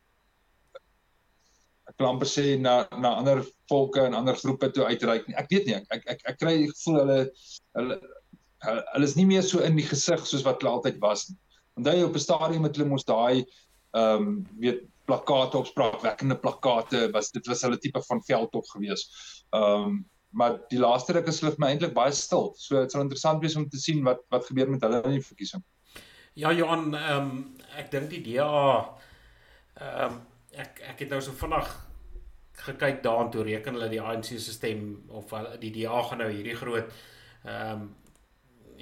ek 1.87 1.95
kan 1.99 2.09
amper 2.09 2.27
sê 2.27 2.59
na 2.59 2.89
na 2.99 3.15
ander 3.21 3.45
volke 3.71 4.03
en 4.03 4.15
ander 4.19 4.35
groepe 4.35 4.73
toe 4.75 4.89
uitreik 4.91 5.29
nie. 5.29 5.37
Ek 5.39 5.51
weet 5.55 5.67
nie, 5.67 5.77
ek 5.79 6.03
ek 6.17 6.27
ek 6.33 6.41
kry 6.41 6.57
die 6.65 6.73
gevoel 6.73 6.99
hulle 7.03 7.21
hulle 7.79 8.01
hulle 8.63 9.05
is 9.05 9.17
nie 9.19 9.27
meer 9.27 9.43
so 9.43 9.61
in 9.61 9.77
die 9.77 9.87
gesig 9.87 10.27
soos 10.27 10.45
wat 10.47 10.63
hulle 10.63 10.77
altyd 10.77 11.01
was 11.03 11.29
nie. 11.31 11.39
onthou 11.79 11.95
jy 11.97 12.05
op 12.05 12.17
'n 12.17 12.27
stadium 12.27 12.65
het 12.65 12.77
hulle 12.77 12.89
mos 12.89 13.05
daai 13.05 13.45
ehm 13.93 14.23
um, 14.23 14.47
weet 14.61 14.83
plakate 15.07 15.59
op 15.59 15.67
spraakwekkende 15.67 16.37
plakate 16.39 17.11
was 17.13 17.31
dit 17.31 17.47
was 17.47 17.63
hulle 17.63 17.79
tipe 17.79 18.03
van 18.09 18.23
veldtog 18.25 18.67
gewees. 18.73 19.07
Ehm 19.51 19.85
um, 19.85 20.01
maar 20.33 20.59
die 20.69 20.79
laaste 20.79 21.13
ruk 21.13 21.27
is 21.29 21.41
hulle 21.41 21.53
vir 21.53 21.61
my 21.61 21.69
eintlik 21.75 21.93
baie 21.93 22.13
stil. 22.17 22.55
So 22.57 22.81
dit 22.81 22.93
sal 22.93 23.03
interessant 23.05 23.43
wees 23.43 23.57
om 23.57 23.69
te 23.69 23.81
sien 23.81 24.01
wat 24.05 24.23
wat 24.33 24.47
gebeur 24.49 24.71
met 24.71 24.83
hulle 24.83 25.03
in 25.05 25.19
die 25.19 25.25
verkiesing. 25.27 25.63
Ja 26.35 26.53
Johan, 26.53 26.95
ehm 26.95 27.31
um, 27.31 27.57
ek 27.77 27.91
dink 27.91 28.11
die 28.11 28.23
DA 28.23 28.99
ehm 29.81 30.13
um, 30.13 30.21
ek 30.53 30.81
ek 30.93 31.05
het 31.05 31.11
nou 31.11 31.21
so 31.21 31.33
vinnig 31.33 31.69
gekyk 32.63 33.03
daartoe 33.03 33.43
reken 33.43 33.75
hulle 33.75 33.89
die 33.89 34.01
ANC 34.01 34.25
se 34.25 34.53
stem 34.53 35.03
of 35.09 35.33
die 35.61 35.73
DA 35.73 36.03
gaan 36.09 36.21
nou 36.25 36.31
hierdie 36.31 36.57
groot 36.57 36.89
ehm 37.45 37.83
um, 37.83 37.91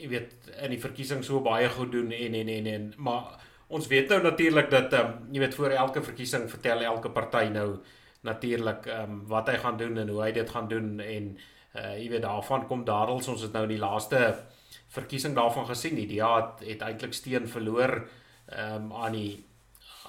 jy 0.01 0.09
weet 0.09 0.51
in 0.65 0.75
die 0.75 0.81
verkiesing 0.81 1.25
so 1.25 1.41
baie 1.45 1.69
goed 1.69 1.93
doen 1.93 2.13
en 2.13 2.35
en 2.35 2.49
en 2.49 2.67
en 2.67 2.93
maar 2.97 3.39
ons 3.69 3.87
weet 3.87 4.09
nou 4.11 4.23
natuurlik 4.23 4.71
dat 4.71 4.93
ehm 4.93 5.07
um, 5.07 5.33
jy 5.35 5.41
weet 5.45 5.55
voor 5.55 5.71
elke 5.71 6.03
verkiesing 6.03 6.49
vertel 6.51 6.83
elke 6.83 7.11
party 7.11 7.47
nou 7.53 7.69
natuurlik 8.27 8.87
ehm 8.87 9.11
um, 9.11 9.23
wat 9.29 9.49
hy 9.49 9.57
gaan 9.57 9.77
doen 9.77 9.99
en 9.99 10.09
hoe 10.09 10.23
hy 10.23 10.33
dit 10.33 10.51
gaan 10.51 10.69
doen 10.69 11.01
en 11.01 11.37
uh 11.81 11.95
jy 11.97 12.09
weet 12.11 12.23
daarvan 12.23 12.67
kom 12.67 12.85
dadels. 12.85 13.29
Ons 13.29 13.43
het 13.47 13.53
nou 13.53 13.63
in 13.69 13.77
die 13.77 13.83
laaste 13.83 14.21
verkiesing 14.91 15.35
daarvan 15.35 15.67
gesien. 15.67 15.95
Die 15.95 16.09
DA 16.17 16.31
het, 16.37 16.65
het 16.69 16.83
eintlik 16.83 17.15
steen 17.15 17.49
verloor 17.49 18.01
ehm 18.47 18.91
um, 18.91 18.93
aan 18.93 19.13
die 19.13 19.45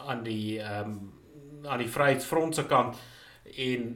aan 0.07 0.23
die 0.23 0.59
ehm 0.59 0.95
um, 0.95 1.11
aan 1.69 1.83
die 1.83 1.91
Vryheidsfront 1.91 2.55
se 2.55 2.65
kant. 2.65 2.97
En 3.57 3.91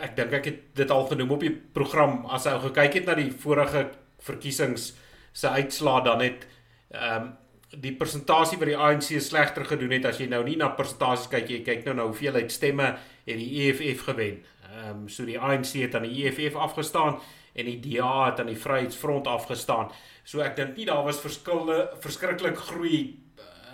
ek 0.00 0.16
dink 0.16 0.32
ek 0.32 0.44
het 0.44 0.60
dit 0.74 0.90
al 0.90 1.06
genoem 1.06 1.36
op 1.36 1.44
die 1.44 1.52
program. 1.52 2.24
As 2.26 2.46
ou 2.46 2.58
gekyk 2.60 2.94
het 3.00 3.10
na 3.10 3.14
die 3.18 3.32
vorige 3.32 3.90
verkiesings 4.24 4.92
se 5.32 5.48
uitslaa 5.48 6.00
dan 6.00 6.20
het 6.20 6.46
ehm 6.90 7.22
um, 7.22 7.30
die 7.70 7.92
persentasie 7.94 8.58
wat 8.58 8.66
die 8.66 8.76
ANC 8.76 9.12
slegter 9.22 9.62
gedoen 9.64 9.92
het 9.94 10.06
as 10.10 10.16
jy 10.18 10.26
nou 10.26 10.40
nie 10.42 10.56
na 10.58 10.72
persentasies 10.74 11.30
kyk 11.30 11.52
jy 11.52 11.58
kyk 11.62 11.84
nou 11.86 11.94
na 11.94 12.06
hoeveel 12.08 12.40
uit 12.40 12.50
stemme 12.50 12.88
het 13.26 13.36
die 13.38 13.60
EFF 13.62 14.02
gewen. 14.08 14.40
Ehm 14.70 14.90
um, 14.90 15.08
so 15.08 15.24
die 15.24 15.38
ANC 15.38 15.76
het 15.78 15.94
aan 15.94 16.08
die 16.08 16.24
EFF 16.24 16.56
afgestaan 16.56 17.20
en 17.54 17.66
die 17.66 17.78
DA 17.80 18.26
het 18.26 18.40
aan 18.40 18.50
die 18.50 18.58
Vryheidsfront 18.58 19.26
afgestaan. 19.26 19.90
So 20.24 20.42
ek 20.42 20.56
dink 20.56 20.76
nie 20.76 20.86
daar 20.86 21.04
was 21.06 21.22
verskille 21.22 21.90
verskriklik 22.02 22.58
groei 22.58 23.00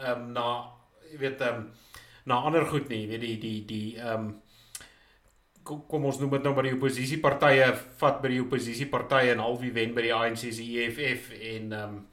ehm 0.03 0.13
um, 0.13 0.33
na 0.33 0.49
jy 1.11 1.19
weet 1.25 1.41
ehm 1.41 1.65
um, 1.65 1.71
na 2.27 2.41
ander 2.43 2.67
goed 2.67 2.89
nie, 2.89 3.07
weet 3.09 3.21
die 3.21 3.39
die 3.39 3.61
die 3.65 3.97
ehm 3.97 4.27
um, 4.27 4.35
kom 5.67 6.05
ons 6.05 6.19
noem 6.21 6.37
dit 6.37 6.45
nou 6.47 6.55
maar 6.55 6.69
die 6.69 6.75
oppositiepartye 6.77 7.71
vat 8.01 8.21
by 8.23 8.29
die 8.35 8.43
oppositiepartye 8.43 9.33
en 9.35 9.43
halfie 9.45 9.73
wen 9.75 9.95
by 9.97 10.07
die 10.07 10.15
ANC 10.15 10.45
se 10.45 10.67
EFF 10.67 11.33
en 11.37 11.73
ehm 11.73 11.97
um, 11.97 12.05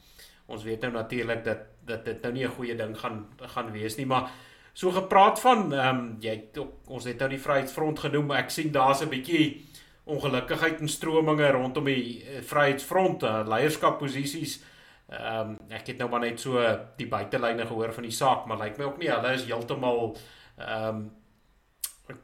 ons 0.54 0.64
weet 0.68 0.82
nou 0.84 0.92
natuurlik 0.92 1.44
dat 1.46 1.70
dat 1.88 2.06
dit 2.06 2.24
nou 2.24 2.34
nie 2.34 2.44
'n 2.46 2.56
goeie 2.56 2.76
ding 2.76 2.98
gaan 3.00 3.26
gaan 3.40 3.72
wees 3.72 3.96
nie 3.98 4.06
maar 4.06 4.30
so 4.74 4.92
gepraat 4.92 5.40
van 5.40 5.74
ehm 5.74 5.98
um, 5.98 6.18
jy 6.22 6.50
ons 6.88 7.06
het 7.06 7.20
nou 7.20 7.30
die 7.30 7.40
Vryheidsfront 7.40 8.00
genoem 8.00 8.32
ek 8.32 8.50
sien 8.50 8.72
daar's 8.72 9.02
'n 9.02 9.10
bietjie 9.10 9.66
ongelukkigheid 10.04 10.80
en 10.80 10.88
strominge 10.88 11.52
rondom 11.52 11.86
die 11.86 12.24
uh, 12.24 12.42
Vryheidsfront 12.42 13.24
uh, 13.24 13.44
leierskapposisies. 13.48 14.62
Ehm 15.10 15.50
um, 15.50 15.58
ek 15.70 15.88
het 15.88 15.98
nou 15.98 16.10
maar 16.10 16.20
net 16.20 16.40
so 16.40 16.60
die 16.98 17.08
buitelyne 17.08 17.66
gehoor 17.66 17.94
van 17.94 18.04
die 18.04 18.12
saak 18.12 18.46
maar 18.46 18.58
lyk 18.58 18.78
my 18.78 18.86
ook 18.86 18.98
nie 18.98 19.12
hulle 19.12 19.34
is 19.34 19.46
heeltemal 19.46 20.18
ehm 20.58 20.88
um, 20.88 21.12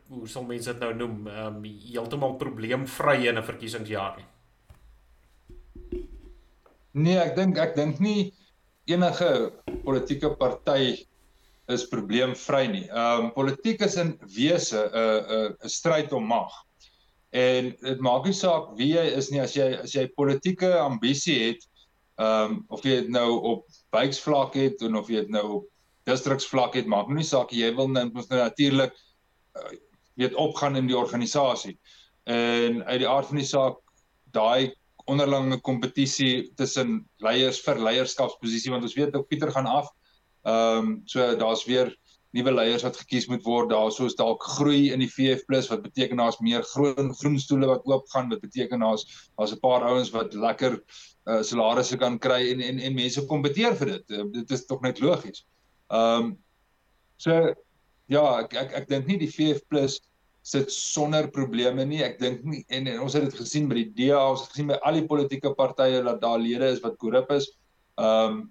hoe 0.10 0.28
sal 0.28 0.44
mense 0.44 0.74
dit 0.74 0.82
nou 0.84 0.94
noem 0.94 1.28
ehm 1.28 1.56
um, 1.56 1.64
heeltemal 1.64 2.36
probleemvry 2.42 3.28
in 3.28 3.38
'n 3.38 3.44
verkiesingsjaar 3.44 4.18
nie 4.18 4.28
Nee, 6.94 7.20
ek 7.22 7.36
dink 7.38 7.58
ek 7.62 7.76
dink 7.78 8.00
nie 8.02 8.32
enige 8.90 9.54
politieke 9.86 10.32
party 10.40 11.06
is 11.70 11.86
probleemvry 11.92 12.66
nie. 12.68 12.86
Ehm 12.90 13.28
um, 13.28 13.32
politiek 13.36 13.82
is 13.86 13.96
in 14.02 14.16
wese 14.36 14.82
'n 14.90 15.20
'n 15.38 15.56
'n 15.64 15.70
stryd 15.70 16.14
om 16.14 16.26
mag. 16.26 16.52
En 17.32 17.76
dit 17.82 18.00
maak 18.02 18.26
nie 18.26 18.34
saak 18.34 18.74
wie 18.78 18.96
jy 18.96 19.06
is 19.18 19.30
nie 19.32 19.42
as 19.42 19.54
jy 19.54 19.78
as 19.84 19.94
jy 19.94 20.08
politieke 20.18 20.74
ambisie 20.80 21.38
het, 21.48 21.68
ehm 22.18 22.58
um, 22.58 22.66
of 22.70 22.82
jy 22.84 23.02
dit 23.02 23.10
nou 23.10 23.38
op 23.54 23.68
wijksvlak 23.94 24.56
het 24.56 24.82
of 24.82 24.98
of 25.04 25.10
jy 25.10 25.22
dit 25.22 25.30
nou 25.30 25.46
op 25.60 25.70
distriksvlak 26.10 26.74
het, 26.74 26.88
maak 26.88 27.08
nie 27.08 27.24
saak 27.24 27.54
jy 27.54 27.70
wil 27.76 27.88
nou 27.88 28.10
nou 28.10 28.26
natuurlik 28.30 28.92
uh, 28.92 29.09
weet 30.20 30.36
opgaan 30.36 30.76
in 30.76 30.88
die 30.88 30.98
organisasie. 30.98 31.78
En 32.24 32.84
uit 32.84 33.00
die 33.00 33.08
aard 33.08 33.30
van 33.32 33.40
die 33.40 33.48
saak 33.48 33.80
daai 34.36 34.76
onderlinge 35.10 35.58
kompetisie 35.66 36.52
tussen 36.60 37.00
leiers 37.24 37.62
vir 37.66 37.80
leierskapsposisie 37.82 38.74
want 38.74 38.86
ons 38.86 38.98
weet 38.98 39.16
ook 39.16 39.28
Pieter 39.32 39.52
gaan 39.56 39.70
af. 39.70 39.90
Ehm 40.48 40.78
um, 40.78 41.02
so 41.06 41.36
daar's 41.36 41.66
weer 41.66 41.96
nuwe 42.38 42.52
leiers 42.54 42.84
wat 42.86 42.98
gekies 42.98 43.28
moet 43.28 43.44
word. 43.44 43.72
Daar 43.72 43.92
soos 43.92 44.16
dalk 44.16 44.44
groei 44.58 44.92
in 44.94 45.02
die 45.02 45.10
VF+ 45.10 45.46
wat 45.72 45.82
beteken 45.82 46.22
daar's 46.22 46.40
meer 46.46 46.64
groen 46.74 47.14
groen 47.22 47.40
stoele 47.42 47.72
wat 47.72 47.88
oop 47.90 48.10
gaan 48.14 48.30
wat 48.30 48.44
beteken 48.46 48.86
daar's 48.86 49.08
daar's 49.38 49.54
'n 49.56 49.60
paar 49.60 49.88
ouens 49.90 50.12
wat 50.14 50.34
lekker 50.34 50.78
uh, 51.26 51.42
salarisse 51.42 51.98
kan 51.98 52.20
kry 52.20 52.52
en 52.52 52.62
en 52.62 52.80
en 52.80 52.94
mense 52.94 53.26
kompeteer 53.26 53.76
vir 53.76 53.96
dit. 53.96 54.06
Uh, 54.10 54.26
dit 54.32 54.52
is 54.52 54.66
tog 54.66 54.82
net 54.82 55.00
logies. 55.00 55.46
Ehm 55.90 56.24
um, 56.24 56.38
so 57.18 57.54
ja, 58.10 58.24
ek 58.44 58.56
ek, 58.58 58.78
ek 58.82 58.88
dink 58.90 59.10
nie 59.10 59.20
die 59.22 59.32
VF+ 59.32 59.64
sit 60.50 60.72
sonder 60.74 61.28
probleme 61.32 61.86
nie. 61.86 62.02
Ek 62.06 62.18
dink 62.22 62.46
nie 62.48 62.64
en, 62.74 62.88
en 62.90 63.04
ons 63.06 63.16
het 63.18 63.28
dit 63.28 63.36
gesien 63.38 63.68
by 63.70 63.82
die 63.82 63.90
DA, 63.98 64.22
ons 64.32 64.46
het 64.46 64.56
gesien 64.56 64.72
by 64.72 64.80
al 64.88 64.98
die 64.98 65.08
politieke 65.10 65.52
partye 65.58 66.02
dat 66.06 66.22
daar 66.24 66.40
lede 66.42 66.72
is 66.74 66.82
wat 66.86 66.98
korrup 67.02 67.32
is. 67.36 67.52
Ehm 68.00 68.40
um, 68.40 68.48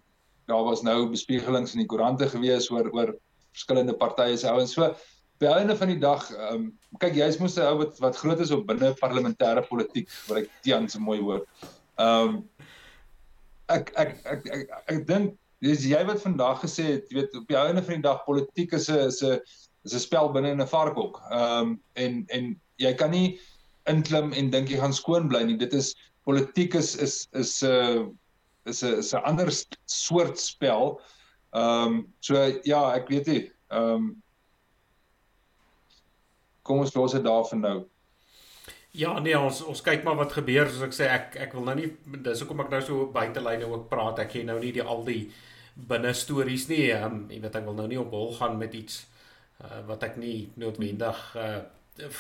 daar 0.48 0.64
was 0.64 0.80
nou 0.80 1.10
bespiegelings 1.12 1.74
in 1.74 1.82
die 1.82 1.88
koerante 1.90 2.24
gewees 2.32 2.70
oor 2.72 2.86
oor 2.96 3.10
verskillende 3.52 3.92
partye 4.00 4.36
se 4.40 4.48
ouens. 4.48 4.72
So 4.72 4.94
by 5.42 5.50
einde 5.58 5.76
van 5.76 5.92
die 5.92 5.98
dag, 6.00 6.24
ehm 6.32 6.54
um, 6.54 6.70
kyk 7.02 7.18
jy's 7.18 7.40
mos 7.40 7.58
'n 7.58 7.66
ou 7.68 7.82
wat 7.82 7.98
wat 8.04 8.16
groot 8.16 8.40
is 8.40 8.54
op 8.54 8.64
binne 8.68 8.94
parlementêre 9.02 9.66
politiek, 9.68 10.08
wat 10.28 10.44
ek 10.44 10.48
Tian 10.62 10.88
se 10.88 11.00
mooi 11.00 11.20
woord. 11.20 11.44
Ehm 11.98 12.38
um, 12.38 12.40
ek 13.68 13.92
ek 13.96 14.16
ek 14.24 14.46
ek, 14.46 14.64
ek, 14.70 14.82
ek 14.94 15.06
dink 15.06 15.36
dis 15.64 15.86
jy 15.90 16.00
wat 16.06 16.22
vandag 16.22 16.60
gesê 16.62 16.84
het, 16.94 17.08
jy 17.10 17.20
weet 17.20 17.36
op 17.38 17.48
die 17.50 17.58
einde 17.58 17.82
van 17.82 17.98
die 17.98 18.06
dag 18.06 18.24
politiek 18.26 18.72
is 18.72 18.88
'n 18.90 19.08
is 19.08 19.22
'n 19.22 19.40
is 19.84 19.94
'n 19.94 20.04
spel 20.06 20.32
binne 20.32 20.50
in 20.50 20.62
'n 20.62 20.66
varkhok. 20.66 21.20
Ehm 21.30 21.60
um, 21.60 21.80
en 21.94 22.24
en 22.28 22.60
jy 22.78 22.94
kan 22.94 23.10
nie 23.10 23.40
inklim 23.86 24.32
en 24.32 24.50
dink 24.50 24.68
jy 24.68 24.78
gaan 24.78 24.94
skoon 24.94 25.28
bly 25.28 25.42
nie. 25.42 25.56
Dit 25.56 25.74
is 25.74 25.94
politiek 26.24 26.74
is 26.74 26.96
is 26.96 27.28
is 27.32 27.62
'n 27.62 27.66
uh, 27.66 28.06
is 28.64 28.82
'n 28.82 28.98
is 28.98 29.12
'n 29.14 29.24
ander 29.24 29.50
soort 29.86 30.38
spel. 30.38 31.00
Ehm 31.54 31.86
um, 31.86 32.14
so 32.20 32.34
ja, 32.64 32.94
ek 32.94 33.08
weet 33.08 33.26
nie. 33.26 33.52
Ehm 33.70 33.94
um, 33.94 34.22
kom 36.62 36.78
ons 36.78 36.94
los 36.94 37.12
dit 37.12 37.24
daar 37.24 37.46
vir 37.48 37.58
nou. 37.58 37.78
Ja, 38.98 39.12
nee, 39.22 39.36
ons 39.38 39.60
ons 39.62 39.80
kyk 39.86 40.02
maar 40.02 40.16
wat 40.18 40.32
gebeur 40.34 40.66
soos 40.66 40.82
ek 40.88 40.94
sê 40.96 41.06
ek 41.06 41.36
ek 41.44 41.52
wil 41.54 41.68
nou 41.68 41.76
nie 41.78 41.90
dis 42.24 42.40
hoekom 42.42 42.64
ek 42.64 42.72
nou 42.72 42.80
so 42.82 43.04
buitelyne 43.14 43.68
ook 43.70 43.84
praat. 43.92 44.24
Ek 44.24 44.32
gee 44.32 44.46
nou 44.48 44.56
nie 44.58 44.72
die 44.74 44.82
al 44.82 45.04
die 45.06 45.28
binne 45.90 46.10
stories 46.18 46.66
nie. 46.70 46.88
Ehm 46.90 47.06
um, 47.06 47.20
jy 47.30 47.38
weet 47.44 47.58
ek 47.60 47.68
wil 47.68 47.76
nou 47.78 47.86
nie 47.90 48.00
op 48.02 48.16
hol 48.16 48.32
gaan 48.34 48.58
met 48.58 48.74
iets 48.74 49.04
uh, 49.62 49.84
wat 49.86 50.02
ek 50.08 50.18
nie 50.18 50.48
noodwendig 50.58 51.20
uh, 51.38 51.60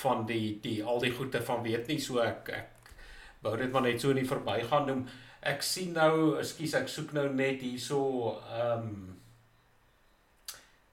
van 0.02 0.22
die 0.28 0.58
die 0.62 0.76
al 0.84 1.02
die 1.02 1.10
goeie 1.16 1.42
van 1.50 1.64
weet 1.66 1.90
nie 1.90 1.98
so 2.04 2.22
ek 2.22 2.52
ek 2.60 2.94
wou 3.42 3.56
dit 3.58 3.74
maar 3.74 3.86
net 3.86 3.98
so 4.02 4.14
in 4.14 4.22
die 4.22 4.30
verbygaan 4.30 4.86
noem 4.86 5.04
ek 5.50 5.66
sien 5.66 5.94
nou 5.98 6.36
ekskuus 6.38 6.76
ek 6.78 6.90
soek 6.94 7.14
nou 7.18 7.26
net 7.32 7.62
hierso 7.66 8.02
ehm 8.54 8.90
um, 8.90 8.98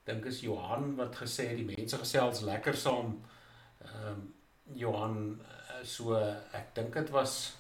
dink 0.05 0.25
is 0.29 0.41
Johan 0.45 0.95
wat 0.97 1.17
gesê 1.21 1.51
die 1.57 1.65
mense 1.69 1.97
gesels 2.01 2.41
lekker 2.49 2.77
saam 2.87 3.19
ehm 3.85 4.15
um, 4.15 4.31
Johan 4.73 5.19
so 5.83 6.15
ek 6.53 6.73
dink 6.75 6.93
dit 6.93 7.09
was 7.11 7.53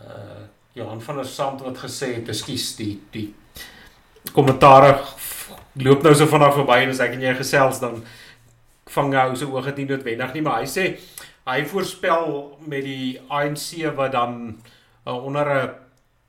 uh 0.00 0.42
Johan 0.74 1.00
van 1.00 1.16
der 1.16 1.24
Sand 1.30 1.60
wat 1.62 1.78
gesê 1.78 2.16
het 2.16 2.28
ekskuus 2.28 2.72
die 2.76 2.94
die 3.14 3.28
kommentaar 4.34 4.88
loop 5.78 6.02
nou 6.02 6.14
so 6.14 6.26
vanaf 6.26 6.56
verby 6.58 6.80
en 6.82 6.90
as 6.90 7.02
ek 7.04 7.14
en 7.14 7.22
jy 7.22 7.34
gesels 7.38 7.78
dan 7.82 8.00
vang 8.94 9.14
hy 9.14 9.28
se 9.38 9.46
oë 9.46 9.64
dit 9.68 9.82
nie 9.82 9.88
noodwendig 9.92 10.34
nie, 10.34 10.42
maar 10.42 10.62
hy 10.62 10.68
sê 10.70 10.84
hy 11.46 11.62
voorspel 11.68 12.26
met 12.66 12.84
die 12.86 13.14
ANC 13.28 13.84
wat 13.96 14.14
dan 14.16 14.36
uh, 15.06 15.14
onder 15.14 15.46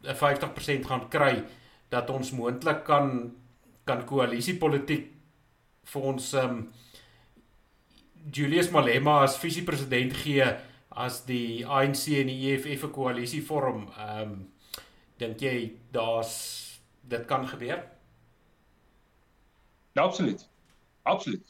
'n 0.06 0.14
50% 0.14 0.86
gaan 0.86 1.10
kry 1.10 1.43
dat 1.89 2.10
ons 2.10 2.32
moontlik 2.32 2.84
kan 2.86 3.32
kan 3.86 4.06
koalisiepolitiek 4.06 5.12
vir 5.86 6.01
ons 6.01 6.34
um, 6.34 6.72
Julius 8.32 8.70
Malema 8.74 9.22
as 9.24 9.38
visiepresident 9.38 10.14
gee 10.18 10.46
as 10.90 11.20
die 11.28 11.66
ANC 11.68 12.08
en 12.22 12.32
die 12.32 12.54
EFF 12.54 12.86
'n 12.88 12.92
koalisie 12.92 13.44
vorm. 13.46 13.88
Ehm 13.98 14.22
um, 14.22 14.54
dink 15.18 15.40
jy 15.40 15.78
daar's 15.92 16.34
dit 17.08 17.26
kan 17.26 17.48
gebeur? 17.48 17.84
Ja, 19.94 20.02
absoluut. 20.02 20.48
Absoluut. 21.04 21.44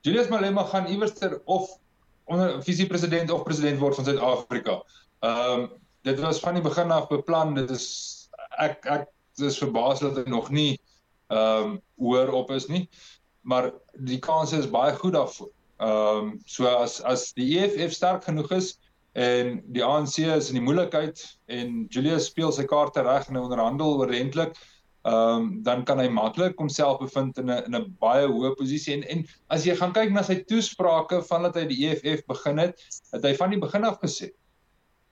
Julius 0.00 0.28
Malema 0.28 0.64
gaan 0.64 0.86
iewerster 0.86 1.40
of 1.44 1.78
onder 2.24 2.62
visiepresident 2.62 3.30
of 3.30 3.44
president 3.44 3.78
word 3.78 3.94
van 3.94 4.04
Suid-Afrika. 4.04 4.82
Ehm 5.20 5.60
um, 5.60 5.70
dit 6.02 6.20
was 6.20 6.40
van 6.40 6.54
die 6.54 6.62
begin 6.62 6.90
af 6.90 7.08
beplan. 7.08 7.54
Dit 7.54 7.70
is 7.70 8.28
ek 8.58 8.84
ek 8.84 9.08
is 9.36 9.58
verbaas 9.58 10.00
dat 10.00 10.16
hy 10.16 10.26
nog 10.26 10.50
nie 10.50 10.80
ehm 11.28 11.62
um, 11.62 11.80
hoër 11.94 12.32
op 12.32 12.50
is 12.50 12.66
nie. 12.66 12.88
Maar 13.40 13.72
die 13.92 14.18
kans 14.18 14.52
is 14.52 14.70
baie 14.70 14.94
goed 14.94 15.12
daarvoor. 15.12 15.50
Ehm 15.82 16.18
um, 16.18 16.40
so 16.46 16.68
as 16.70 17.00
as 17.02 17.32
die 17.34 17.58
EFF 17.58 17.94
sterk 17.96 18.24
genoeg 18.28 18.52
is 18.54 18.74
en 19.18 19.56
die 19.74 19.82
ANC 19.84 20.20
is 20.24 20.50
in 20.52 20.60
die 20.60 20.64
moeilikheid 20.64 21.22
en 21.50 21.86
Julius 21.92 22.28
speel 22.30 22.52
sy 22.54 22.64
kaarte 22.70 23.02
reg 23.02 23.26
en 23.28 23.40
onderhandel 23.40 23.98
oorentlik, 23.98 24.54
ehm 25.02 25.40
um, 25.40 25.48
dan 25.66 25.82
kan 25.88 25.98
hy 25.98 26.06
maklik 26.08 26.60
homself 26.62 27.00
bevind 27.02 27.40
in 27.42 27.50
'n 27.50 27.66
in 27.66 27.76
'n 27.80 27.96
baie 27.98 28.28
hoë 28.30 28.54
posisie 28.60 28.94
en 28.94 29.02
en 29.16 29.24
as 29.48 29.66
jy 29.66 29.74
gaan 29.80 29.96
kyk 29.96 30.12
na 30.14 30.22
sy 30.22 30.38
toesprake 30.46 31.22
vandat 31.32 31.58
hy 31.58 31.66
die 31.66 31.80
EFF 31.88 32.22
begin 32.30 32.62
het, 32.62 32.78
het 33.12 33.26
hy 33.26 33.34
van 33.42 33.50
die 33.50 33.62
begin 33.66 33.84
af 33.84 33.98
gesê 34.04 34.30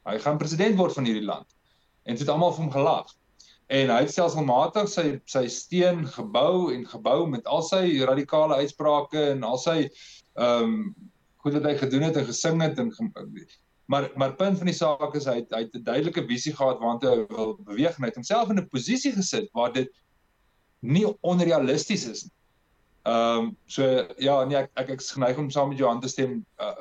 hy 0.07 0.19
gaan 0.19 0.39
president 0.39 0.79
word 0.79 0.95
van 0.95 1.05
hierdie 1.05 1.27
land. 1.27 1.49
En 2.07 2.15
dit 2.15 2.23
het 2.23 2.31
almal 2.33 2.55
vir 2.55 2.65
hom 2.65 2.73
gelag. 2.73 3.11
En 3.71 3.91
hy 3.93 3.99
het 4.03 4.11
stelselmatig 4.11 4.89
sy 4.91 5.05
sy 5.31 5.45
steen 5.53 6.07
gebou 6.15 6.73
en 6.75 6.87
gebou 6.87 7.27
met 7.31 7.47
al 7.47 7.63
sy 7.63 8.01
radikale 8.09 8.63
uitsprake 8.63 9.31
en 9.35 9.45
al 9.47 9.61
sy 9.63 9.77
ehm 10.41 10.65
um, 10.65 10.95
goed 11.41 11.57
wat 11.57 11.67
hy 11.69 11.77
gedoen 11.81 12.03
het 12.05 12.17
en 12.21 12.27
gesing 12.29 12.63
het 12.63 12.79
en 12.79 12.91
Maar 13.91 14.11
maar 14.15 14.35
punt 14.35 14.59
van 14.59 14.67
die 14.67 14.75
saak 14.75 15.15
is 15.19 15.25
hy 15.27 15.41
het, 15.41 15.51
hy 15.51 15.65
het 15.65 15.75
'n 15.75 15.83
duidelike 15.83 16.23
visie 16.27 16.53
gehad 16.55 16.79
waartoe 16.79 17.11
hy 17.11 17.25
wil 17.35 17.57
beweeg 17.67 17.97
en 17.97 18.05
hy 18.05 18.11
het 18.13 18.21
homself 18.21 18.51
in 18.51 18.61
'n 18.61 18.69
posisie 18.69 19.13
gesit 19.13 19.49
waar 19.53 19.73
dit 19.73 19.91
nie 20.81 21.07
onrealisties 21.21 22.05
is 22.07 22.23
nie. 22.25 22.33
Ehm 23.03 23.39
um, 23.39 23.57
so 23.67 23.83
ja, 24.19 24.45
nee 24.45 24.57
ek 24.57 24.71
ek 24.75 24.91
ek 24.91 25.03
geneig 25.03 25.39
om 25.39 25.51
saam 25.51 25.69
met 25.69 25.79
Johan 25.79 26.01
te 26.01 26.09
stem. 26.09 26.47
Uh, 26.61 26.77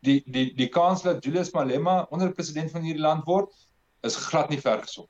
die 0.00 0.22
die 0.26 0.54
die 0.54 0.68
kans 0.68 1.02
dat 1.02 1.24
Julius 1.24 1.52
Malema 1.52 2.06
onder 2.10 2.32
president 2.32 2.70
van 2.70 2.82
hierdie 2.82 3.02
land 3.02 3.24
word 3.24 3.52
is 4.00 4.16
glad 4.16 4.48
nie 4.50 4.60
ver 4.60 4.82
gesog. 4.82 5.08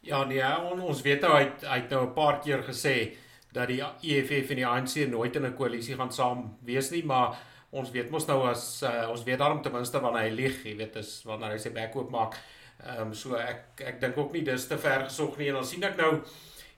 Ja, 0.00 0.24
nee, 0.24 0.42
on, 0.42 0.80
ons 0.80 1.02
weet 1.02 1.20
nou 1.20 1.32
hy 1.36 1.46
hy 1.62 1.78
het 1.80 1.90
nou 1.90 2.06
'n 2.06 2.14
paar 2.14 2.40
keer 2.40 2.62
gesê 2.62 3.14
dat 3.54 3.70
die 3.70 3.80
EFF 3.82 4.50
en 4.50 4.60
die 4.60 4.66
ANC 4.66 4.96
nooit 5.10 5.36
in 5.36 5.46
'n 5.46 5.56
koalisie 5.56 5.96
gaan 5.96 6.12
saam 6.12 6.56
wees 6.60 6.90
nie, 6.90 7.04
maar 7.04 7.38
ons 7.70 7.90
weet 7.90 8.10
mos 8.10 8.26
nou 8.26 8.40
as 8.48 8.82
uh, 8.82 9.10
ons 9.10 9.22
weet 9.26 9.38
daarom 9.38 9.62
ten 9.62 9.72
minste 9.72 10.00
wanneer 10.00 10.28
hy 10.28 10.34
lieg, 10.34 10.64
jy 10.64 10.76
weet, 10.76 10.96
is 10.96 11.22
wanneer 11.26 11.54
hy 11.54 11.58
sy 11.58 11.70
bek 11.74 11.96
oop 11.96 12.10
maak. 12.10 12.38
Ehm 12.84 13.08
um, 13.08 13.14
so 13.14 13.36
ek 13.38 13.80
ek 13.80 14.00
dink 14.00 14.18
ook 14.18 14.32
nie 14.32 14.42
dis 14.42 14.66
te 14.66 14.78
ver 14.78 15.06
gesog 15.08 15.38
nie 15.38 15.48
en 15.48 15.60
dan 15.60 15.64
sien 15.64 15.84
ek 15.84 15.96
nou 15.96 16.22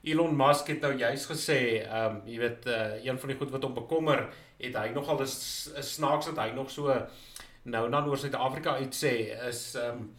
Elon 0.07 0.35
Musk 0.37 0.67
het 0.67 0.81
nou 0.81 0.93
juis 0.97 1.25
gesê, 1.25 1.59
ehm 1.85 2.17
um, 2.17 2.21
jy 2.25 2.37
weet, 2.39 2.67
uh, 2.67 3.05
een 3.05 3.17
van 3.19 3.29
die 3.33 3.37
goed 3.37 3.51
wat 3.51 3.63
hom 3.63 3.73
bekommer, 3.73 4.27
het 4.61 4.77
hy 4.77 4.89
nogal 4.93 5.21
'n 5.21 5.27
snaaks 5.27 6.29
dat 6.29 6.37
hy 6.37 6.51
nog 6.55 6.69
so 6.71 6.93
nou 7.63 7.89
dan 7.89 8.07
oor 8.07 8.17
Suid-Afrika 8.17 8.77
uit 8.77 8.95
sê 8.95 9.13
is 9.49 9.75
ehm 9.75 9.97
um, 9.97 10.15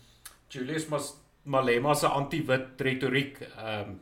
Julius 0.48 0.86
Malema 1.44 1.94
se 1.94 2.06
anti-wit 2.06 2.80
retoriek. 2.80 3.40
Ehm 3.40 3.88
um, 3.88 4.00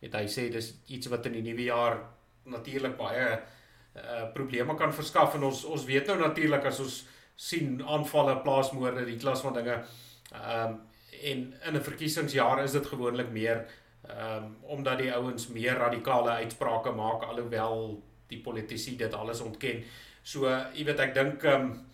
het 0.00 0.14
hy 0.14 0.26
sê 0.26 0.48
dis 0.52 0.74
iets 0.88 1.10
wat 1.12 1.26
in 1.26 1.38
die 1.38 1.42
nuwe 1.42 1.66
jaar 1.68 1.98
natuurlik 2.44 2.96
baie 2.96 3.40
uh 4.00 4.26
probleme 4.34 4.76
kan 4.78 4.92
verskaf 4.94 5.34
en 5.34 5.48
ons 5.48 5.64
ons 5.64 5.84
weet 5.84 6.06
nou 6.06 6.18
natuurlik 6.20 6.64
as 6.64 6.78
ons 6.80 7.00
sien 7.40 7.80
aanvalle, 7.88 8.36
plaasmoorde, 8.44 9.06
die 9.08 9.18
klas 9.18 9.42
van 9.44 9.56
dinge. 9.56 9.80
Ehm 10.32 10.72
um, 10.72 10.80
en 11.20 11.40
in 11.68 11.76
'n 11.76 11.82
verkiesingsjaar 11.84 12.62
is 12.64 12.72
dit 12.72 12.86
gewoonlik 12.86 13.30
meer 13.30 13.66
ehm 14.08 14.44
um, 14.44 14.56
omdat 14.62 14.98
die 14.98 15.12
ouens 15.12 15.48
meer 15.48 15.76
radikale 15.76 16.30
uitsprake 16.30 16.90
maak 16.90 17.22
alhoewel 17.22 18.02
die 18.28 18.40
politici 18.40 18.96
dit 18.96 19.14
alles 19.14 19.40
ontken. 19.40 19.82
So 20.22 20.48
jy 20.48 20.84
weet 20.84 21.00
ek 21.00 21.14
dink 21.14 21.44
ehm 21.44 21.60
um, 21.60 21.86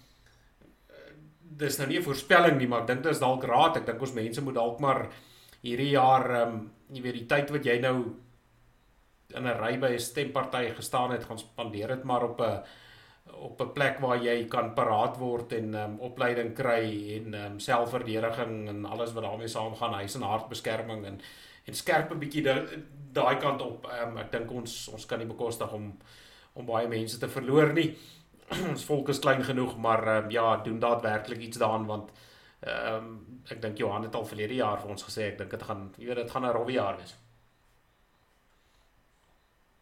dis 1.40 1.78
nou 1.78 1.88
nie 1.88 1.98
'n 1.98 2.02
voorspelling 2.02 2.58
nie, 2.58 2.68
maar 2.68 2.80
ek 2.80 2.86
dink 2.86 3.02
dit 3.02 3.12
is 3.12 3.24
dalk 3.24 3.44
raad. 3.44 3.76
Ek 3.76 3.86
dink 3.86 4.00
ons 4.00 4.12
mense 4.12 4.40
moet 4.42 4.54
dalk 4.54 4.80
maar 4.80 5.08
hierdie 5.62 5.90
jaar 5.90 6.30
ehm 6.30 6.54
um, 6.54 6.70
jy 6.92 7.02
weet 7.02 7.20
die 7.20 7.26
tyd 7.26 7.50
wat 7.50 7.64
jy 7.64 7.78
nou 7.80 7.96
in 9.34 9.46
'n 9.46 9.58
ry 9.60 9.76
by 9.78 9.92
'n 9.94 9.98
stemparty 9.98 10.74
gestaan 10.74 11.10
het, 11.10 11.24
gaan 11.24 11.38
spandeer 11.38 11.88
dit 11.88 12.04
maar 12.04 12.22
op 12.24 12.40
'n 12.40 12.62
op 13.32 13.60
'n 13.60 13.72
plek 13.72 13.98
waar 13.98 14.22
jy 14.22 14.44
kan 14.48 14.74
paraat 14.74 15.16
word 15.18 15.52
en 15.52 15.74
um, 15.74 15.98
opleiding 15.98 16.54
kry 16.54 17.16
en 17.16 17.34
um, 17.34 17.58
selfverdediging 17.60 18.68
en 18.68 18.84
alles 18.84 19.12
wat 19.12 19.24
daarmee 19.24 19.48
saamgaan, 19.48 19.92
huis 19.92 20.14
en 20.14 20.22
hartbeskerming 20.22 21.04
en 21.04 21.20
en 21.66 21.74
skerp 21.74 22.10
'n 22.12 22.18
bietjie 22.18 22.42
daai 23.12 23.36
kant 23.36 23.62
op. 23.62 23.86
Um, 24.02 24.18
ek 24.18 24.32
dink 24.32 24.50
ons 24.50 24.88
ons 24.88 25.06
kan 25.06 25.18
nie 25.18 25.26
bekostig 25.26 25.72
om 25.72 25.96
om 26.52 26.66
baie 26.66 26.88
mense 26.88 27.18
te 27.18 27.28
verloor 27.28 27.72
nie. 27.72 27.96
ons 28.72 28.84
volk 28.84 29.08
is 29.08 29.18
klein 29.18 29.44
genoeg, 29.44 29.76
maar 29.76 30.08
um, 30.16 30.30
ja, 30.30 30.56
doen 30.56 30.78
daadwerklik 30.78 31.38
iets 31.38 31.58
daaraan 31.58 31.86
want 31.86 32.10
ehm 32.66 33.04
um, 33.04 33.42
ek 33.46 33.60
dink 33.62 33.78
Johan 33.78 34.02
het 34.02 34.14
al 34.14 34.26
verlede 34.26 34.54
jaar 34.58 34.80
vir 34.82 34.90
ons 34.90 35.04
gesê 35.06 35.28
ek 35.30 35.38
dink 35.38 35.50
dit 35.50 35.62
gaan 35.62 35.82
jy 35.98 36.06
weet 36.06 36.22
dit 36.22 36.30
gaan 36.30 36.46
'n 36.46 36.52
rowwe 36.52 36.72
jaar 36.72 36.96
wees. 36.98 37.14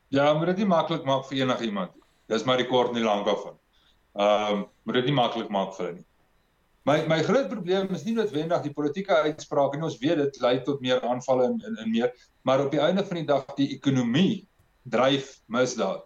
Ja, 0.08 0.32
moet 0.34 0.46
dit 0.46 0.56
nie 0.62 0.70
maklik 0.70 1.04
maak 1.04 1.24
vir 1.26 1.38
enigiemand. 1.38 1.92
Dis 2.28 2.44
maar 2.44 2.56
die 2.56 2.68
kort 2.68 2.88
en 2.88 2.94
die 3.00 3.04
lank 3.04 3.26
daarvan. 3.26 3.56
Ehm, 4.14 4.52
um, 4.52 4.66
moet 4.84 4.94
dit 4.94 5.04
nie 5.04 5.14
maklik 5.14 5.48
maak 5.48 5.74
vir 5.76 5.86
hulle 5.86 5.96
nie. 5.96 6.06
My 6.84 7.06
my 7.08 7.22
groot 7.24 7.48
probleem 7.48 7.88
is 7.96 8.04
nie 8.04 8.14
noodwendig 8.14 8.62
die 8.62 8.72
politieke 8.72 9.16
uitsprake 9.24 9.76
nie. 9.76 9.86
Ons 9.88 9.98
weet 9.98 10.20
dit 10.20 10.40
lei 10.44 10.58
tot 10.66 10.80
meer 10.84 11.00
aanvalle 11.00 11.44
en 11.44 11.60
en, 11.64 11.78
en 11.80 11.90
meer, 11.90 12.12
maar 12.42 12.60
op 12.60 12.70
die 12.70 12.80
einde 12.80 13.04
van 13.04 13.16
die 13.16 13.26
dag 13.26 13.46
die 13.56 13.70
ekonomie 13.76 14.46
dryf 14.92 15.38
misdaad. 15.48 16.04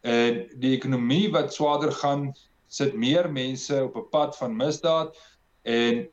En 0.00 0.40
die 0.60 0.72
ekonomie 0.76 1.28
wat 1.32 1.52
swaarder 1.52 1.92
gaan, 1.92 2.32
sit 2.68 2.96
meer 2.96 3.28
mense 3.32 3.84
op 3.84 3.96
'n 3.96 4.08
pad 4.10 4.36
van 4.36 4.56
misdaad 4.56 5.12
en 5.62 6.08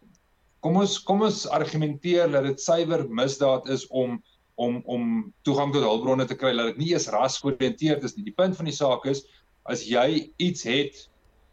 kom 0.62 0.78
ons 0.82 0.97
kom 1.07 1.24
ons 1.26 1.45
argumenteer 1.49 2.30
dat 2.32 2.45
dit 2.45 2.62
suiwer 2.62 3.07
misdaad 3.09 3.70
is 3.74 3.88
om 3.89 4.20
om 4.62 4.82
om 4.86 5.05
toegang 5.47 5.72
tot 5.74 5.86
hulpbronne 5.86 6.28
te 6.30 6.38
kry 6.38 6.51
dat 6.57 6.74
dit 6.74 6.82
nie 6.84 6.91
eens 6.93 7.09
ras 7.14 7.39
georiënteerd 7.41 8.03
is 8.05 8.16
nie. 8.18 8.28
Die 8.28 8.38
punt 8.38 8.57
van 8.57 8.70
die 8.70 8.76
saak 8.76 9.07
is 9.09 9.24
as 9.72 9.86
jy 9.88 10.30
iets 10.38 10.66
het 10.68 11.07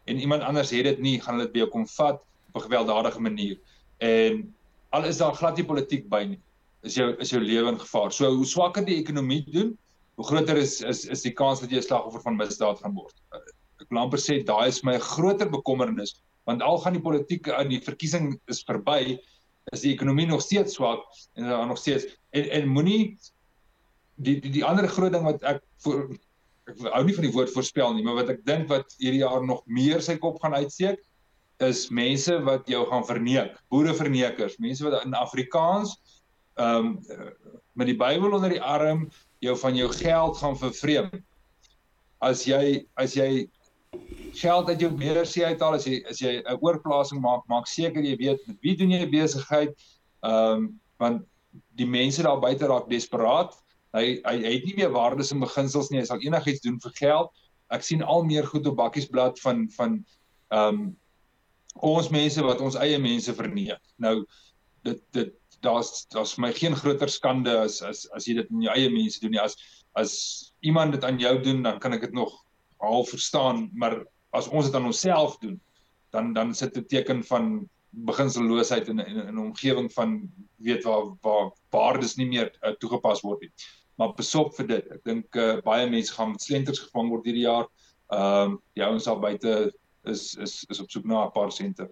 en 0.08 0.20
iemand 0.20 0.44
anders 0.44 0.72
het 0.72 0.84
dit 0.84 1.00
nie, 1.04 1.16
gaan 1.20 1.36
hulle 1.36 1.48
dit 1.48 1.56
by 1.56 1.64
jou 1.64 1.70
kom 1.72 1.86
vat 1.96 2.20
op 2.20 2.60
'n 2.60 2.66
gewelddadige 2.66 3.20
manier. 3.20 3.56
En 4.00 4.54
al 4.92 5.04
is 5.04 5.18
daar 5.18 5.34
glad 5.34 5.56
nie 5.56 5.64
politiek 5.64 6.08
by 6.08 6.24
nie, 6.24 6.40
is 6.82 6.94
jou 6.94 7.14
is 7.20 7.30
jou 7.30 7.40
lewe 7.40 7.68
in 7.68 7.80
gevaar. 7.80 8.12
So 8.12 8.28
hoe 8.34 8.46
swakker 8.46 8.84
die 8.84 9.00
ekonomie 9.00 9.44
doen, 9.52 9.76
hoe 10.16 10.26
groter 10.26 10.56
is 10.56 10.80
is 10.80 11.04
is 11.06 11.22
die 11.22 11.32
kans 11.32 11.60
dat 11.60 11.70
jy 11.70 11.78
'n 11.78 11.88
slagoffer 11.88 12.20
van 12.20 12.36
misdaad 12.36 12.80
gaan 12.80 12.94
word. 12.94 13.14
Ek 13.80 13.88
wil 13.88 13.98
amper 13.98 14.18
sê 14.18 14.44
daai 14.44 14.68
is 14.68 14.82
my 14.84 14.98
groter 14.98 15.48
bekommernis 15.48 16.20
want 16.48 16.64
al 16.64 16.78
gaan 16.82 16.96
die 16.96 17.04
politiek 17.04 17.50
in 17.52 17.74
die 17.74 17.82
verkiesing 17.84 18.32
is 18.48 18.62
verby, 18.66 19.18
is 19.74 19.84
die 19.84 19.92
ekonomie 19.92 20.26
nog 20.28 20.40
steeds 20.44 20.78
swak 20.78 21.04
en 21.36 21.50
daar 21.50 21.66
nog 21.68 21.80
steeds 21.80 22.08
en 22.36 22.48
en 22.56 22.70
moenie 22.72 23.02
die, 24.16 24.38
die 24.40 24.52
die 24.56 24.64
ander 24.64 24.88
groot 24.88 25.12
ding 25.12 25.26
wat 25.28 25.44
ek 25.44 25.60
voor 25.84 26.08
ek 26.68 26.80
hou 26.92 27.02
nie 27.04 27.16
van 27.16 27.24
die 27.24 27.32
woord 27.32 27.52
voorspel 27.52 27.94
nie, 27.96 28.04
maar 28.04 28.18
wat 28.20 28.32
ek 28.32 28.42
dink 28.48 28.68
wat 28.72 28.92
hierdie 29.00 29.22
jaar 29.22 29.44
nog 29.44 29.62
meer 29.64 30.02
sy 30.04 30.18
kop 30.20 30.40
gaan 30.42 30.56
uitsteek 30.56 31.00
is 31.64 31.88
mense 31.90 32.34
wat 32.46 32.68
jou 32.70 32.84
gaan 32.86 33.06
verneek, 33.06 33.56
boereverneekers, 33.72 34.58
mense 34.62 34.84
wat 34.86 35.00
in 35.04 35.16
Afrikaans 35.18 35.96
ehm 36.58 36.94
um, 36.94 37.32
met 37.78 37.86
die 37.86 37.98
Bybel 37.98 38.32
onder 38.34 38.50
die 38.50 38.62
arm 38.62 39.04
jou 39.44 39.54
van 39.60 39.76
jou 39.78 39.86
geld 39.94 40.38
gaan 40.40 40.56
vervreem. 40.58 41.10
As 42.18 42.42
jy 42.42 42.82
as 42.98 43.14
jy 43.14 43.46
geld 44.38 44.68
uit 44.68 44.80
jou 44.80 44.90
beursie 44.92 45.44
uithaal 45.46 45.76
as 45.78 45.86
jy 45.86 46.02
as 46.10 46.20
jy 46.20 46.38
'n 46.42 46.58
oorplasing 46.60 47.20
maak, 47.20 47.46
maak 47.48 47.66
seker 47.66 48.02
jy 48.04 48.16
weet 48.16 48.46
met 48.46 48.56
wie 48.62 48.76
doen 48.76 48.90
jy 48.90 49.08
besigheid. 49.10 49.74
Ehm 50.22 50.52
um, 50.52 50.80
want 50.98 51.22
die 51.78 51.86
mense 51.86 52.22
daar 52.22 52.40
buite 52.40 52.66
raak 52.66 52.88
desperaat. 52.90 53.54
Hy 53.94 54.20
hy, 54.24 54.36
het 54.44 54.64
nie 54.64 54.76
meer 54.76 54.90
waardes 54.90 55.32
en 55.32 55.40
beginsels 55.40 55.90
nie. 55.90 56.00
Hy 56.00 56.06
sal 56.06 56.22
enigiets 56.22 56.60
doen 56.60 56.78
vir 56.80 56.92
geld. 56.98 57.30
Ek 57.70 57.82
sien 57.82 58.02
al 58.02 58.24
meer 58.24 58.46
goed 58.46 58.66
op 58.66 58.76
bakkiesblad 58.76 59.40
van 59.40 59.68
van 59.76 60.04
ehm 60.50 60.68
um, 60.68 60.96
ons 61.78 62.08
mense 62.10 62.42
wat 62.42 62.60
ons 62.60 62.74
eie 62.74 62.98
mense 62.98 63.34
verneek. 63.34 63.82
Nou 63.96 64.24
dit 64.84 65.02
dit 65.12 65.34
daar's 65.62 66.06
daar's 66.14 66.34
vir 66.34 66.42
my 66.42 66.52
geen 66.52 66.76
groter 66.76 67.08
skande 67.08 67.54
as 67.58 67.82
as 67.82 68.06
as 68.14 68.26
jy 68.26 68.34
dit 68.34 68.50
in 68.50 68.62
jou 68.66 68.74
eie 68.74 68.90
mense 68.90 69.20
doen 69.20 69.30
nie. 69.30 69.42
As 69.42 69.56
as 69.94 70.52
iemand 70.60 70.92
dit 70.92 71.04
aan 71.04 71.18
jou 71.18 71.38
doen, 71.42 71.62
dan 71.62 71.78
kan 71.78 71.92
ek 71.92 72.00
dit 72.00 72.12
nog 72.14 72.34
al 72.78 73.04
verstaan, 73.04 73.70
maar 73.74 73.98
as 74.30 74.48
ons 74.48 74.66
dit 74.66 74.74
aan 74.74 74.88
onsself 74.90 75.38
doen, 75.38 75.60
dan 76.10 76.32
dan 76.32 76.54
sit 76.54 76.76
'n 76.76 76.86
teken 76.86 77.24
van 77.24 77.68
beginselloosheid 77.90 78.88
in 78.88 78.98
in 78.98 79.34
'n 79.34 79.38
omgewing 79.38 79.92
van 79.92 80.30
weet 80.56 80.84
waar 80.84 81.16
waar 81.20 81.50
waardes 81.70 82.14
nie 82.16 82.26
meer 82.26 82.58
uh, 82.62 82.70
toegepas 82.70 83.20
word 83.20 83.40
nie. 83.40 83.52
Maar 83.94 84.14
besop 84.14 84.54
vir 84.54 84.66
dit. 84.66 84.90
Ek 84.90 85.04
dink 85.04 85.36
uh, 85.36 85.58
baie 85.64 85.90
mense 85.90 86.12
gaan 86.12 86.30
met 86.30 86.42
slenters 86.42 86.78
gevang 86.78 87.08
word 87.08 87.24
hierdie 87.24 87.46
jaar. 87.46 87.66
Ehm 88.08 88.52
uh, 88.52 88.56
die 88.74 88.84
ouens 88.84 89.06
al 89.06 89.18
buite 89.18 89.74
is 90.04 90.34
is 90.34 90.64
is 90.68 90.80
op 90.80 90.90
soek 90.90 91.04
na 91.04 91.24
'n 91.26 91.32
paar 91.32 91.52
sente. 91.52 91.90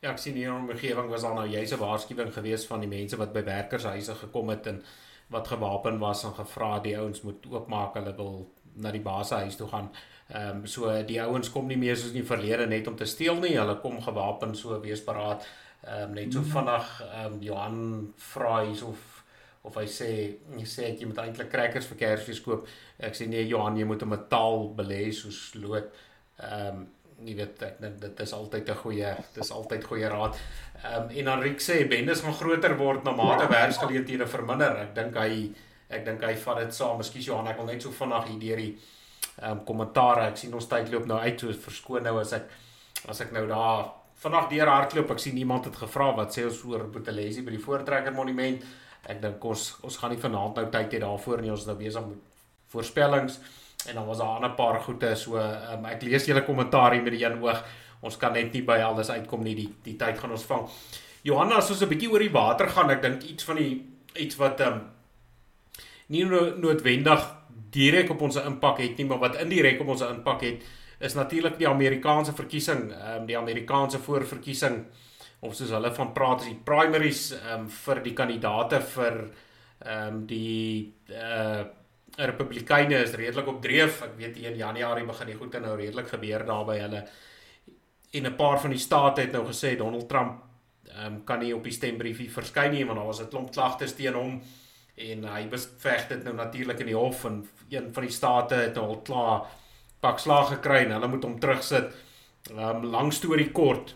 Ja, 0.00 0.10
ek 0.10 0.18
sien 0.18 0.34
hier 0.34 0.52
in 0.52 0.66
die 0.66 0.74
omgewing 0.74 1.08
was 1.10 1.22
daar 1.22 1.34
nou 1.34 1.46
juis 1.48 1.72
'n 1.72 1.78
waarskuwing 1.78 2.32
gewees 2.32 2.66
van 2.66 2.80
die 2.80 2.88
mense 2.88 3.16
wat 3.16 3.32
by 3.32 3.42
werkershuise 3.44 4.14
gekom 4.14 4.48
het 4.48 4.66
en 4.66 4.82
wat 5.28 5.48
gewapen 5.48 5.98
was 5.98 6.24
en 6.24 6.34
gevra 6.34 6.78
die 6.80 6.98
ouens 6.98 7.22
moet 7.22 7.46
oopmaak, 7.50 7.94
hulle 7.94 8.14
wil 8.16 8.52
na 8.74 8.90
die 8.90 9.00
basehuis 9.00 9.56
toe 9.56 9.68
gaan. 9.68 9.90
Ehm 10.28 10.62
um, 10.62 10.66
so 10.66 10.90
die 11.06 11.20
ouens 11.22 11.50
kom 11.54 11.68
nie 11.70 11.78
meer 11.78 11.96
soos 11.96 12.10
in 12.10 12.20
die 12.20 12.26
verlede 12.26 12.66
net 12.66 12.88
om 12.90 12.96
te 12.98 13.06
steel 13.06 13.36
nie. 13.42 13.54
Hulle 13.54 13.76
kom 13.82 14.00
gewapen 14.02 14.56
so 14.58 14.80
wees 14.82 15.04
paraat. 15.04 15.46
Ehm 15.84 16.08
um, 16.08 16.16
net 16.18 16.32
so 16.32 16.40
mhm. 16.40 16.50
vinnig 16.50 16.88
ehm 17.04 17.36
um, 17.36 17.42
Johan 17.42 17.78
vra 18.32 18.56
hier 18.64 18.82
of 18.88 19.12
of 19.66 19.78
hy 19.80 19.86
sê 19.90 20.10
jy 20.56 20.66
sê 20.66 20.90
ek 20.92 21.00
jy 21.02 21.06
moet 21.10 21.18
eintlik 21.22 21.50
crackers 21.50 21.86
vir 21.90 21.98
Kersfees 22.02 22.42
koop. 22.42 22.66
Ek 22.98 23.14
sê 23.18 23.26
nee 23.30 23.46
Johan, 23.46 23.78
jy 23.78 23.86
moet 23.86 24.02
'n 24.02 24.14
metaal 24.14 24.68
belê 24.74 25.12
soos 25.12 25.54
lood. 25.54 25.94
Ehm 26.42 26.68
um, 26.74 26.84
jy 27.24 27.36
weet 27.38 27.62
ek 27.62 27.78
dink 27.80 28.00
dit 28.00 28.20
is 28.20 28.32
altyd 28.32 28.68
'n 28.70 28.80
goeie 28.82 29.14
dis 29.34 29.50
altyd 29.50 29.84
goeie 29.84 30.08
raad. 30.08 30.34
Ehm 30.82 31.02
um, 31.02 31.08
en 31.10 31.24
dan 31.24 31.42
Rick 31.42 31.60
sê 31.60 31.86
bendes 31.88 32.20
gaan 32.26 32.34
groter 32.34 32.76
word 32.78 33.04
na 33.04 33.12
mate 33.12 33.46
werksgeleenthede 33.58 34.26
verminder. 34.26 34.82
Ek 34.88 34.94
dink 34.94 35.14
hy 35.14 35.54
ek 35.88 36.04
dink 36.04 36.22
hy 36.22 36.34
vat 36.34 36.58
dit 36.58 36.74
saam. 36.74 36.98
Miskien 36.98 37.22
Johan, 37.22 37.46
ek 37.46 37.58
wil 37.58 37.70
net 37.70 37.82
so 37.82 37.90
vinnig 37.94 38.26
hier 38.26 38.40
deur 38.40 38.56
die 38.56 38.76
um, 39.42 39.64
kommentaar. 39.64 40.22
Ek 40.30 40.40
sien 40.40 40.54
ons 40.54 40.68
tyd 40.70 40.90
loop 40.92 41.06
nou 41.06 41.18
uit 41.18 41.40
so 41.40 41.52
verskoon 41.66 42.06
nou 42.06 42.18
as 42.20 42.32
ek 42.32 42.50
as 43.10 43.20
ek 43.20 43.32
nou 43.32 43.44
daar 43.46 43.90
vanaand 44.22 44.50
deur 44.50 44.70
hardloop, 44.72 45.10
ek 45.12 45.20
sien 45.20 45.36
iemand 45.36 45.68
het 45.68 45.76
gevra 45.76 46.08
wat 46.16 46.34
sê 46.34 46.46
ons 46.48 46.62
oor 46.64 46.86
Boetelesi 46.92 47.44
by 47.44 47.52
die 47.54 47.62
Voortrekker 47.62 48.14
Monument. 48.16 48.64
Ek 49.06 49.20
dink 49.22 49.44
ons 49.44 49.68
ons 49.86 49.98
gaan 50.00 50.14
nie 50.14 50.22
vanaand 50.22 50.56
nou 50.56 50.66
tyd 50.72 50.96
hê 50.96 51.02
daarvoor 51.04 51.44
nie. 51.44 51.52
Ons 51.52 51.66
is 51.66 51.70
nou 51.70 51.76
besig 51.78 52.08
met 52.08 52.34
voorspellings 52.72 53.38
en 53.86 53.94
dan 53.94 54.06
was 54.06 54.18
daar 54.18 54.26
'n 54.26 54.36
ander 54.36 54.56
paar 54.56 54.80
goeie 54.80 55.16
so 55.16 55.36
um, 55.36 55.84
ek 55.86 56.02
lees 56.02 56.26
julle 56.26 56.42
kommentaar 56.44 56.92
hier 56.92 57.02
met 57.02 57.12
die 57.12 57.24
een 57.24 57.42
oog. 57.42 57.62
Ons 58.02 58.16
kan 58.16 58.32
net 58.32 58.52
nie 58.52 58.62
by 58.62 58.80
alles 58.80 59.10
uitkom 59.10 59.42
nie. 59.42 59.54
Die 59.54 59.74
die 59.84 59.96
tyd 59.96 60.18
gaan 60.18 60.30
ons 60.30 60.44
vang. 60.44 60.68
Johanna, 61.22 61.56
as 61.56 61.70
ons 61.70 61.82
'n 61.82 61.88
bietjie 61.88 62.10
oor 62.10 62.18
die 62.18 62.32
water 62.32 62.68
gaan, 62.68 62.90
ek 62.90 63.02
dink 63.02 63.22
iets 63.22 63.44
van 63.44 63.56
die 63.56 63.84
iets 64.14 64.36
wat 64.36 64.60
ehm 64.60 64.72
um, 64.72 64.80
nie 66.08 66.24
noodwendig 66.24 67.35
direk 67.76 68.10
op 68.14 68.24
ons 68.26 68.40
impak 68.40 68.80
het 68.82 68.98
nie, 68.98 69.06
maar 69.06 69.22
wat 69.22 69.38
indirek 69.42 69.80
op 69.84 69.94
ons 69.94 70.04
impak 70.06 70.44
het 70.46 70.66
is 70.98 71.14
natuurlik 71.14 71.58
die 71.60 71.68
Amerikaanse 71.68 72.32
verkiesing, 72.32 72.88
ehm 72.92 73.22
um, 73.22 73.26
die 73.28 73.38
Amerikaanse 73.38 74.00
voorverkiesing 74.00 74.84
of 75.44 75.54
soos 75.54 75.74
hulle 75.76 75.92
van 75.94 76.12
praat 76.16 76.44
is 76.44 76.52
die 76.52 76.62
primaries 76.64 77.30
ehm 77.36 77.66
um, 77.66 77.66
vir 77.84 78.02
die 78.04 78.14
kandidate 78.16 78.80
vir 78.94 79.18
ehm 79.20 80.06
um, 80.06 80.22
die 80.26 80.94
uh 81.12 81.64
Republikeine 82.16 83.02
is 83.04 83.12
redelik 83.12 83.48
op 83.50 83.58
dreef. 83.60 83.98
Ek 84.06 84.14
weet 84.16 84.36
hier 84.38 84.48
in 84.48 84.56
Januarie 84.56 85.04
begin 85.04 85.28
die 85.28 85.36
goede 85.36 85.60
nou 85.60 85.74
redelik 85.76 86.06
gebeur 86.08 86.46
daar 86.48 86.64
by 86.64 86.76
hulle. 86.80 87.02
En 88.16 88.26
'n 88.26 88.36
paar 88.36 88.60
van 88.60 88.70
die 88.70 88.80
state 88.80 89.20
het 89.20 89.32
nou 89.32 89.44
gesê 89.44 89.76
Donald 89.76 90.08
Trump 90.08 90.42
ehm 90.88 91.06
um, 91.06 91.24
kan 91.24 91.38
nie 91.38 91.54
op 91.54 91.64
die 91.64 91.72
stembriefie 91.72 92.30
verskyn 92.30 92.72
nie 92.72 92.86
want 92.86 92.98
daar 92.98 93.06
was 93.06 93.20
'n 93.20 93.28
klomp 93.28 93.52
klagtes 93.52 93.94
teen 93.94 94.14
hom 94.14 94.40
en 94.96 95.24
hy 95.28 95.44
beveg 95.52 96.08
dit 96.08 96.24
nou 96.24 96.32
natuurlik 96.38 96.80
in 96.80 96.90
die 96.90 96.96
hof 96.96 97.26
en 97.28 97.42
een 97.68 97.90
van 97.92 98.06
die 98.06 98.14
state 98.14 98.60
het 98.62 98.78
nou 98.78 98.86
al 98.88 99.00
klaar 99.04 99.46
pak 100.00 100.20
slag 100.22 100.54
gekry 100.54 100.84
en 100.84 100.94
hulle 100.96 101.10
moet 101.12 101.24
hom 101.26 101.38
terugsit. 101.40 101.90
Um 102.52 102.86
lang 102.92 103.12
storie 103.12 103.50
kort. 103.52 103.94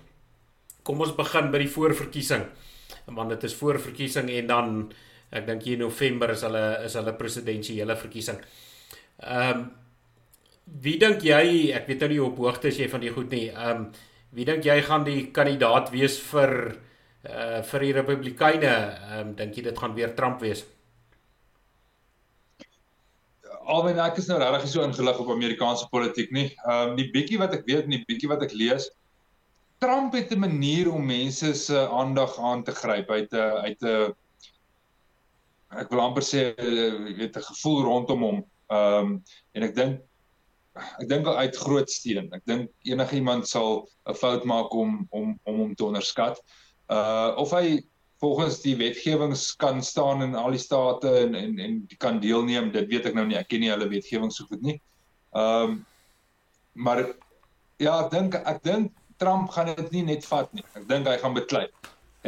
Kom 0.85 1.01
ons 1.01 1.15
begin 1.17 1.51
by 1.53 1.61
die 1.63 1.71
voorverkiesing. 1.71 2.45
Want 3.07 3.33
dit 3.33 3.47
is 3.49 3.57
voorverkiesing 3.57 4.31
en 4.35 4.51
dan 4.51 4.75
ek 5.31 5.47
dink 5.47 5.65
hier 5.65 5.79
in 5.79 5.85
November 5.87 6.33
is 6.35 6.43
hulle 6.45 6.65
is 6.85 6.97
hulle 6.99 7.15
presidensiële 7.17 7.97
verkiesing. 7.97 8.41
Um 9.25 9.71
wie 10.81 10.99
dink 11.01 11.25
jy, 11.27 11.73
ek 11.75 11.89
weet 11.89 12.05
nou 12.05 12.11
nie 12.13 12.21
op 12.23 12.39
hoogte 12.39 12.69
is 12.71 12.79
jy 12.79 12.91
van 12.93 13.03
die 13.03 13.15
goed 13.15 13.33
nie. 13.33 13.49
Um 13.55 13.89
wie 14.37 14.45
dink 14.47 14.67
jy 14.67 14.77
gaan 14.87 15.07
die 15.07 15.31
kandidaat 15.35 15.95
wees 15.95 16.19
vir 16.29 16.53
uh 17.25 17.63
vir 17.71 17.87
die 17.87 17.95
Republikeine? 17.97 18.75
Um 19.21 19.33
dink 19.39 19.57
jy 19.57 19.71
dit 19.71 19.81
gaan 19.81 19.97
weer 19.97 20.13
Trump 20.19 20.45
wees? 20.45 20.67
Alwen 23.71 24.01
ek 24.03 24.19
is 24.21 24.29
nou 24.31 24.39
regtig 24.41 24.73
so 24.73 24.85
ingelig 24.85 25.19
op 25.23 25.31
Amerikaanse 25.33 25.87
politiek 25.93 26.33
nie. 26.35 26.49
Ehm 26.65 26.93
um, 26.93 26.97
die 26.99 27.11
bietjie 27.15 27.39
wat 27.41 27.55
ek 27.57 27.67
weet 27.69 27.87
en 27.87 27.97
die 27.97 28.05
bietjie 28.09 28.31
wat 28.31 28.43
ek 28.47 28.57
lees, 28.57 28.91
Trump 29.81 30.13
het 30.13 30.33
'n 30.33 30.43
manier 30.43 30.93
om 30.93 31.07
mense 31.07 31.55
se 31.55 31.89
aandag 31.89 32.37
aan 32.39 32.63
te 32.65 32.73
gryp 32.73 33.11
uit 33.11 33.33
'n 33.33 33.65
uit 33.67 33.83
'n 33.83 34.13
ek 35.81 35.91
wil 35.91 36.01
amper 36.01 36.23
sê 36.23 36.53
jy 36.59 37.15
weet 37.17 37.37
'n 37.37 37.49
gevoel 37.51 37.83
rondom 37.85 38.23
hom. 38.23 38.39
Ehm 38.71 38.99
um, 38.99 39.23
en 39.55 39.63
ek 39.63 39.75
dink 39.75 40.01
ek 40.77 41.09
dink 41.09 41.27
al 41.27 41.37
uit 41.37 41.57
groot 41.57 41.91
steen. 41.91 42.29
Ek 42.33 42.45
dink 42.45 42.71
enige 42.83 43.17
iemand 43.17 43.49
sal 43.49 43.89
'n 44.07 44.15
fout 44.15 44.45
maak 44.45 44.75
om 44.75 45.07
om 45.11 45.39
om 45.45 45.57
hom 45.57 45.75
te 45.75 45.85
onderskat. 45.85 46.43
Uh 46.91 47.35
of 47.37 47.51
hy 47.51 47.81
volgens 48.21 48.61
die 48.61 48.77
wetgewings 48.77 49.57
kan 49.57 49.83
staan 49.83 50.23
in 50.23 50.35
al 50.35 50.53
die 50.55 50.61
state 50.61 51.09
en 51.23 51.35
en 51.35 51.59
en 51.59 51.87
kan 51.99 52.21
deelneem. 52.21 52.73
Dit 52.73 52.89
weet 52.93 53.09
ek 53.11 53.17
nou 53.17 53.27
nie. 53.27 53.39
Ek 53.41 53.49
ken 53.49 53.65
nie 53.65 53.73
hulle 53.73 53.89
wetgewings 53.89 54.41
so 54.41 54.49
goed 54.51 54.63
nie. 54.67 54.77
Ehm 55.33 55.71
um, 55.71 55.79
maar 56.73 57.01
ja, 57.83 57.97
ek 58.05 58.11
dink 58.13 58.37
ek 58.37 58.61
dink 58.63 58.93
Trump 59.21 59.51
gaan 59.53 59.73
dit 59.75 59.91
nie 59.97 60.05
net 60.13 60.27
vat 60.29 60.53
nie. 60.57 60.65
Ek 60.77 60.87
dink 60.89 61.09
hy 61.09 61.17
gaan 61.21 61.35
beklei. 61.37 61.67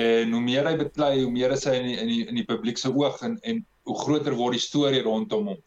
En 0.01 0.33
hoe 0.33 0.41
meer 0.41 0.67
hy 0.69 0.75
beklei, 0.81 1.13
hoe 1.23 1.31
meer 1.33 1.53
is 1.53 1.65
hy 1.69 1.77
in 1.79 1.87
die, 1.91 1.97
in 2.01 2.11
die 2.11 2.21
in 2.33 2.41
die 2.41 2.49
publiek 2.49 2.81
se 2.81 2.91
oog 2.91 3.21
en 3.23 3.39
en 3.43 3.63
hoe 3.89 3.99
groter 4.01 4.37
word 4.39 4.57
die 4.57 4.65
storie 4.65 5.05
rondom 5.05 5.53
hom. 5.53 5.63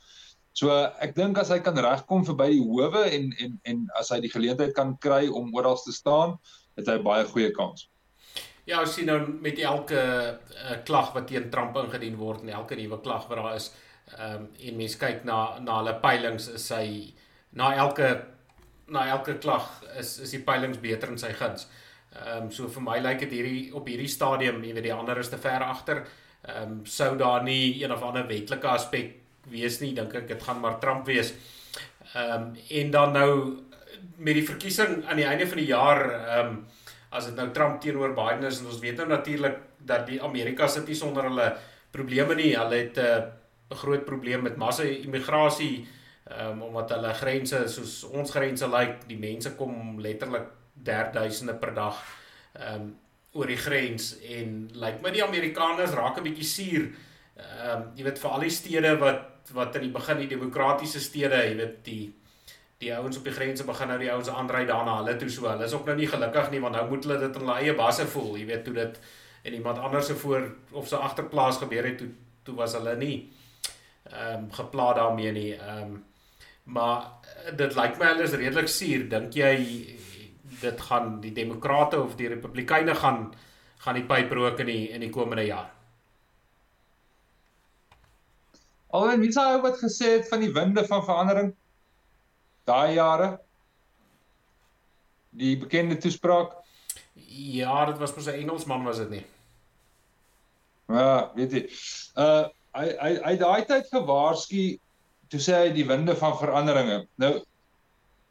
So 0.55 0.71
ek 1.03 1.15
dink 1.15 1.37
as 1.37 1.51
hy 1.53 1.59
kan 1.63 1.77
regkom 1.77 2.25
verby 2.25 2.53
die 2.55 2.63
howe 2.63 3.05
en 3.05 3.33
en 3.43 3.57
en 3.71 3.87
as 3.99 4.09
hy 4.13 4.21
die 4.25 4.33
geleentheid 4.33 4.73
kan 4.77 4.95
kry 5.05 5.27
om 5.29 5.53
oral 5.53 5.77
te 5.81 5.93
staan, 5.93 6.37
het 6.79 6.89
hy 6.89 6.97
baie 7.03 7.27
goeie 7.29 7.51
kans. 7.55 7.89
Ja, 8.65 8.79
ons 8.81 8.95
sien 8.97 9.05
nou 9.05 9.19
met 9.45 9.59
elke 9.61 9.99
uh, 10.01 10.77
klag 10.87 11.11
wat 11.13 11.27
teen 11.29 11.51
Trump 11.53 11.75
ingedien 11.77 12.15
word 12.17 12.41
en 12.41 12.53
elke 12.57 12.77
nuwe 12.79 12.97
klag 13.05 13.27
wat 13.29 13.37
daar 13.37 13.57
is, 13.59 13.71
ehm 14.15 14.39
um, 14.39 14.47
en 14.69 14.77
mense 14.77 14.97
kyk 15.01 15.23
na 15.25 15.37
na 15.61 15.79
hulle 15.79 15.93
peilings 16.01 16.47
is 16.57 16.65
hy 16.73 16.87
na 17.57 17.71
elke 17.83 18.09
na 18.93 19.07
elke 19.13 19.37
klag 19.41 19.67
is 20.01 20.15
is 20.25 20.33
die 20.33 20.41
peilings 20.45 20.81
beter 20.81 21.13
in 21.13 21.21
sy 21.21 21.31
guns. 21.37 21.67
Ehm 22.15 22.45
um, 22.45 22.51
so 22.51 22.69
vir 22.73 22.85
my 22.85 22.97
lyk 23.05 23.21
dit 23.25 23.35
hierdie 23.37 23.61
op 23.77 23.89
hierdie 23.89 24.09
stadium, 24.09 24.63
jy 24.63 24.73
weet 24.73 24.87
die 24.89 24.93
ander 24.95 25.21
is 25.21 25.29
te 25.29 25.37
ver 25.41 25.65
agter. 25.65 26.01
Ehm 26.45 26.63
um, 26.63 26.79
sou 26.85 27.11
daar 27.21 27.45
nie 27.45 27.83
een 27.83 27.93
of 27.93 28.01
ander 28.01 28.25
wetlike 28.29 28.71
aspek 28.71 29.13
wees 29.49 29.77
nie, 29.81 29.93
dink 29.93 30.13
ek 30.15 30.27
dit 30.27 30.41
gaan 30.41 30.61
maar 30.61 30.79
Trump 30.81 31.05
wees. 31.05 31.35
Ehm 32.15 32.33
um, 32.33 32.49
en 32.81 32.91
dan 32.97 33.13
nou 33.13 33.29
met 34.17 34.33
die 34.41 34.47
verkiesing 34.47 35.03
aan 35.05 35.21
die 35.21 35.29
einde 35.29 35.47
van 35.53 35.61
die 35.61 35.69
jaar 35.69 36.03
ehm 36.09 36.49
um, 36.55 36.65
as 37.15 37.29
dit 37.29 37.37
nou 37.39 37.47
Trump 37.55 37.79
teenoor 37.81 38.13
Biden 38.17 38.49
is 38.49 38.59
en 38.59 38.69
ons 38.71 38.81
weet 38.83 38.99
nou 38.99 39.07
natuurlik 39.07 39.57
dat 39.79 40.05
die 40.09 40.21
Amerika 40.23 40.67
sit 40.67 40.87
nie 40.89 40.97
sonder 40.97 41.29
hulle 41.29 41.47
probleme 41.95 42.35
nie. 42.35 42.55
Hulle 42.57 42.81
het 42.81 42.97
'n 42.97 43.05
uh, 43.71 43.77
groot 43.81 44.05
probleem 44.05 44.43
met 44.43 44.57
massa 44.57 44.83
immigrasie 44.83 45.87
um, 46.41 46.61
omdat 46.61 46.89
hulle 46.89 47.13
grense 47.13 47.67
soos 47.67 48.03
ons 48.03 48.31
grense 48.31 48.67
lyk, 48.67 48.87
like, 48.87 49.07
die 49.07 49.17
mense 49.17 49.55
kom 49.55 49.99
letterlik 49.99 50.47
3000 50.83 51.59
per 51.59 51.73
dag 51.73 51.97
um 52.71 52.93
oor 53.35 53.47
die 53.51 53.59
grens 53.59 54.13
en 54.23 54.69
lyk 54.71 54.79
like, 54.79 55.01
my 55.03 55.11
die 55.11 55.23
Amerikaners 55.23 55.93
raak 55.93 56.17
'n 56.17 56.23
bietjie 56.23 56.47
suur. 56.47 56.85
Um 57.35 57.91
jy 57.95 58.03
weet 58.03 58.19
vir 58.19 58.31
al 58.31 58.39
die 58.39 58.49
stede 58.49 58.97
wat 58.99 59.51
wat 59.53 59.75
in 59.75 59.81
die 59.81 59.93
begin 59.93 60.17
die 60.17 60.27
demokratiese 60.27 60.99
stede, 60.99 61.35
jy 61.35 61.55
weet 61.55 61.83
die 61.85 62.13
die 62.83 62.91
ouens 62.95 63.17
op 63.17 63.23
die 63.23 63.33
grense 63.33 63.63
begin 63.63 63.87
nou 63.87 63.99
die 63.99 64.11
ouens 64.11 64.29
aanry 64.29 64.65
daarna 64.67 64.97
hulle 64.99 65.15
toe 65.19 65.29
so. 65.29 65.47
Hulle 65.47 65.67
is 65.67 65.73
ook 65.73 65.85
nou 65.85 65.95
nie 65.97 66.09
gelukkig 66.11 66.51
nie 66.51 66.61
want 66.63 66.75
nou 66.75 66.87
moet 66.89 67.07
hulle 67.07 67.19
dit 67.21 67.37
in 67.39 67.45
hulle 67.45 67.59
eie 67.61 67.75
basse 67.77 68.07
voel. 68.11 68.35
Jy 68.39 68.49
weet 68.51 68.65
toe 68.67 68.73
dit 68.73 68.99
en 69.45 69.53
iemand 69.53 69.79
anders 69.79 70.07
se 70.07 70.15
voor 70.15 70.49
of 70.71 70.87
se 70.87 70.97
agterplaas 70.97 71.61
gebeur 71.61 71.85
het 71.85 71.97
toe 71.97 72.09
toe 72.43 72.55
was 72.55 72.73
hulle 72.77 72.95
nie 72.97 73.15
ehm 74.11 74.43
um, 74.43 74.51
gepla 74.51 74.93
daarmee 74.93 75.31
nie. 75.31 75.53
Ehm 75.55 75.81
um, 75.81 76.03
maar 76.63 77.03
dit 77.57 77.75
lyk 77.77 77.99
my 77.99 78.11
hulle 78.13 78.23
is 78.23 78.33
redelik 78.33 78.67
suur. 78.67 79.09
Dink 79.09 79.33
jy 79.33 79.55
dit 80.61 80.81
gaan 80.81 81.19
die 81.21 81.33
demokrate 81.33 82.01
of 82.01 82.15
die 82.15 82.27
republikeine 82.27 82.95
gaan 82.95 83.33
gaan 83.85 83.97
die 83.99 84.05
pyp 84.09 84.31
rook 84.31 84.59
in 84.59 84.65
die 84.65 84.89
in 84.89 85.01
die 85.05 85.09
komende 85.09 85.45
jaar? 85.45 85.69
Alhoewel 88.87 89.19
wie 89.19 89.31
sou 89.31 89.61
wat 89.61 89.77
gesê 89.77 90.17
het 90.17 90.27
van 90.29 90.39
die 90.39 90.53
winde 90.53 90.85
van 90.87 91.03
verandering 91.05 91.53
daai 92.65 92.95
jare 92.95 93.29
die 95.35 95.55
bekende 95.59 95.97
toespraak? 95.97 96.53
Ja 97.15 97.85
dit 97.85 97.97
was 97.99 98.15
mos 98.15 98.27
'n 98.27 98.41
Engelsman 98.41 98.83
was 98.83 98.97
dit 98.97 99.09
nie? 99.09 99.25
Ja 100.89 101.31
weet 101.35 101.51
jy. 101.51 101.63
Uh 102.15 102.47
hy 102.75 102.87
hy 102.99 103.11
hy 103.23 103.35
daai 103.39 103.65
tyd 103.65 103.87
gewaarsku 103.91 104.79
toe 105.31 105.39
sê 105.39 105.53
hy 105.63 105.69
die 105.75 105.87
winde 105.87 106.15
van 106.19 106.35
veranderinge 106.37 107.05
nou 107.17 107.33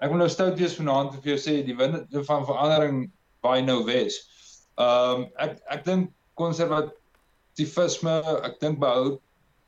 ek 0.04 0.10
wil 0.12 0.20
nou 0.20 0.28
stout 0.28 0.58
wees 0.60 0.76
vanaand 0.76 1.16
vir 1.16 1.34
jou 1.34 1.40
sê 1.40 1.54
die 1.64 1.76
winde 1.76 2.24
van 2.28 2.44
verandering 2.44 3.10
by 3.42 3.60
nou 3.64 3.84
wes. 3.88 4.20
Um 4.76 5.28
ek 5.38 5.60
ek 5.72 5.84
dink 5.84 6.12
konservatisme 6.40 8.16
ek 8.44 8.60
dink 8.60 8.80
behou 8.82 9.18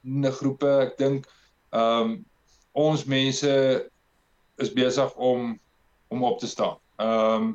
'n 0.04 0.32
groepe 0.38 0.72
ek 0.86 0.96
dink 0.98 1.26
um 1.72 2.24
ons 2.74 3.06
mense 3.06 3.52
is 4.62 4.72
besig 4.72 5.14
om 5.16 5.54
om 6.08 6.22
op 6.24 6.38
te 6.38 6.46
staan. 6.46 6.76
Ehm 7.02 7.42
um, 7.42 7.54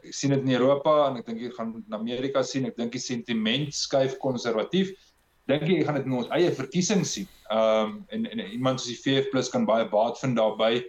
ek 0.00 0.14
sien 0.16 0.32
dit 0.32 0.46
in 0.46 0.54
Europa 0.56 1.10
en 1.10 1.18
ek 1.20 1.26
dink 1.28 1.42
jy 1.44 1.50
gaan 1.52 1.74
in 1.76 1.96
Amerika 1.96 2.42
sien. 2.42 2.64
Ek 2.70 2.78
dink 2.78 2.94
die 2.96 3.02
sentiment 3.02 3.74
skuif 3.76 4.16
konservatief. 4.22 4.94
Dink 5.50 5.66
jy 5.68 5.82
gaan 5.84 5.98
dit 5.98 6.08
in 6.08 6.16
ons 6.16 6.30
eie 6.36 6.52
verkiesing 6.56 7.04
sien. 7.04 7.28
Ehm 7.50 7.90
um, 7.90 7.98
en, 8.08 8.30
en 8.32 8.46
iemand 8.46 8.80
soos 8.80 8.94
die 8.94 9.02
VF+ 9.02 9.52
kan 9.52 9.68
baie 9.68 9.88
baat 9.92 10.18
vind 10.22 10.40
daarbey 10.40 10.80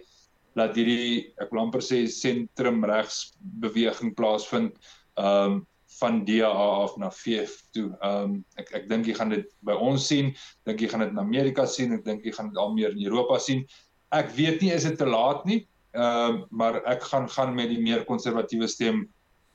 dat 0.56 0.76
hierdie 0.76 1.32
ek 1.40 1.52
wil 1.52 1.66
amper 1.66 1.84
sê 1.84 2.02
sentrum 2.12 2.82
regs 2.88 3.32
beweging 3.60 4.16
plaasvind. 4.16 4.74
Ehm 5.20 5.60
um, 5.60 5.60
van 6.00 6.24
DA 6.24 6.48
af 6.48 6.96
na 6.96 7.10
VF 7.10 7.52
toe. 7.70 7.90
Ehm 8.00 8.22
um, 8.22 8.36
ek 8.56 8.72
ek 8.80 8.88
dink 8.90 9.06
jy 9.06 9.14
gaan 9.18 9.32
dit 9.32 9.48
by 9.66 9.76
ons 9.76 10.06
sien, 10.08 10.32
dink 10.66 10.80
jy 10.80 10.88
gaan 10.90 11.04
dit 11.04 11.12
in 11.12 11.20
Amerika 11.20 11.66
sien, 11.68 11.92
ek 11.98 12.04
dink 12.06 12.24
jy 12.24 12.32
gaan 12.32 12.48
dit 12.50 12.60
al 12.60 12.72
meer 12.74 12.96
in 12.96 13.04
Europa 13.04 13.38
sien. 13.38 13.66
Ek 14.12 14.30
weet 14.36 14.60
nie 14.60 14.72
is 14.74 14.84
dit 14.88 14.98
te 14.98 15.08
laat 15.08 15.44
nie. 15.48 15.62
Ehm 15.92 16.36
uh, 16.36 16.44
maar 16.50 16.80
ek 16.88 17.02
gaan 17.10 17.28
gaan 17.28 17.54
met 17.54 17.68
die 17.68 17.80
meer 17.80 18.04
konservatiewe 18.08 18.68
stem 18.68 19.06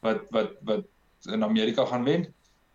wat 0.05 0.28
wat 0.36 0.58
wat 0.70 0.86
in 1.34 1.43
Amerika 1.43 1.86
gaan 1.86 2.05
wen 2.05 2.28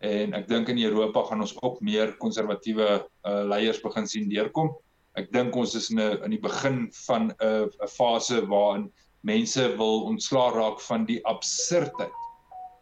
en 0.03 0.33
ek 0.35 0.49
dink 0.49 0.67
in 0.67 0.81
Europa 0.83 1.23
gaan 1.29 1.43
ons 1.45 1.55
ook 1.61 1.79
meer 1.81 2.11
konservatiewe 2.19 2.87
uh, 2.99 3.43
leiers 3.47 3.79
begin 3.83 4.07
sien 4.07 4.27
deurkom. 4.27 4.73
Ek 5.15 5.31
dink 5.31 5.55
ons 5.55 5.75
is 5.79 5.89
in 5.93 6.01
'n 6.01 6.23
in 6.25 6.35
die 6.35 6.43
begin 6.43 6.89
van 7.05 7.31
'n 7.39 7.69
'n 7.71 7.87
fase 7.87 8.41
waarin 8.51 8.91
mense 9.23 9.63
wil 9.77 10.03
ontslaa 10.11 10.51
raak 10.51 10.81
van 10.81 11.05
die 11.05 11.21
absurdheid 11.23 12.19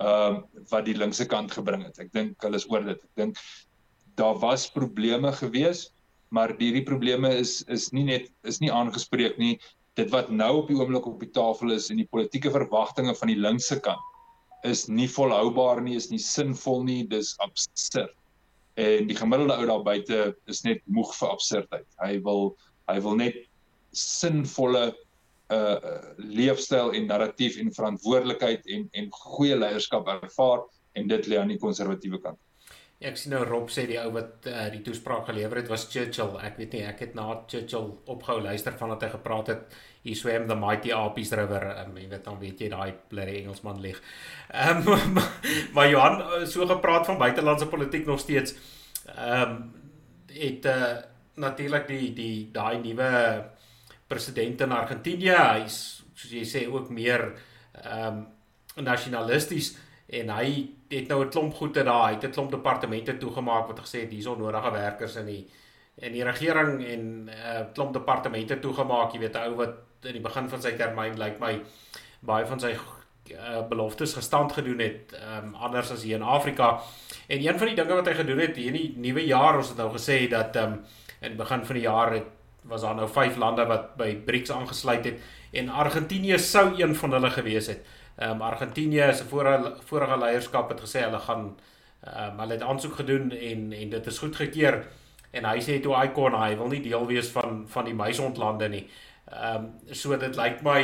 ehm 0.01 0.35
uh, 0.35 0.65
wat 0.71 0.85
die 0.85 0.97
linkse 0.97 1.25
kant 1.25 1.51
gebring 1.51 1.83
het. 1.85 1.99
Ek 1.99 2.11
dink 2.13 2.41
hulle 2.41 2.57
is 2.57 2.69
oor 2.69 2.81
dit. 2.81 2.97
Ek 2.97 3.15
dink 3.15 3.37
daar 4.17 4.39
was 4.41 4.65
probleme 4.71 5.31
gewees, 5.31 5.91
maar 6.31 6.53
hierdie 6.59 6.85
probleme 6.87 7.29
is 7.41 7.61
is 7.67 7.89
nie 7.95 8.05
net 8.07 8.31
is 8.47 8.61
nie 8.63 8.71
aangespreek 8.71 9.37
nie. 9.41 9.57
Dit 9.99 10.11
wat 10.13 10.31
nou 10.31 10.61
op 10.61 10.71
die 10.71 10.77
oomblik 10.79 11.07
op 11.09 11.19
die 11.19 11.31
tafel 11.35 11.75
is 11.75 11.89
en 11.91 11.99
die 11.99 12.07
politieke 12.07 12.51
verwagtinge 12.53 13.15
van 13.19 13.31
die 13.31 13.39
linkse 13.39 13.79
kant 13.83 14.07
is 14.67 14.85
nie 14.87 15.07
volhoubaar 15.09 15.81
nie, 15.81 15.95
is 15.97 16.11
nie 16.11 16.21
sinvol 16.21 16.83
nie, 16.85 17.01
dis 17.09 17.33
absurd. 17.41 18.13
En 18.79 19.07
die 19.09 19.17
gemiddelde 19.17 19.57
ou 19.57 19.65
daar 19.67 19.85
buite 19.85 20.19
is 20.51 20.61
net 20.63 20.83
moeg 20.85 21.09
vir 21.17 21.31
absurdheid. 21.33 21.87
Hy 21.99 22.19
wil 22.25 22.53
hy 22.91 22.99
wil 23.03 23.17
net 23.19 23.41
sinvolle 23.97 24.91
uh 25.51 25.95
leefstyl 26.17 26.93
en 26.95 27.09
narratief 27.11 27.57
en 27.59 27.73
verantwoordelikheid 27.75 28.69
en 28.71 28.87
en 28.95 29.09
goeie 29.35 29.57
leierskap 29.57 30.07
ervaar 30.07 30.63
en 30.95 31.11
dit 31.11 31.27
lê 31.27 31.39
aan 31.41 31.51
die 31.51 31.59
konservatiewe 31.59 32.21
kant. 32.23 32.39
Ek 33.01 33.15
sien 33.17 33.31
nou 33.33 33.41
Rob 33.47 33.71
sê 33.73 33.87
die 33.89 33.97
ou 33.97 34.11
wat 34.13 34.45
uh, 34.45 34.67
die 34.69 34.83
toespraak 34.85 35.23
gelewer 35.25 35.57
het 35.57 35.69
was 35.71 35.87
Churchill. 35.89 36.35
Ek 36.45 36.59
weet 36.61 36.75
nie, 36.75 36.81
ek 36.85 36.99
het 37.01 37.15
na 37.17 37.23
Churchill 37.49 37.87
opgehou 38.13 38.43
luister 38.45 38.75
vandat 38.77 39.07
hy 39.07 39.09
gepraat 39.15 39.47
het. 39.49 39.77
He 40.05 40.13
swam 40.17 40.45
the 40.49 40.57
mighty 40.57 40.93
Apis 40.93 41.31
River. 41.33 41.65
Um, 41.81 41.95
jy 41.97 42.05
weet 42.11 42.27
dan 42.27 42.37
weet 42.41 42.61
jy 42.61 42.69
daai 42.69 42.93
blerry 43.09 43.39
Engelsman 43.39 43.81
lieg. 43.81 43.97
Ehm 44.53 44.85
um, 44.95 45.17
maar 45.73 45.89
Johan 45.89 46.45
so 46.45 46.67
gepraat 46.69 47.09
van 47.09 47.17
buitelandse 47.21 47.69
politiek 47.71 48.05
nog 48.05 48.21
steeds. 48.21 48.53
Ehm 49.15 49.41
um, 49.49 49.63
het 50.31 50.65
uh, 50.69 50.91
natuurlik 51.41 51.89
die 51.89 52.11
die 52.13 52.35
daai 52.53 52.77
nuwe 52.83 53.09
president 54.07 54.61
in 54.61 54.77
Argentinië. 54.77 55.39
Hy's 55.57 55.79
soos 56.13 56.37
jy 56.37 56.45
sê 56.45 56.67
ook 56.69 56.93
meer 56.93 57.31
ehm 57.81 58.21
um, 58.21 58.21
nasionalisties 58.85 59.73
en 60.07 60.29
hy 60.31 60.51
het 60.91 61.07
nou 61.07 61.23
'n 61.25 61.29
klomp 61.29 61.53
goede 61.53 61.83
daar. 61.83 62.07
Hy 62.07 62.13
het 62.13 62.23
'n 62.23 62.31
klomp 62.31 62.51
departemente 62.51 63.17
toegemaak 63.17 63.67
wat 63.67 63.79
gesê 63.79 64.01
het 64.01 64.11
hier's 64.11 64.25
onnodige 64.25 64.71
werkers 64.71 65.15
in 65.15 65.25
die 65.25 65.49
in 65.95 66.11
die 66.11 66.23
regering 66.23 66.85
en 66.85 67.23
'n 67.23 67.29
uh, 67.29 67.59
eh, 67.59 67.65
klomp 67.73 67.93
departemente 67.93 68.59
toegemaak. 68.59 69.11
Jy 69.11 69.19
weet, 69.19 69.35
'n 69.35 69.47
ou 69.47 69.55
wat 69.55 69.73
in 70.01 70.11
die 70.11 70.21
begin 70.21 70.49
van 70.49 70.61
sy 70.61 70.71
termyn 70.71 71.17
lyk 71.17 71.39
my 71.39 71.61
baie 72.19 72.45
van 72.45 72.59
sy 72.59 72.75
uh, 73.31 73.67
beloftes 73.69 74.13
gestand 74.13 74.51
gedoen 74.51 74.79
het, 74.79 75.13
um, 75.13 75.55
anders 75.55 75.91
as 75.91 76.03
hier 76.03 76.15
in 76.15 76.21
Afrika. 76.21 76.79
En 77.27 77.47
een 77.47 77.57
van 77.57 77.67
die 77.67 77.75
dinge 77.75 77.93
wat 77.93 78.05
hy 78.05 78.13
gedoen 78.13 78.39
het 78.39 78.55
hier 78.55 78.67
in 78.67 78.73
die 78.73 78.93
nuwe 78.97 79.25
jaar, 79.25 79.57
ons 79.57 79.69
het 79.69 79.77
nou 79.77 79.91
gesê 79.93 80.27
dat 80.29 80.55
um, 80.55 80.79
in 81.21 81.35
die 81.35 81.37
begin 81.37 81.65
van 81.65 81.75
die 81.75 81.83
jaar 81.83 82.13
het 82.13 82.29
was 82.61 82.81
daar 82.81 82.95
nou 82.95 83.07
5 83.09 83.37
lande 83.37 83.65
wat 83.65 83.95
by 83.97 84.15
BRICS 84.25 84.51
aangesluit 84.51 85.05
het 85.05 85.21
en 85.51 85.69
Argentinië 85.69 86.37
sou 86.39 86.81
een 86.81 86.95
van 86.95 87.11
hulle 87.11 87.29
gewees 87.29 87.67
het. 87.67 87.85
Ehm 88.17 88.31
um, 88.31 88.41
Argentinië 88.41 89.13
se 89.13 89.23
vorige 89.23 89.75
vorige 89.85 90.17
leierskap 90.17 90.69
het 90.69 90.81
gesê 90.81 91.05
hulle 91.05 91.19
gaan 91.19 91.45
ehm 92.03 92.33
um, 92.33 92.39
hulle 92.39 92.53
het 92.53 92.61
aansoek 92.63 92.95
gedoen 92.95 93.31
en 93.31 93.71
en 93.73 93.89
dit 93.89 94.07
is 94.07 94.19
goedgekeur 94.19 94.83
en 95.31 95.45
hy 95.45 95.61
sê 95.63 95.79
toe 95.81 95.95
hy 95.95 96.07
kon 96.15 96.35
hy 96.35 96.55
wil 96.59 96.67
nie 96.67 96.81
deel 96.83 97.05
wees 97.07 97.31
van 97.31 97.63
van 97.67 97.85
die 97.85 97.95
muisondlande 97.95 98.69
nie. 98.69 98.85
Ehm 99.31 99.65
um, 99.65 99.95
so 100.03 100.17
dit 100.17 100.35
lyk 100.35 100.61
my 100.63 100.81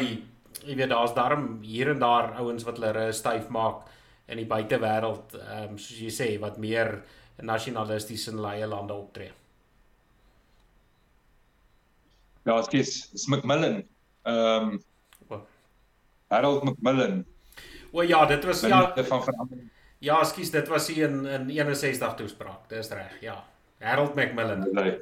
jy 0.64 0.76
weet 0.76 0.90
daar's 0.90 1.14
darm 1.14 1.60
hier 1.62 1.92
en 1.92 2.00
daar 2.00 2.34
ouens 2.42 2.64
wat 2.64 2.80
hulle 2.80 3.12
styf 3.14 3.50
maak 3.50 3.86
in 4.28 4.38
die 4.38 4.50
buitewêreld 4.50 5.36
ehm 5.40 5.72
um, 5.72 5.78
soos 5.78 6.00
jy 6.00 6.14
sê 6.22 6.30
wat 6.40 6.58
meer 6.58 7.02
nasionalisties 7.44 8.28
in 8.28 8.40
hulle 8.40 8.56
eie 8.56 8.68
lande 8.68 8.94
optree. 8.94 9.32
Ja, 12.48 12.62
skus, 12.64 13.10
is 13.14 13.28
McMillan. 13.28 13.84
Ehm 14.24 14.70
um, 14.72 14.84
Harold 16.28 16.64
McMillan. 16.64 17.26
O 17.92 18.02
ja, 18.02 18.26
dit 18.26 18.46
was 18.46 18.62
ja 18.62 19.04
van 19.04 19.24
verandering. 19.24 19.70
Ja, 20.00 20.24
skus, 20.24 20.52
dit 20.52 20.68
was 20.68 20.88
hier 20.88 21.10
in 21.10 21.26
in 21.26 21.50
61 21.50 22.16
toespraak. 22.16 22.70
Dis 22.70 22.90
reg, 22.90 23.22
ja. 23.22 23.44
Harold 23.80 24.16
McMillan. 24.16 24.68
Nee. 24.72 25.00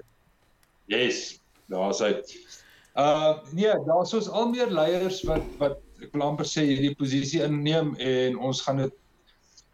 Yes, 0.86 1.39
daar's 1.65 1.99
hy. 1.99 2.13
Uh 2.95 3.38
nee, 3.51 3.73
daar's 3.86 4.09
soos 4.09 4.30
al 4.30 4.49
meer 4.49 4.71
leiers 4.71 5.23
wat 5.28 5.43
wat 5.57 5.82
ek 5.99 6.13
wil 6.13 6.23
amper 6.28 6.47
sê 6.47 6.63
hierdie 6.67 6.95
posisie 6.95 7.41
inneem 7.43 7.95
en 7.99 8.38
ons 8.38 8.61
gaan 8.63 8.84
dit 8.84 8.93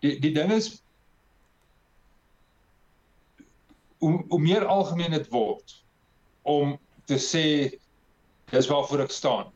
die 0.01 0.15
die 0.21 0.33
ding 0.33 0.53
is 0.53 0.71
hoe 4.01 4.23
hoe 4.29 4.41
meer 4.41 4.65
algemeen 4.65 5.13
dit 5.13 5.27
word 5.33 5.75
om 6.41 6.77
te 7.05 7.19
sê 7.21 7.45
dis 8.51 8.69
waarvoor 8.69 9.05
ek 9.05 9.13
staan. 9.13 9.51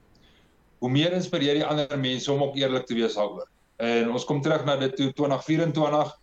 Hoe 0.80 0.92
meer 0.92 1.14
inspireer 1.16 1.60
die 1.60 1.66
ander 1.66 2.00
mense 2.00 2.32
om 2.32 2.44
ook 2.44 2.56
eerlik 2.60 2.86
te 2.86 2.98
wees 2.98 3.16
daaroor. 3.18 3.48
En 3.82 4.12
ons 4.12 4.26
kom 4.26 4.42
terug 4.42 4.66
na 4.66 4.78
dit 4.80 4.96
toe 4.96 5.12
2024 5.14 6.14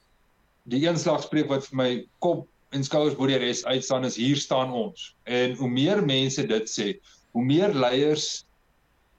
die 0.72 0.84
eenslagspreek 0.86 1.50
wat 1.50 1.66
vir 1.68 1.78
my 1.80 1.90
kop 2.22 2.46
en 2.72 2.84
skouers 2.84 3.16
bo 3.18 3.28
die 3.28 3.40
res 3.40 3.64
uitstaan 3.64 4.07
is 4.09 4.16
hier 4.16 4.38
staan 4.40 4.72
ons. 4.72 5.12
En 5.24 5.57
hoe 5.59 5.68
meer 5.68 6.00
mense 6.05 6.44
dit 6.46 6.70
sê, 6.70 6.88
hoe 7.36 7.44
meer 7.44 7.74
leiers 7.74 8.44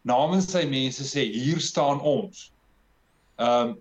namens 0.08 0.50
sy 0.52 0.64
mense 0.70 1.06
sê 1.08 1.28
hier 1.32 1.62
staan 1.62 2.02
ons. 2.02 2.50
Ehm 3.40 3.74
um, 3.74 3.80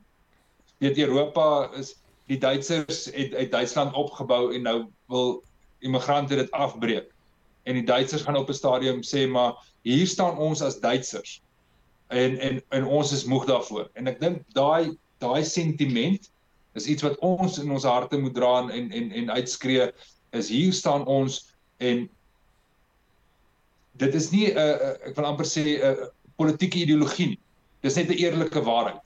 weet 0.83 0.99
Europa 0.99 1.71
is 1.79 1.93
die 2.27 2.41
Duitsers 2.43 3.05
het 3.15 3.35
uit 3.35 3.53
Duitsland 3.53 3.95
opgebou 3.95 4.51
en 4.55 4.65
nou 4.67 4.79
wil 5.07 5.29
immigrante 5.79 6.35
dit 6.35 6.51
afbreek 6.51 7.12
en 7.63 7.79
die 7.79 7.87
Duitsers 7.87 8.23
gaan 8.23 8.37
op 8.37 8.49
'n 8.49 8.55
stadium 8.55 9.03
sê 9.03 9.29
maar 9.29 9.55
hier 9.83 10.07
staan 10.07 10.39
ons 10.39 10.63
as 10.63 10.81
Duitsers. 10.81 11.41
En 12.09 12.39
en 12.39 12.63
en 12.69 12.85
ons 12.85 13.13
is 13.13 13.25
moeg 13.25 13.47
daarvoor. 13.47 13.91
En 13.95 14.07
ek 14.07 14.21
dink 14.21 14.43
daai 14.53 14.97
daai 15.19 15.45
sentiment 15.45 16.31
is 16.75 16.87
iets 16.87 17.03
wat 17.03 17.19
ons 17.19 17.59
in 17.59 17.71
ons 17.71 17.85
harte 17.85 18.19
moet 18.19 18.35
dra 18.35 18.69
en 18.69 18.91
en 18.91 19.13
en 19.13 19.31
uitskree 19.31 19.91
is 20.33 20.49
hier 20.49 20.73
staan 20.73 21.07
ons 21.07 21.55
en 21.79 22.09
dit 24.01 24.15
is 24.15 24.31
nie 24.31 24.47
'n 24.49 24.57
uh, 24.57 24.75
uh, 24.89 25.09
ek 25.09 25.17
wil 25.17 25.25
amper 25.25 25.47
sê 25.47 25.63
'n 25.63 25.81
uh, 25.81 26.07
politieke 26.37 26.79
ideologie 26.79 27.27
nie. 27.27 27.41
Dis 27.83 27.97
net 27.97 28.09
'n 28.09 28.19
eerlike 28.19 28.63
waarheid. 28.63 29.03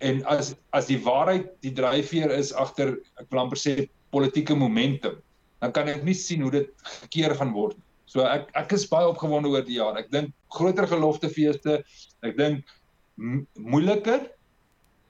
En 0.00 0.24
as 0.24 0.54
as 0.72 0.86
die 0.86 0.98
waarheid 0.98 1.46
die 1.60 1.72
dryfveer 1.72 2.30
is 2.30 2.52
agter 2.52 2.98
ek 3.20 3.30
wil 3.30 3.40
amper 3.40 3.58
sê 3.58 3.88
politieke 4.10 4.54
momentum, 4.54 5.16
dan 5.64 5.72
kan 5.72 5.88
ek 5.88 6.04
nie 6.04 6.16
sien 6.18 6.44
hoe 6.44 6.52
dit 6.52 6.70
gekeer 7.00 7.34
gaan 7.38 7.54
word. 7.56 7.76
So 8.04 8.24
ek 8.28 8.50
ek 8.58 8.76
is 8.76 8.86
baie 8.90 9.08
opgewonde 9.08 9.48
oor 9.48 9.64
die 9.64 9.80
jaar. 9.80 9.96
Ek 9.98 10.10
dink 10.12 10.34
groter 10.52 10.86
geloftefeeste, 10.90 11.80
ek 12.22 12.36
dink 12.36 12.74
moeiliker 13.16 14.28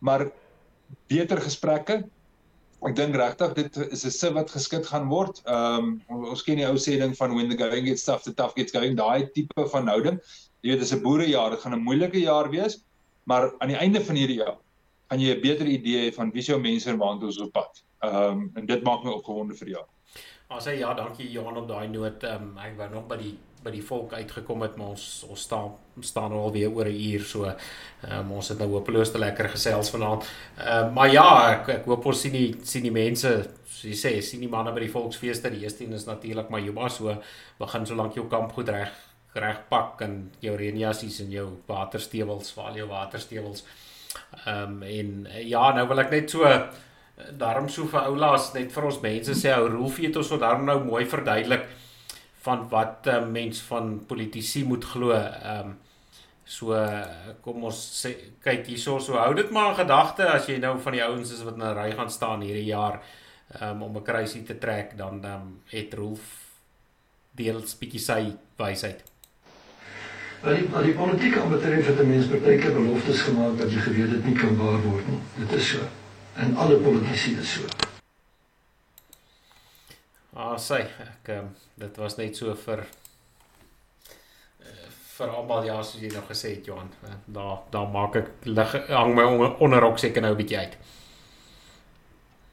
maar 0.04 0.28
beter 1.10 1.40
gesprekke. 1.42 2.04
Ek 2.84 2.96
dink 2.96 3.16
regtig 3.16 3.54
dit 3.56 3.76
is 3.88 4.04
'n 4.04 4.10
se 4.10 4.30
wat 4.36 4.50
geskit 4.52 4.86
gaan 4.86 5.08
word. 5.08 5.40
Ehm 5.48 6.00
um, 6.08 6.26
ons 6.30 6.42
ken 6.44 6.60
die 6.60 6.68
ou 6.68 6.76
sê 6.76 6.98
ding 7.00 7.16
van 7.16 7.34
when 7.34 7.48
the 7.48 7.56
going 7.56 7.86
gets 7.86 8.04
tough 8.04 8.22
the 8.24 8.34
tough 8.34 8.54
gets 8.54 8.72
going. 8.72 8.94
Daai 8.96 9.32
tipe 9.34 9.68
van 9.72 9.88
houding. 9.88 10.20
Jy 10.62 10.70
weet 10.70 10.80
dis 10.84 10.92
'n 10.92 11.02
boerejaar. 11.02 11.50
Dit 11.50 11.60
gaan 11.60 11.74
'n 11.74 11.84
moeilike 11.84 12.20
jaar 12.20 12.50
wees, 12.50 12.84
maar 13.24 13.52
aan 13.58 13.68
die 13.68 13.80
einde 13.80 14.04
van 14.04 14.16
hierdie 14.16 14.40
jaar 14.44 14.58
gaan 15.08 15.20
jy 15.20 15.34
'n 15.34 15.40
beter 15.40 15.66
idee 15.66 16.10
hê 16.10 16.14
van 16.14 16.30
wie 16.32 16.42
se 16.42 16.52
jou 16.52 16.60
mense 16.60 16.90
en 16.90 16.98
waar 16.98 17.18
ons 17.18 17.40
op 17.40 17.52
pad. 17.52 17.82
Ehm 18.04 18.30
um, 18.30 18.50
en 18.54 18.66
dit 18.66 18.84
maak 18.84 19.04
my 19.04 19.10
opgewonde 19.10 19.56
vir 19.56 19.66
die 19.66 19.74
jaar. 19.74 19.88
Ons 20.52 20.66
sê 20.66 20.76
ja, 20.76 20.92
dankie 20.94 21.30
Johan 21.32 21.56
op 21.56 21.68
daai 21.68 21.88
noot. 21.88 22.24
Ehm 22.28 22.50
um, 22.50 22.56
ek 22.60 22.76
wou 22.76 22.88
nog 22.92 23.06
by 23.08 23.16
die 23.20 23.32
by 23.64 23.70
die 23.72 23.82
volk 23.82 24.12
uitgekom 24.12 24.60
het, 24.66 24.74
maar 24.76 24.90
ons 24.92 25.04
ons 25.24 25.44
staan 25.46 25.70
staan 26.04 26.34
nou 26.34 26.42
al 26.44 26.52
weer 26.52 26.68
oor 26.68 26.88
'n 26.90 27.00
uur 27.12 27.24
so. 27.24 27.44
Ehm 27.46 28.18
um, 28.18 28.32
ons 28.32 28.48
het 28.48 28.58
nou 28.58 28.68
hopeloos 28.74 29.10
te 29.12 29.18
lekker 29.18 29.48
gesels 29.48 29.90
vanaand. 29.90 30.28
Ehm 30.58 30.88
uh, 30.88 30.94
maar 30.94 31.10
ja, 31.12 31.28
ek 31.54 31.68
ek 31.78 31.88
hoop 31.88 32.06
ons 32.06 32.20
sien 32.20 32.32
die 32.32 32.54
sien 32.62 32.82
die 32.82 32.92
mense, 32.92 33.30
soos 33.64 33.84
jy 33.84 33.96
sê, 33.96 34.20
sien 34.20 34.40
die 34.40 34.48
manne 34.48 34.72
by 34.72 34.80
die 34.80 34.92
volksfeeste. 34.92 35.50
Die 35.50 35.62
eerste 35.64 35.84
een 35.84 35.92
is 35.92 36.06
natuurlik 36.06 36.50
maar 36.50 36.60
Juba 36.60 36.88
so 36.88 37.16
begin 37.58 37.86
so 37.86 37.94
lank 37.94 38.14
jou 38.14 38.28
kamp 38.28 38.52
goed 38.52 38.68
reg 38.68 38.92
reg 39.34 39.58
pak 39.68 40.00
en 40.02 40.30
jou 40.40 40.56
reënjassies 40.56 41.20
en 41.20 41.30
jou 41.30 41.48
waterstewels, 41.66 42.52
val 42.52 42.76
jou 42.76 42.88
waterstewels. 42.88 43.64
Ehm 44.46 44.76
um, 44.76 44.82
en 44.82 45.26
ja, 45.40 45.72
nou 45.74 45.88
wil 45.88 45.98
ek 45.98 46.10
net 46.10 46.30
so 46.30 46.44
daarom 47.38 47.68
so 47.68 47.86
vir 47.86 48.00
oulaas 48.00 48.52
net 48.54 48.72
vir 48.72 48.84
ons 48.84 49.00
mense 49.02 49.34
sê 49.38 49.54
ou 49.54 49.68
Rolfie 49.68 50.08
het 50.08 50.16
ons 50.16 50.28
so 50.28 50.38
daarom 50.38 50.64
nou 50.66 50.84
mooi 50.84 51.04
verduidelik 51.06 51.66
van 52.44 52.68
wat 52.68 53.06
'n 53.06 53.10
uh, 53.10 53.26
mens 53.26 53.60
van 53.60 54.04
politici 54.06 54.64
moet 54.64 54.84
glo. 54.84 55.12
Ehm 55.12 55.60
um, 55.60 55.76
So 56.44 56.76
kom 57.40 57.62
ons 57.64 57.78
sê 58.04 58.10
kyk 58.44 58.66
hierso 58.68 58.98
so 59.00 59.16
hou 59.16 59.32
dit 59.36 59.50
maar 59.50 59.70
in 59.70 59.78
gedagte 59.78 60.26
as 60.28 60.48
jy 60.48 60.58
nou 60.60 60.74
van 60.86 60.92
die 60.92 61.02
ouens 61.04 61.32
is 61.32 61.42
wat 61.46 61.56
in 61.56 61.64
'n 61.64 61.76
ry 61.78 61.90
gaan 61.96 62.10
staan 62.10 62.44
hierdie 62.44 62.68
jaar 62.68 63.00
um, 63.62 63.82
om 63.82 63.96
'n 63.96 64.04
kruisie 64.04 64.44
te 64.44 64.58
trek 64.58 64.92
dan 64.96 65.24
um, 65.24 65.60
het 65.72 65.94
Rolf 65.94 66.60
deels 67.32 67.74
bietjie 67.80 68.00
sy 68.00 68.36
wysheid. 68.58 69.02
Wat 70.42 70.54
die, 70.54 70.68
wat 70.68 70.84
die 70.84 70.92
politiek 70.92 71.38
aan 71.38 71.50
betref 71.50 71.86
het 71.86 72.00
'n 72.00 72.08
mens 72.08 72.28
baie 72.28 72.58
keer 72.58 72.76
beloftes 72.76 73.22
gemaak 73.22 73.58
dat 73.58 73.72
jy 73.72 73.80
geweet 73.80 74.10
dit 74.10 74.24
nie 74.24 74.36
kan 74.36 74.56
waar 74.56 74.80
word 74.84 75.08
nie. 75.08 75.20
Dit 75.40 75.52
is 75.52 75.70
so. 75.70 76.03
En 76.36 76.56
alle 76.56 76.76
politici 76.76 77.38
is 77.38 77.52
so. 77.52 77.62
Ah, 80.34 80.58
sê 80.58 80.80
ek 80.82 81.28
um, 81.36 81.52
dit 81.78 81.98
was 82.02 82.16
net 82.18 82.36
so 82.36 82.54
vir 82.58 82.80
uh, 82.82 82.86
vir 85.14 85.28
almal 85.30 85.64
ja, 85.68 85.76
soos 85.78 86.02
jy 86.02 86.10
nou 86.10 86.24
gesê 86.26 86.56
het 86.56 86.66
Johan. 86.66 86.90
Uh, 87.06 87.14
daar 87.36 87.58
daar 87.70 87.86
maak 87.92 88.18
ek 88.18 88.28
lig 88.50 88.74
hang 88.90 89.14
my 89.14 89.24
onderrok 89.62 89.98
seker 90.02 90.26
nou 90.26 90.34
'n 90.34 90.40
bietjie 90.42 90.58
uit. 90.58 90.74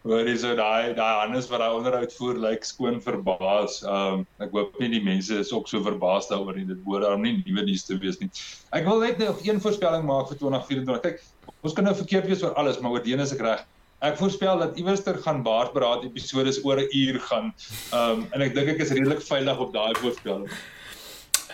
Hoor 0.02 0.26
jy 0.30 0.38
so 0.44 0.56
daai 0.58 0.94
daai 0.98 1.16
Hannes 1.24 1.50
wat 1.50 1.62
daai 1.62 1.78
onderhoud 1.80 2.12
voer 2.20 2.38
lyk 2.38 2.60
like, 2.60 2.70
skoon 2.70 3.02
verbaas. 3.02 3.82
Ehm 3.82 4.22
um, 4.22 4.26
ek 4.46 4.54
hoop 4.54 4.78
nie 4.82 4.94
die 4.94 5.06
mense 5.10 5.34
is 5.42 5.54
ook 5.54 5.68
so 5.70 5.82
verbaas 5.82 6.30
daaroor 6.30 6.56
nie. 6.58 6.70
Dit 6.70 6.86
behoort 6.86 7.10
dan 7.10 7.22
nie 7.26 7.36
nuwe 7.42 7.66
nuus 7.66 7.84
te 7.90 7.98
wees 7.98 8.22
nie. 8.22 8.30
Ek 8.78 8.86
wil 8.86 9.02
net 9.02 9.18
nog 9.22 9.42
een 9.46 9.62
voorspelling 9.62 10.06
maak 10.06 10.30
vir 10.30 10.38
2024. 10.46 11.02
Kyk, 11.06 11.18
ons 11.62 11.74
kan 11.78 11.86
nou 11.86 11.96
verkeerd 11.96 12.28
wees 12.30 12.44
oor 12.44 12.58
alles, 12.60 12.80
maar 12.82 12.92
oor 12.96 13.04
die 13.06 13.14
een 13.14 13.24
is 13.24 13.34
ek 13.36 13.44
reg. 13.46 13.64
Ek 14.02 14.18
voorspel 14.18 14.58
dat 14.58 14.78
iewerster 14.82 15.18
gaan 15.22 15.44
baardberaad 15.46 16.06
episodes 16.08 16.58
oor 16.66 16.82
'n 16.82 16.90
uur 16.90 17.20
gaan. 17.30 17.54
Ehm 17.94 18.12
um, 18.12 18.28
en 18.34 18.42
ek 18.42 18.56
dink 18.56 18.70
ek 18.76 18.82
is 18.82 18.94
redelik 18.98 19.22
veilig 19.22 19.60
op 19.60 19.74
daai 19.74 19.94
voorspelling. 20.02 20.50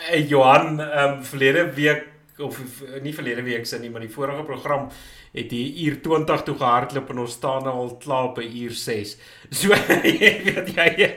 Hey 0.07 0.21
Johan, 0.21 0.79
ehm 0.79 1.17
um, 1.17 1.23
verlede 1.23 1.73
week 1.75 2.07
of 2.39 2.57
nie 3.01 3.13
verlede 3.13 3.43
week 3.43 3.65
se 3.65 3.79
nie, 3.79 3.89
maar 3.89 4.01
die 4.05 4.13
vorige 4.13 4.43
program 4.43 4.89
het 5.33 5.51
hier 5.51 5.87
uur 5.87 6.01
20 6.01 6.43
toe 6.43 6.55
gehardloop 6.55 7.09
en 7.09 7.23
ons 7.23 7.31
staan 7.31 7.63
nou 7.63 7.75
al 7.75 7.97
klaar 8.03 8.31
by 8.37 8.45
uur 8.63 8.71
6. 8.71 9.17
So 9.49 9.75
jy 10.21 10.31
weet 10.47 10.71
jy 10.75 11.09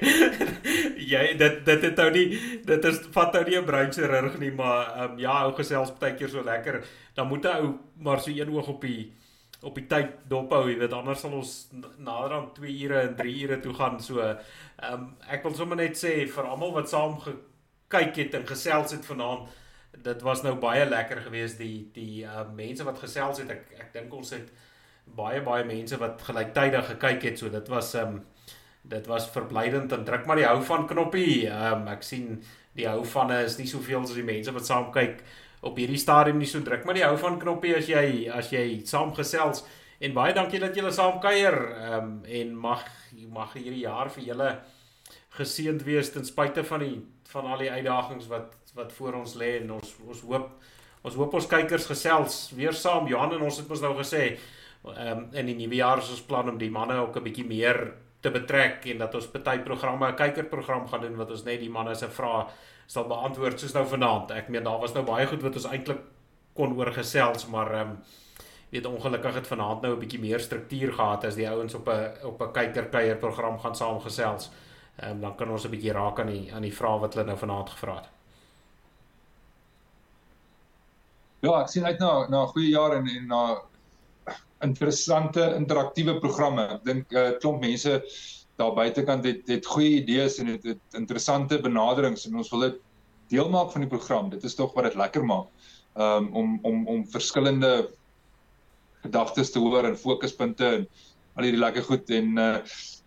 jy 1.11 1.23
dit 1.39 1.63
dit 1.67 1.87
het 1.89 2.03
nou 2.03 2.11
nie 2.15 2.27
dit 2.67 2.91
is 2.91 3.01
vat 3.15 3.33
nou 3.35 3.45
nie 3.49 3.59
'n 3.59 3.65
bruinse 3.65 4.07
rug 4.07 4.39
nie, 4.39 4.51
maar 4.51 4.93
um, 5.05 5.19
ja, 5.19 5.43
ou 5.45 5.55
gesels 5.55 5.95
baie 5.99 6.15
keer 6.15 6.29
so 6.29 6.43
lekker. 6.43 6.85
Dan 7.15 7.29
moet 7.29 7.45
'n 7.45 7.57
ou 7.57 7.75
maar 7.97 8.21
so 8.21 8.31
een 8.31 8.51
oog 8.51 8.69
op 8.69 8.81
die 8.83 9.13
op 9.63 9.75
die 9.75 9.87
tyd 9.87 10.13
dophou, 10.29 10.71
jy 10.71 10.79
weet 10.81 10.93
anders 10.97 11.21
sal 11.21 11.33
ons 11.37 11.69
nader 11.99 12.33
aan 12.33 12.53
2 12.57 12.77
ure 12.85 13.01
en 13.01 13.17
3 13.17 13.43
ure 13.43 13.61
toe 13.61 13.75
gaan. 13.75 14.01
So 14.01 14.21
ehm 14.21 14.93
um, 14.93 15.17
ek 15.29 15.43
wil 15.43 15.55
sommer 15.55 15.77
net 15.77 15.97
sê 15.97 16.27
vir 16.27 16.45
almal 16.45 16.73
wat 16.73 16.89
saam 16.89 17.19
gekyk 17.21 18.17
het 18.17 18.35
en 18.35 18.47
gesels 18.47 18.93
het 18.93 19.05
vanaand, 19.05 19.49
dit 19.97 20.23
was 20.23 20.43
nou 20.43 20.55
baie 20.61 20.85
lekker 20.89 21.23
geweest 21.27 21.59
die 21.59 21.91
die 21.95 22.25
uh 22.25 22.47
mense 22.55 22.85
wat 22.85 22.99
gesels 22.99 23.43
het. 23.43 23.51
Ek 23.51 23.75
ek 23.87 23.93
dink 23.95 24.15
ons 24.15 24.31
het 24.37 24.53
baie 25.05 25.43
baie 25.43 25.65
mense 25.65 25.99
wat 25.99 26.23
gelyktydig 26.23 26.87
gekyk 26.95 27.23
het. 27.23 27.39
So 27.39 27.51
dit 27.51 27.69
was 27.69 27.95
um, 27.95 28.23
dit 28.83 29.07
was 29.07 29.29
verblydend 29.31 29.93
en 29.93 30.05
druk 30.05 30.27
maar 30.27 30.41
die 30.41 30.49
hou 30.49 30.63
van 30.65 30.87
knoppie. 30.87 31.47
Um, 31.51 31.89
ek 31.93 32.03
sien 32.07 32.41
die 32.77 32.87
hou 32.89 33.03
vanne 33.05 33.43
is 33.45 33.59
nie 33.59 33.69
soveel 33.69 34.03
as 34.05 34.15
die 34.15 34.27
mense 34.27 34.55
wat 34.55 34.67
saam 34.67 34.91
kyk 34.95 35.23
op 35.67 35.77
hierdie 35.77 36.01
stadium 36.01 36.39
nie 36.41 36.49
so 36.49 36.63
druk 36.65 36.87
maar 36.87 36.97
die 36.97 37.05
hou 37.05 37.17
van 37.21 37.39
knoppie 37.41 37.75
as 37.77 37.89
jy 37.91 38.05
as 38.33 38.51
jy 38.55 38.81
saamgesels 38.89 39.65
en 40.01 40.15
baie 40.17 40.35
dankie 40.37 40.61
dat 40.63 40.77
julle 40.77 40.93
saam 40.95 41.19
kuier 41.21 41.57
um, 41.91 42.13
en 42.25 42.55
mag 42.57 42.87
mag 43.35 43.53
hierdie 43.59 43.85
jaar 43.85 44.13
vir 44.15 44.31
julle 44.31 44.51
geseënd 45.37 45.85
wees 45.87 46.13
ten 46.15 46.25
spyte 46.27 46.65
van 46.67 46.87
die 46.87 46.95
van 47.31 47.51
al 47.51 47.61
die 47.63 47.71
uitdagings 47.71 48.31
wat 48.31 48.57
wat 48.75 48.93
voor 48.93 49.15
ons 49.15 49.35
lê 49.35 49.61
en 49.61 49.71
ons 49.71 49.97
ons 50.07 50.21
hoop 50.21 50.51
ons 51.03 51.15
hoop 51.15 51.35
ons 51.35 51.47
kykers 51.47 51.87
gesels 51.87 52.51
weer 52.55 52.73
saam 52.73 53.09
Johan 53.09 53.33
en 53.33 53.43
ons 53.43 53.57
het 53.57 53.69
mos 53.69 53.81
nou 53.81 53.95
gesê 53.99 54.39
um, 54.85 55.27
in 55.33 55.47
die 55.47 55.57
nuwe 55.57 55.81
jaar 55.81 55.99
is 55.99 56.11
ons 56.11 56.23
plan 56.23 56.49
om 56.49 56.59
die 56.59 56.71
manne 56.71 56.99
ook 57.01 57.17
'n 57.17 57.25
bietjie 57.25 57.47
meer 57.47 57.95
te 58.21 58.31
betrek 58.31 58.87
en 58.93 58.99
dat 58.99 59.15
ons 59.15 59.31
party 59.33 59.59
programme 59.65 60.09
'n 60.09 60.17
kykerprogram 60.17 60.89
gaan 60.89 61.01
doen 61.01 61.17
wat 61.17 61.31
ons 61.31 61.45
net 61.45 61.61
die 61.61 61.71
manne 61.71 61.95
se 61.95 62.09
vrae 62.09 62.47
sal 62.87 63.07
beantwoord 63.07 63.61
soos 63.61 63.73
nou 63.75 63.87
vanaand. 63.87 64.31
Ek 64.31 64.49
meen 64.49 64.65
daar 64.65 64.81
was 64.81 64.95
nou 64.95 65.05
baie 65.05 65.27
goed 65.27 65.43
wat 65.43 65.55
ons 65.55 65.67
eintlik 65.67 66.01
kon 66.55 66.77
oor 66.79 66.93
gesels, 66.93 67.47
maar 67.47 67.73
ehm 67.73 67.91
um, 67.91 67.99
weet 68.71 68.87
ongelukkig 68.87 69.35
het 69.35 69.47
vanaand 69.47 69.83
nou 69.83 69.95
'n 69.95 69.99
bietjie 69.99 70.21
meer 70.21 70.41
struktuur 70.41 70.93
gehad 70.93 71.25
as 71.25 71.35
die 71.35 71.49
ouens 71.49 71.75
op 71.75 71.89
'n 71.89 72.13
op 72.25 72.43
'n 72.43 72.53
kykerkuier 72.53 73.17
program 73.17 73.59
gaan 73.59 73.77
saamgesels. 73.77 74.51
Ehm 74.97 75.11
um, 75.11 75.21
dan 75.21 75.37
kan 75.37 75.51
ons 75.51 75.65
'n 75.65 75.71
bietjie 75.71 75.93
raak 75.93 76.21
aan 76.21 76.27
die 76.27 76.55
aan 76.55 76.63
die 76.63 76.75
vrae 76.75 77.01
wat 77.01 77.15
hulle 77.15 77.27
nou 77.27 77.39
vanaand 77.39 77.71
gevra 77.71 77.95
het. 77.95 78.20
Ja, 81.41 81.55
ek 81.63 81.71
sien 81.73 81.87
uit 81.89 82.01
na 82.01 82.29
na 82.29 82.43
'n 82.45 82.53
goeie 82.53 82.71
jaar 82.71 82.97
en 82.97 83.07
en 83.09 83.27
na 83.27 83.63
interessante 84.63 85.55
interaktiewe 85.57 86.19
programme. 86.21 86.67
Ek 86.77 86.85
dink 86.85 87.13
'n 87.13 87.17
uh, 87.17 87.39
klomp 87.41 87.61
mense 87.61 88.03
daar 88.61 88.75
buitekant 88.75 89.25
het 89.25 89.49
het 89.49 89.67
goeie 89.67 90.03
idees 90.03 90.39
en 90.39 90.47
het, 90.47 90.65
het 90.65 90.99
interessante 90.99 91.61
benaderings 91.61 92.27
en 92.27 92.37
ons 92.37 92.51
wil 92.51 92.61
dit 92.61 92.77
deel 93.33 93.49
maak 93.49 93.73
van 93.73 93.81
die 93.81 93.89
program. 93.89 94.29
Dit 94.31 94.45
is 94.45 94.55
tog 94.55 94.75
wat 94.75 94.85
dit 94.85 94.99
lekker 95.01 95.25
maak. 95.25 95.49
Um 95.97 96.29
om 96.37 96.59
om 96.63 96.87
om 96.87 97.09
verskillende 97.09 97.91
gedagtes 99.03 99.51
te 99.51 99.59
hoor 99.59 99.85
en 99.85 99.97
fokuspunte 99.97 100.67
en 100.67 100.87
al 101.37 101.49
hierdie 101.49 101.65
lekker 101.65 101.83
goed 101.89 102.11
en 102.11 102.39
uh 102.39 102.57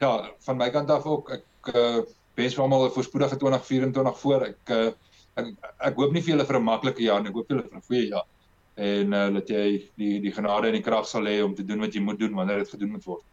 ja, 0.01 0.13
van 0.45 0.57
my 0.57 0.69
kant 0.69 0.89
af 0.89 1.05
ook 1.05 1.29
ek 1.37 1.73
uh 1.75 2.01
wens 2.35 2.55
vir 2.55 2.63
almal 2.63 2.87
'n 2.87 2.95
voorspoedige 2.97 3.37
2024 3.37 4.19
voor. 4.19 4.41
Ek 4.49 4.69
uh 4.69 4.91
ek 5.35 5.45
ek 5.79 5.95
hoop 5.95 6.13
nie 6.13 6.21
vir 6.21 6.35
julle 6.35 6.45
vir 6.45 6.59
'n 6.59 6.63
maklike 6.63 7.03
jaar 7.03 7.21
nie. 7.21 7.29
Ek 7.29 7.35
hoop 7.35 7.49
julle 7.49 7.63
vir 7.63 7.77
'n 7.77 7.87
goeie 7.87 8.07
jaar 8.09 8.27
en 8.75 9.13
uh 9.13 9.29
dat 9.33 9.49
jy 9.49 9.91
die 9.97 10.19
die 10.19 10.31
genade 10.33 10.67
en 10.67 10.73
die 10.73 10.81
krag 10.81 11.05
sal 11.05 11.25
hê 11.29 11.43
om 11.43 11.53
te 11.55 11.63
doen 11.63 11.79
wat 11.79 11.93
jy 11.93 12.01
moet 12.01 12.19
doen 12.19 12.35
wanneer 12.35 12.63
dit 12.63 12.69
gedoen 12.69 12.91
moet 12.91 13.05
word. 13.05 13.23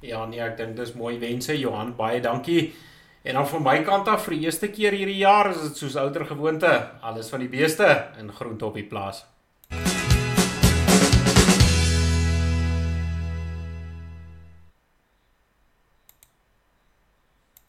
Ja 0.00 0.26
nee, 0.26 0.40
ek 0.40 0.56
dink 0.56 0.76
dis 0.76 0.94
mooi 0.94 1.18
wense 1.18 1.58
Johan, 1.58 1.94
baie 1.96 2.20
dankie. 2.20 2.72
En 3.26 3.34
dan 3.34 3.48
van 3.48 3.62
my 3.62 3.82
kant 3.82 4.08
af 4.08 4.24
vir 4.24 4.36
die 4.36 4.44
eerste 4.44 4.68
keer 4.68 4.92
hierdie 4.92 5.18
jaar 5.18 5.50
is 5.50 5.62
dit 5.62 5.76
soos 5.76 5.96
ouer 5.96 6.26
gewoonte, 6.26 6.90
alles 7.02 7.28
van 7.28 7.40
die 7.40 7.48
beeste 7.48 8.12
in 8.20 8.30
groente 8.32 8.66
op 8.66 8.74
die 8.74 8.86
plaas. 8.86 9.24